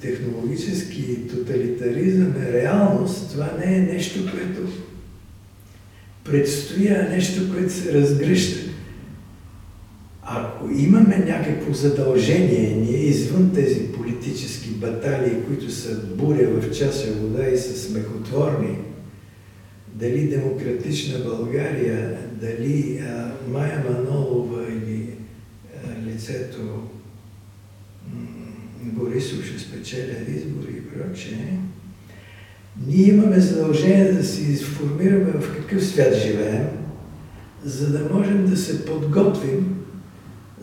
технологически 0.00 1.28
тоталитаризъм 1.28 2.34
е 2.36 2.52
реалност. 2.52 3.30
Това 3.30 3.50
не 3.58 3.76
е 3.76 3.80
нещо, 3.80 4.30
което 4.30 4.68
предстои, 6.24 6.88
а 6.88 7.08
нещо, 7.08 7.52
което 7.54 7.72
се 7.72 7.94
разгръща. 7.94 8.73
Ако 10.26 10.70
имаме 10.70 11.16
някакво 11.18 11.72
задължение, 11.72 12.76
ние 12.76 12.98
извън 12.98 13.50
тези 13.54 13.92
политически 13.92 14.70
баталии, 14.70 15.44
които 15.46 15.70
са 15.70 16.00
буря 16.06 16.48
в 16.48 16.70
чаша 16.70 17.12
вода 17.12 17.48
и 17.48 17.58
са 17.58 17.78
смехотворни, 17.78 18.78
дали 19.94 20.28
демократична 20.28 21.18
България, 21.18 22.18
дали 22.40 22.98
а, 22.98 23.32
Майя 23.52 23.84
Манолова 23.90 24.62
или 24.68 25.06
а, 25.84 26.08
лицето 26.08 26.82
Борисов 28.82 29.46
ще 29.46 29.58
спечелят 29.58 30.28
избори 30.28 30.72
и 30.72 30.88
прочее, 30.88 31.58
ние 32.86 33.08
имаме 33.08 33.40
задължение 33.40 34.12
да 34.12 34.24
си 34.24 34.42
изформираме 34.42 35.32
в 35.32 35.56
какъв 35.56 35.86
свят 35.86 36.14
живеем, 36.14 36.68
за 37.64 37.90
да 37.90 38.14
можем 38.14 38.46
да 38.46 38.56
се 38.56 38.84
подготвим 38.84 39.83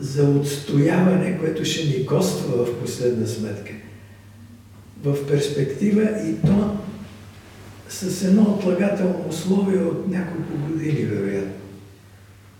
за 0.01 0.23
отстояване, 0.23 1.39
което 1.39 1.65
ще 1.65 1.85
ни 1.85 2.05
коства 2.05 2.65
в 2.65 2.79
последна 2.79 3.27
сметка. 3.27 3.71
В 5.03 5.27
перспектива 5.27 6.01
и 6.01 6.47
то 6.47 6.77
с 7.89 8.23
едно 8.23 8.41
отлагателно 8.41 9.25
условие 9.29 9.81
от 9.81 10.07
няколко 10.07 10.57
години, 10.67 11.05
вероятно. 11.05 11.53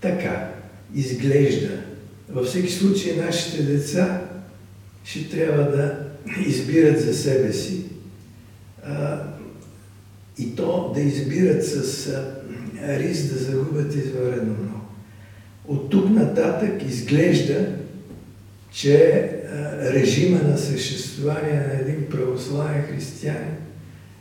Така 0.00 0.50
изглежда. 0.94 1.82
Във 2.30 2.46
всеки 2.46 2.72
случай 2.72 3.16
нашите 3.16 3.62
деца 3.62 4.22
ще 5.04 5.28
трябва 5.28 5.62
да 5.62 5.98
избират 6.46 7.00
за 7.00 7.14
себе 7.14 7.52
си 7.52 7.84
а, 8.84 9.22
и 10.38 10.56
то 10.56 10.92
да 10.94 11.00
избират 11.00 11.66
с 11.66 12.08
а, 12.08 12.42
риск 12.98 13.32
да 13.32 13.38
загубят 13.38 13.94
извънредно 13.94 14.54
много. 14.62 14.81
От 15.68 15.90
тук 15.90 16.10
нататък 16.10 16.82
изглежда, 16.88 17.66
че 18.70 19.28
режима 19.80 20.38
на 20.42 20.58
съществуване 20.58 21.52
на 21.52 21.80
един 21.80 22.06
православен 22.10 22.82
християнин 22.82 23.56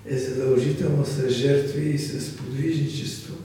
е 0.09 0.17
задължително 0.17 1.05
с 1.05 1.29
жертви 1.29 1.89
и 1.89 1.97
с 1.97 2.37
подвижничество, 2.37 3.35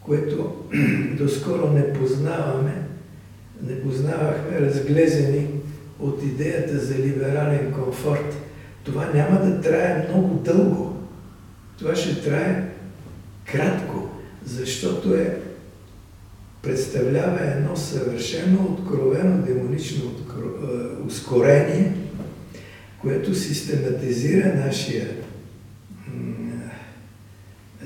което 0.00 0.54
доскоро 1.18 1.72
не 1.72 1.92
познаваме, 1.92 2.82
не 3.62 3.80
познавахме, 3.80 4.60
разглезени 4.60 5.48
от 6.00 6.22
идеята 6.22 6.78
за 6.78 6.98
либерален 6.98 7.72
комфорт. 7.72 8.36
Това 8.84 9.10
няма 9.14 9.40
да 9.40 9.60
трае 9.60 10.06
много 10.08 10.34
дълго. 10.34 10.96
Това 11.78 11.96
ще 11.96 12.22
трае 12.22 12.68
кратко, 13.44 14.08
защото 14.44 15.14
е 15.14 15.38
представлява 16.62 17.38
едно 17.42 17.76
съвършено 17.76 18.62
откровено 18.62 19.42
демонично 19.46 20.06
откро... 20.06 20.40
Е, 20.40 21.06
ускорение, 21.06 21.92
което 23.00 23.34
систематизира 23.34 24.54
нашия 24.54 25.08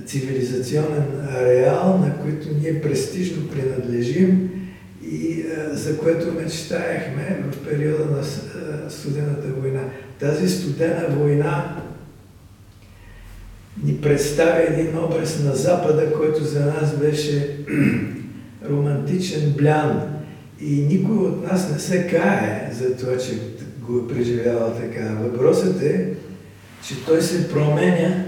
цивилизационен 0.07 1.29
ареал, 1.31 1.99
на 1.99 2.23
който 2.23 2.49
ние 2.63 2.83
престижно 2.83 3.49
принадлежим 3.49 4.51
и 5.05 5.43
а, 5.43 5.77
за 5.77 5.99
което 5.99 6.33
мечтаяхме 6.33 7.43
в 7.51 7.65
периода 7.65 8.05
на 8.05 8.19
а, 8.19 8.91
студената 8.91 9.49
война. 9.49 9.83
Тази 10.21 10.49
студена 10.49 11.07
война 11.11 11.83
ни 13.85 14.01
представя 14.01 14.63
един 14.63 14.99
образ 14.99 15.43
на 15.45 15.55
Запада, 15.55 16.13
който 16.13 16.45
за 16.45 16.67
нас 16.67 16.97
беше 16.97 17.57
романтичен 18.71 19.55
блян. 19.59 20.17
И 20.61 20.71
никой 20.71 21.17
от 21.17 21.53
нас 21.53 21.73
не 21.73 21.79
се 21.79 22.07
кае 22.07 22.71
за 22.73 22.97
това, 22.97 23.19
че 23.19 23.39
го 23.81 23.99
е 23.99 24.09
преживявал 24.09 24.75
така. 24.81 25.17
Въпросът 25.23 25.83
е, 25.83 26.15
че 26.89 27.05
той 27.05 27.23
се 27.23 27.49
променя, 27.49 28.25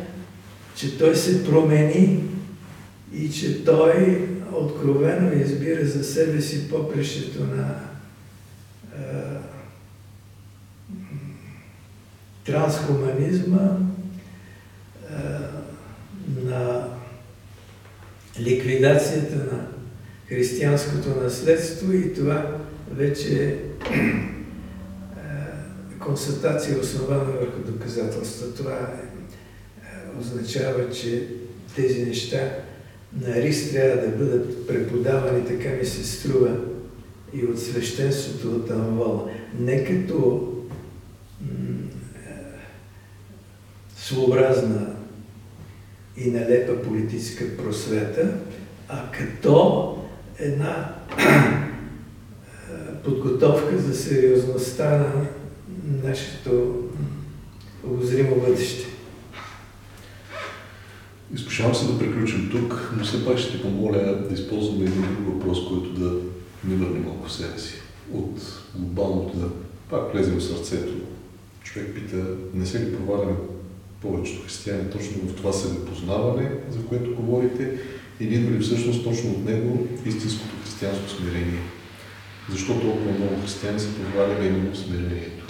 че 0.77 0.99
той 0.99 1.17
се 1.17 1.45
промени 1.45 2.25
и 3.15 3.31
че 3.31 3.65
той 3.65 4.29
откровено 4.53 5.33
избира 5.33 5.87
за 5.87 6.05
себе 6.05 6.41
си 6.41 6.69
попрещето 6.71 7.45
на 7.45 7.75
е, 8.99 9.39
трансхуманизма, 12.45 13.77
е, 15.11 15.15
на 16.45 16.89
ликвидацията 18.41 19.37
на 19.37 19.78
християнското 20.29 21.09
наследство 21.23 21.93
и 21.93 22.15
това 22.15 22.57
вече 22.95 23.45
е 23.45 23.57
констатация 25.99 26.79
основана 26.79 27.33
върху 27.33 27.61
доказателства. 27.73 28.55
Това 28.55 28.73
е, 28.73 30.21
означава, 30.21 30.91
че 30.91 31.29
тези 31.77 32.05
неща 32.05 32.51
на 33.21 33.35
риск 33.35 33.73
трябва 33.73 34.07
да 34.07 34.17
бъдат 34.17 34.67
преподавани, 34.67 35.47
така 35.47 35.69
ми 35.69 35.85
се 35.85 36.05
струва, 36.05 36.57
и 37.33 37.45
от 37.45 37.61
свещенството 37.61 38.57
от 38.57 38.71
Амвола. 38.71 39.31
Не 39.59 39.85
като 39.85 40.49
своеобразна 43.97 44.97
и 46.17 46.31
нелепа 46.31 46.83
политическа 46.83 47.57
просвета, 47.57 48.35
а 48.89 49.11
като 49.11 49.98
една 50.39 50.95
подготовка 53.05 53.79
за 53.79 53.95
сериозността 53.95 54.91
на 54.91 55.27
нашето 56.09 56.75
обозримо 57.85 58.37
бъдеще. 58.37 58.87
Изкушавам 61.35 61.75
се 61.75 61.87
да 61.87 61.99
приключим 61.99 62.51
тук, 62.51 62.93
но 62.97 63.05
все 63.05 63.25
пак 63.25 63.39
ще 63.39 63.53
ти 63.53 63.63
помоля 63.63 64.25
да 64.29 64.35
използваме 64.35 64.85
един 64.85 65.03
друг 65.03 65.35
въпрос, 65.35 65.59
който 65.69 65.91
да 65.91 66.11
ни 66.65 66.77
върне 66.77 67.01
малко 67.01 67.29
в 67.29 67.33
себе 67.33 67.59
си. 67.59 67.75
От 68.13 68.63
глобалното 68.75 69.39
да 69.39 69.49
пак 69.91 70.13
влезем 70.13 70.39
в 70.39 70.45
сърцето. 70.45 70.93
Човек 71.63 71.95
пита, 71.95 72.17
не 72.55 72.67
се 72.67 72.81
ли 72.81 72.97
проваляме 72.97 73.37
повечето 74.03 74.45
християни 74.45 74.91
точно 74.91 75.29
в 75.29 75.35
това 75.35 75.53
себепознаване, 75.53 76.51
за 76.71 76.85
което 76.85 77.15
говорите, 77.15 77.81
и 78.21 78.25
идва 78.25 78.51
ли 78.51 78.61
всъщност 78.61 79.05
точно 79.05 79.31
от 79.31 79.45
него 79.45 79.89
истинското 80.07 80.55
християнско 80.65 81.09
смирение? 81.09 81.61
Защо 82.51 82.81
толкова 82.81 83.13
много 83.13 83.43
християни 83.43 83.81
се 83.81 83.97
проваляме 83.97 84.47
именно 84.47 84.77
смирението? 84.77 85.47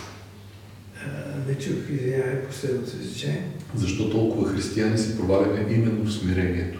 Не 1.49 1.55
чух, 1.55 1.91
извинявай, 1.91 2.43
последното 2.43 2.97
изречение. 2.97 3.51
Защо 3.75 4.11
толкова 4.11 4.55
християни 4.55 4.99
се 4.99 5.17
проваляме 5.17 5.75
именно 5.75 6.05
в 6.05 6.13
смирението? 6.13 6.79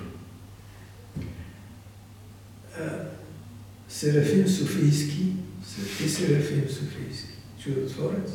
Серафим 3.89 4.49
Софийски, 4.49 5.33
Свети 5.67 6.09
Серафим 6.09 6.65
Софийски, 6.69 7.35
чудотворец, 7.63 8.31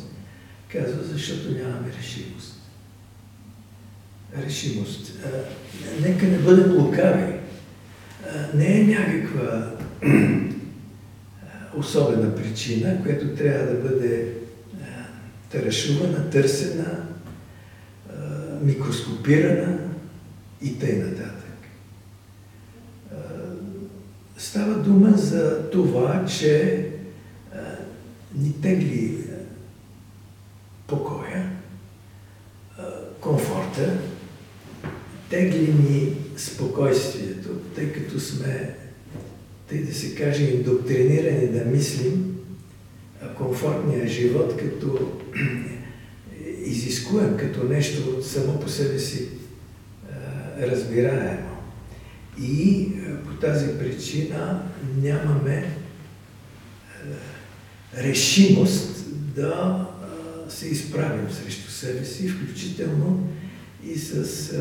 казва, 0.68 1.04
защото 1.04 1.50
нямаме 1.50 1.92
решимост. 1.98 2.60
Решимост. 4.46 5.12
Нека 6.00 6.26
не 6.26 6.38
бъдем 6.38 6.72
лукави. 6.72 7.33
Не 8.54 8.80
е 8.80 8.84
някаква 8.84 9.70
особена 11.76 12.34
причина, 12.34 13.02
която 13.02 13.26
трябва 13.26 13.74
да 13.74 13.88
бъде 13.88 14.32
тарашувана, 15.50 16.30
търсена, 16.30 17.06
микроскопирана 18.62 19.78
и 20.62 20.78
тъй. 20.78 21.04
Става 24.36 24.74
дума 24.74 25.16
за 25.16 25.70
това, 25.70 26.26
че 26.26 26.84
ни 28.34 28.60
тегли 28.62 29.18
покоя, 30.86 31.50
комфорта, 33.20 33.98
тегли 35.30 35.72
ни 35.72 36.16
спокойствието, 36.36 37.48
тъй 37.74 37.92
като 37.92 38.20
сме, 38.20 38.74
тъй 39.68 39.82
да 39.82 39.94
се 39.94 40.14
каже, 40.14 40.44
индоктринирани 40.44 41.48
да 41.48 41.64
мислим 41.64 42.36
комфортния 43.38 44.08
живот 44.08 44.56
като 44.58 45.12
изискуем, 46.64 47.36
като 47.36 47.64
нещо 47.64 48.22
само 48.22 48.60
по 48.60 48.68
себе 48.68 48.98
си 48.98 49.28
разбираемо. 50.60 51.50
И 52.42 52.88
по 53.26 53.34
тази 53.34 53.78
причина 53.78 54.62
нямаме 55.02 55.70
решимост 57.96 59.04
да 59.36 59.86
се 60.48 60.68
изправим 60.68 61.30
срещу 61.30 61.70
себе 61.70 62.04
си, 62.04 62.28
включително 62.28 63.28
и 63.86 63.98
с 63.98 64.52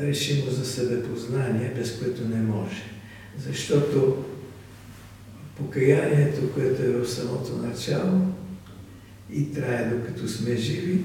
решимост 0.00 0.56
за 0.56 0.66
себепознание, 0.66 1.72
без 1.76 1.98
което 1.98 2.28
не 2.28 2.42
може. 2.42 2.82
Защото 3.46 4.24
покаянието, 5.56 6.52
което 6.52 6.82
е 6.82 6.92
в 6.92 7.06
самото 7.06 7.56
начало 7.56 8.26
и 9.32 9.52
трае 9.52 9.90
докато 9.90 10.28
сме 10.28 10.56
живи 10.56 11.00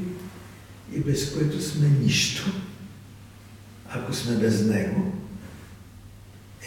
и 0.94 1.00
без 1.00 1.34
което 1.34 1.62
сме 1.62 1.88
нищо, 1.88 2.52
ако 3.90 4.14
сме 4.14 4.36
без 4.36 4.66
него, 4.66 5.12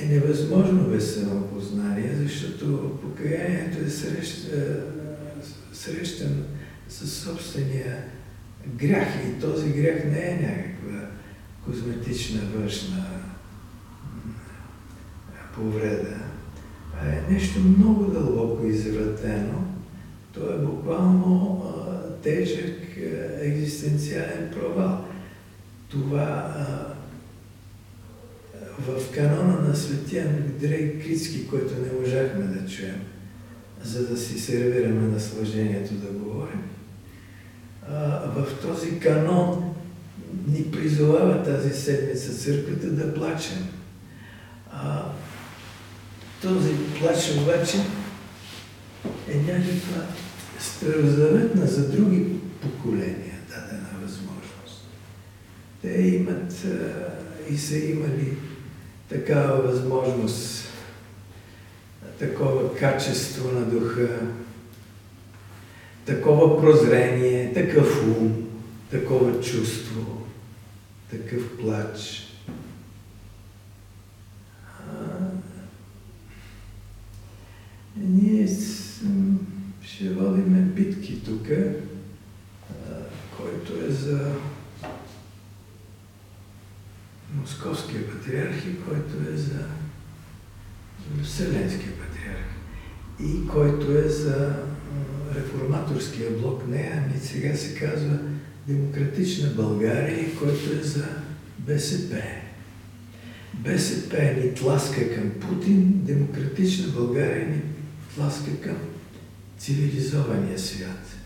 е 0.01 0.05
невъзможно 0.05 0.85
без 0.85 1.15
самопознание, 1.15 2.17
защото 2.23 2.99
покаянието 3.03 3.79
е 3.85 3.91
срещан 5.73 6.45
със 6.89 7.19
собствения 7.19 8.05
грях 8.67 9.09
и 9.29 9.41
този 9.41 9.69
грях 9.71 10.05
не 10.05 10.21
е 10.21 10.39
някаква 10.43 10.72
козметична 11.67 12.41
външна 12.55 13.07
повреда 15.55 16.17
е 17.05 17.33
нещо 17.33 17.61
много 17.61 18.05
дълбоко 18.05 18.67
извратено. 18.67 19.65
То 20.33 20.53
е 20.53 20.59
буквално 20.59 21.63
а, 21.67 22.23
тежък 22.23 22.81
а, 22.97 23.47
екзистенциален 23.47 24.51
провал. 24.53 25.05
Това 25.89 26.55
а, 26.57 26.93
в 28.79 29.15
канона 29.15 29.69
на 29.69 29.77
светия 29.77 30.27
Андрей 30.27 31.01
Критски, 31.01 31.49
който 31.49 31.75
не 31.75 32.01
можахме 32.01 32.45
да 32.45 32.71
чуем, 32.71 33.01
за 33.83 34.09
да 34.09 34.17
си 34.17 34.41
сервираме 34.41 35.09
наслаждението 35.09 35.95
да 35.95 36.07
говорим, 36.07 36.63
а, 37.89 38.21
в 38.27 38.61
този 38.63 39.01
канон 39.01 39.72
ни 40.49 40.71
призовава 40.71 41.43
тази 41.45 41.71
седмица 41.81 42.33
църквата 42.33 42.87
да 42.87 43.15
плачем. 43.15 43.67
А, 44.73 45.05
този 46.43 46.71
плач 47.01 47.31
обаче 47.43 47.79
е 49.29 49.37
някаква 49.37 50.03
старозаветна 50.59 51.67
за 51.67 51.89
други 51.89 52.27
поколения 52.61 53.35
дадена 53.49 53.89
възможност. 54.03 54.89
Те 55.83 55.89
имат 55.89 56.67
и 57.51 57.59
са 57.59 57.77
имали 57.77 58.37
такава 59.09 59.63
възможност, 59.63 60.69
такова 62.19 62.75
качество 62.75 63.53
на 63.53 63.61
духа, 63.61 64.09
такова 66.05 66.61
прозрение, 66.61 67.53
такъв 67.55 68.07
ум, 68.07 68.49
такова 68.91 69.41
чувство, 69.41 70.22
такъв 71.13 71.59
плач. 71.59 72.27
А, 74.69 74.93
ние 77.97 78.49
ще 79.83 80.11
водиме 80.11 80.61
битки 80.61 81.25
тук, 81.25 81.49
който 83.37 83.85
е 83.85 83.91
за 83.91 84.35
Московския 87.35 88.11
патриарх 88.11 88.67
и 88.67 88.81
който 88.81 89.31
е 89.33 89.37
за 89.37 89.67
Вселенския 91.23 91.93
патриарх 91.93 92.47
и 93.21 93.49
който 93.49 93.93
е 93.93 94.09
за 94.09 94.65
реформаторския 95.35 96.31
блок. 96.31 96.69
Не, 96.69 96.93
ами 96.97 97.21
сега 97.21 97.57
се 97.57 97.75
казва 97.75 98.19
Демократична 98.67 99.49
България 99.49 100.37
който 100.39 100.73
е 100.81 100.83
за 100.83 101.05
БСП. 101.59 102.23
БСП 103.55 104.17
ни 104.37 104.55
тласка 104.55 105.15
към 105.15 105.31
Путин, 105.31 105.93
Демократична 105.95 106.89
България 106.89 107.49
ни 107.49 107.61
тласка 108.15 108.61
към 108.61 108.77
цивилизования 109.59 110.59
свят. 110.59 111.17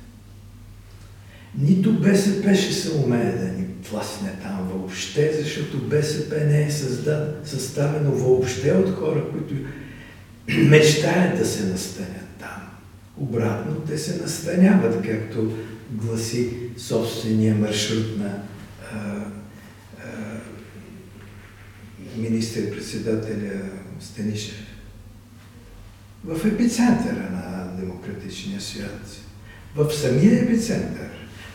Нито 1.58 2.00
БСП 2.00 2.54
ще 2.54 2.72
се 2.72 2.96
умее 2.96 3.32
да 3.32 3.48
ни 3.48 3.66
тласне 3.90 4.32
там 4.42 4.68
въобще, 4.72 5.32
защото 5.42 5.78
БСП 5.78 6.36
не 6.36 6.62
е 6.62 6.70
създад, 6.70 7.40
съставено 7.44 8.10
въобще 8.10 8.72
от 8.72 8.94
хора, 8.94 9.24
които 9.30 9.54
мечтаят 10.58 11.38
да 11.38 11.46
се 11.46 11.66
настанят 11.66 12.28
там. 12.40 12.62
Обратно, 13.16 13.74
те 13.74 13.98
се 13.98 14.22
настаняват, 14.22 15.06
както 15.06 15.52
гласи 15.90 16.50
собствения 16.76 17.54
маршрут 17.54 18.18
на 18.18 18.42
министър-председателя 22.16 23.52
Станишев. 24.00 24.66
В 26.24 26.46
епицентъра 26.46 27.30
на 27.32 27.76
демократичния 27.80 28.60
свят. 28.60 29.16
В 29.76 29.92
самия 29.92 30.42
епицентър. 30.44 31.08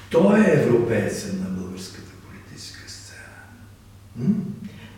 Той 0.09 0.39
е 0.39 0.61
европеецът 0.61 1.39
на 1.39 1.49
българската 1.49 2.11
политическа 2.11 2.91
сцена. 2.91 4.36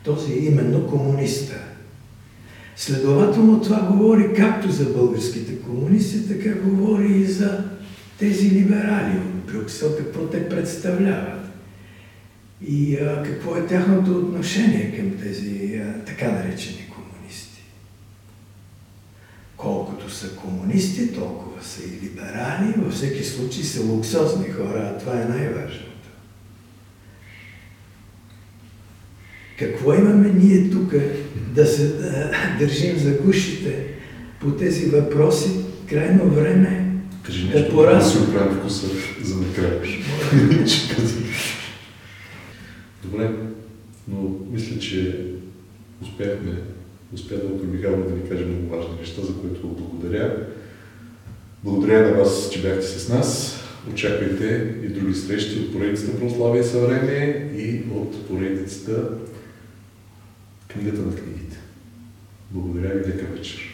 Този 0.04 0.34
именно 0.34 0.88
комуниста. 0.88 1.56
Следователно 2.76 3.62
това 3.62 3.82
говори 3.82 4.34
както 4.34 4.72
за 4.72 4.86
българските 4.86 5.60
комунисти, 5.60 6.28
така 6.28 6.60
говори 6.60 7.18
и 7.18 7.26
за 7.26 7.73
тези 8.20 8.52
либерали 8.52 9.18
от 9.18 9.46
Брюксел, 9.46 9.98
какво 9.98 10.28
те 10.28 10.50
представляват. 10.50 11.44
И 12.68 12.96
а, 12.96 13.24
какво 13.24 13.58
е 13.58 13.68
тяхното 13.68 14.18
отношение 14.18 14.98
към 14.98 15.18
тези 15.24 15.76
а, 15.76 16.06
така 16.06 16.32
наречени 16.32 16.90
комунисти. 16.90 17.64
Колкото 19.58 20.10
са 20.10 20.36
комунисти, 20.36 21.14
толкова 21.14 21.64
са 21.64 21.84
и 21.84 22.06
либерали, 22.06 22.74
във 22.78 22.94
всеки 22.94 23.24
случай 23.24 23.64
са 23.64 23.84
луксозни 23.84 24.50
хора, 24.50 24.94
а 24.96 24.98
това 24.98 25.22
е 25.22 25.26
най-важното. 25.26 25.94
Какво 29.60 29.94
имаме 29.94 30.30
ние 30.30 30.70
тук 30.70 30.94
да 31.54 31.66
се 31.66 31.88
да, 31.88 32.32
държим 32.60 32.98
за 32.98 33.12
гушите 33.12 33.86
по 34.40 34.52
тези 34.52 34.86
въпроси? 34.86 35.50
Крайно 35.90 36.30
време 36.30 36.83
Кажи 37.24 37.46
нещо, 37.48 37.62
да 37.62 37.70
порасне. 37.70 38.22
Да 38.22 38.40
си 38.40 38.56
вкуса 38.60 38.88
за 39.22 39.36
накрая. 39.36 39.82
Добре, 43.04 43.32
но 44.08 44.30
мисля, 44.52 44.80
че 44.80 45.26
успяхме, 46.02 46.52
успя 47.14 47.36
доктор 47.36 47.68
Михайлов 47.68 48.10
да 48.10 48.16
ни 48.16 48.30
каже 48.30 48.46
много 48.46 48.76
важни 48.76 49.00
неща, 49.00 49.22
за 49.22 49.34
които 49.34 49.68
благодаря. 49.68 50.48
Благодаря 51.64 52.08
на 52.08 52.18
вас, 52.18 52.50
че 52.52 52.62
бяхте 52.62 52.88
с 52.88 53.10
нас. 53.10 53.60
Очаквайте 53.92 54.76
и 54.84 54.88
други 54.88 55.14
срещи 55.14 55.60
от 55.60 55.74
поредицата 55.74 56.18
Православие 56.18 56.62
и 56.62 56.64
съвремие 56.64 57.52
и 57.58 57.84
от 57.92 58.28
поредицата 58.28 59.10
Книгата 60.68 61.02
на 61.02 61.16
книгите. 61.16 61.58
Благодаря 62.52 62.94
ви, 62.94 63.06
лека 63.06 63.26
вечер. 63.26 63.73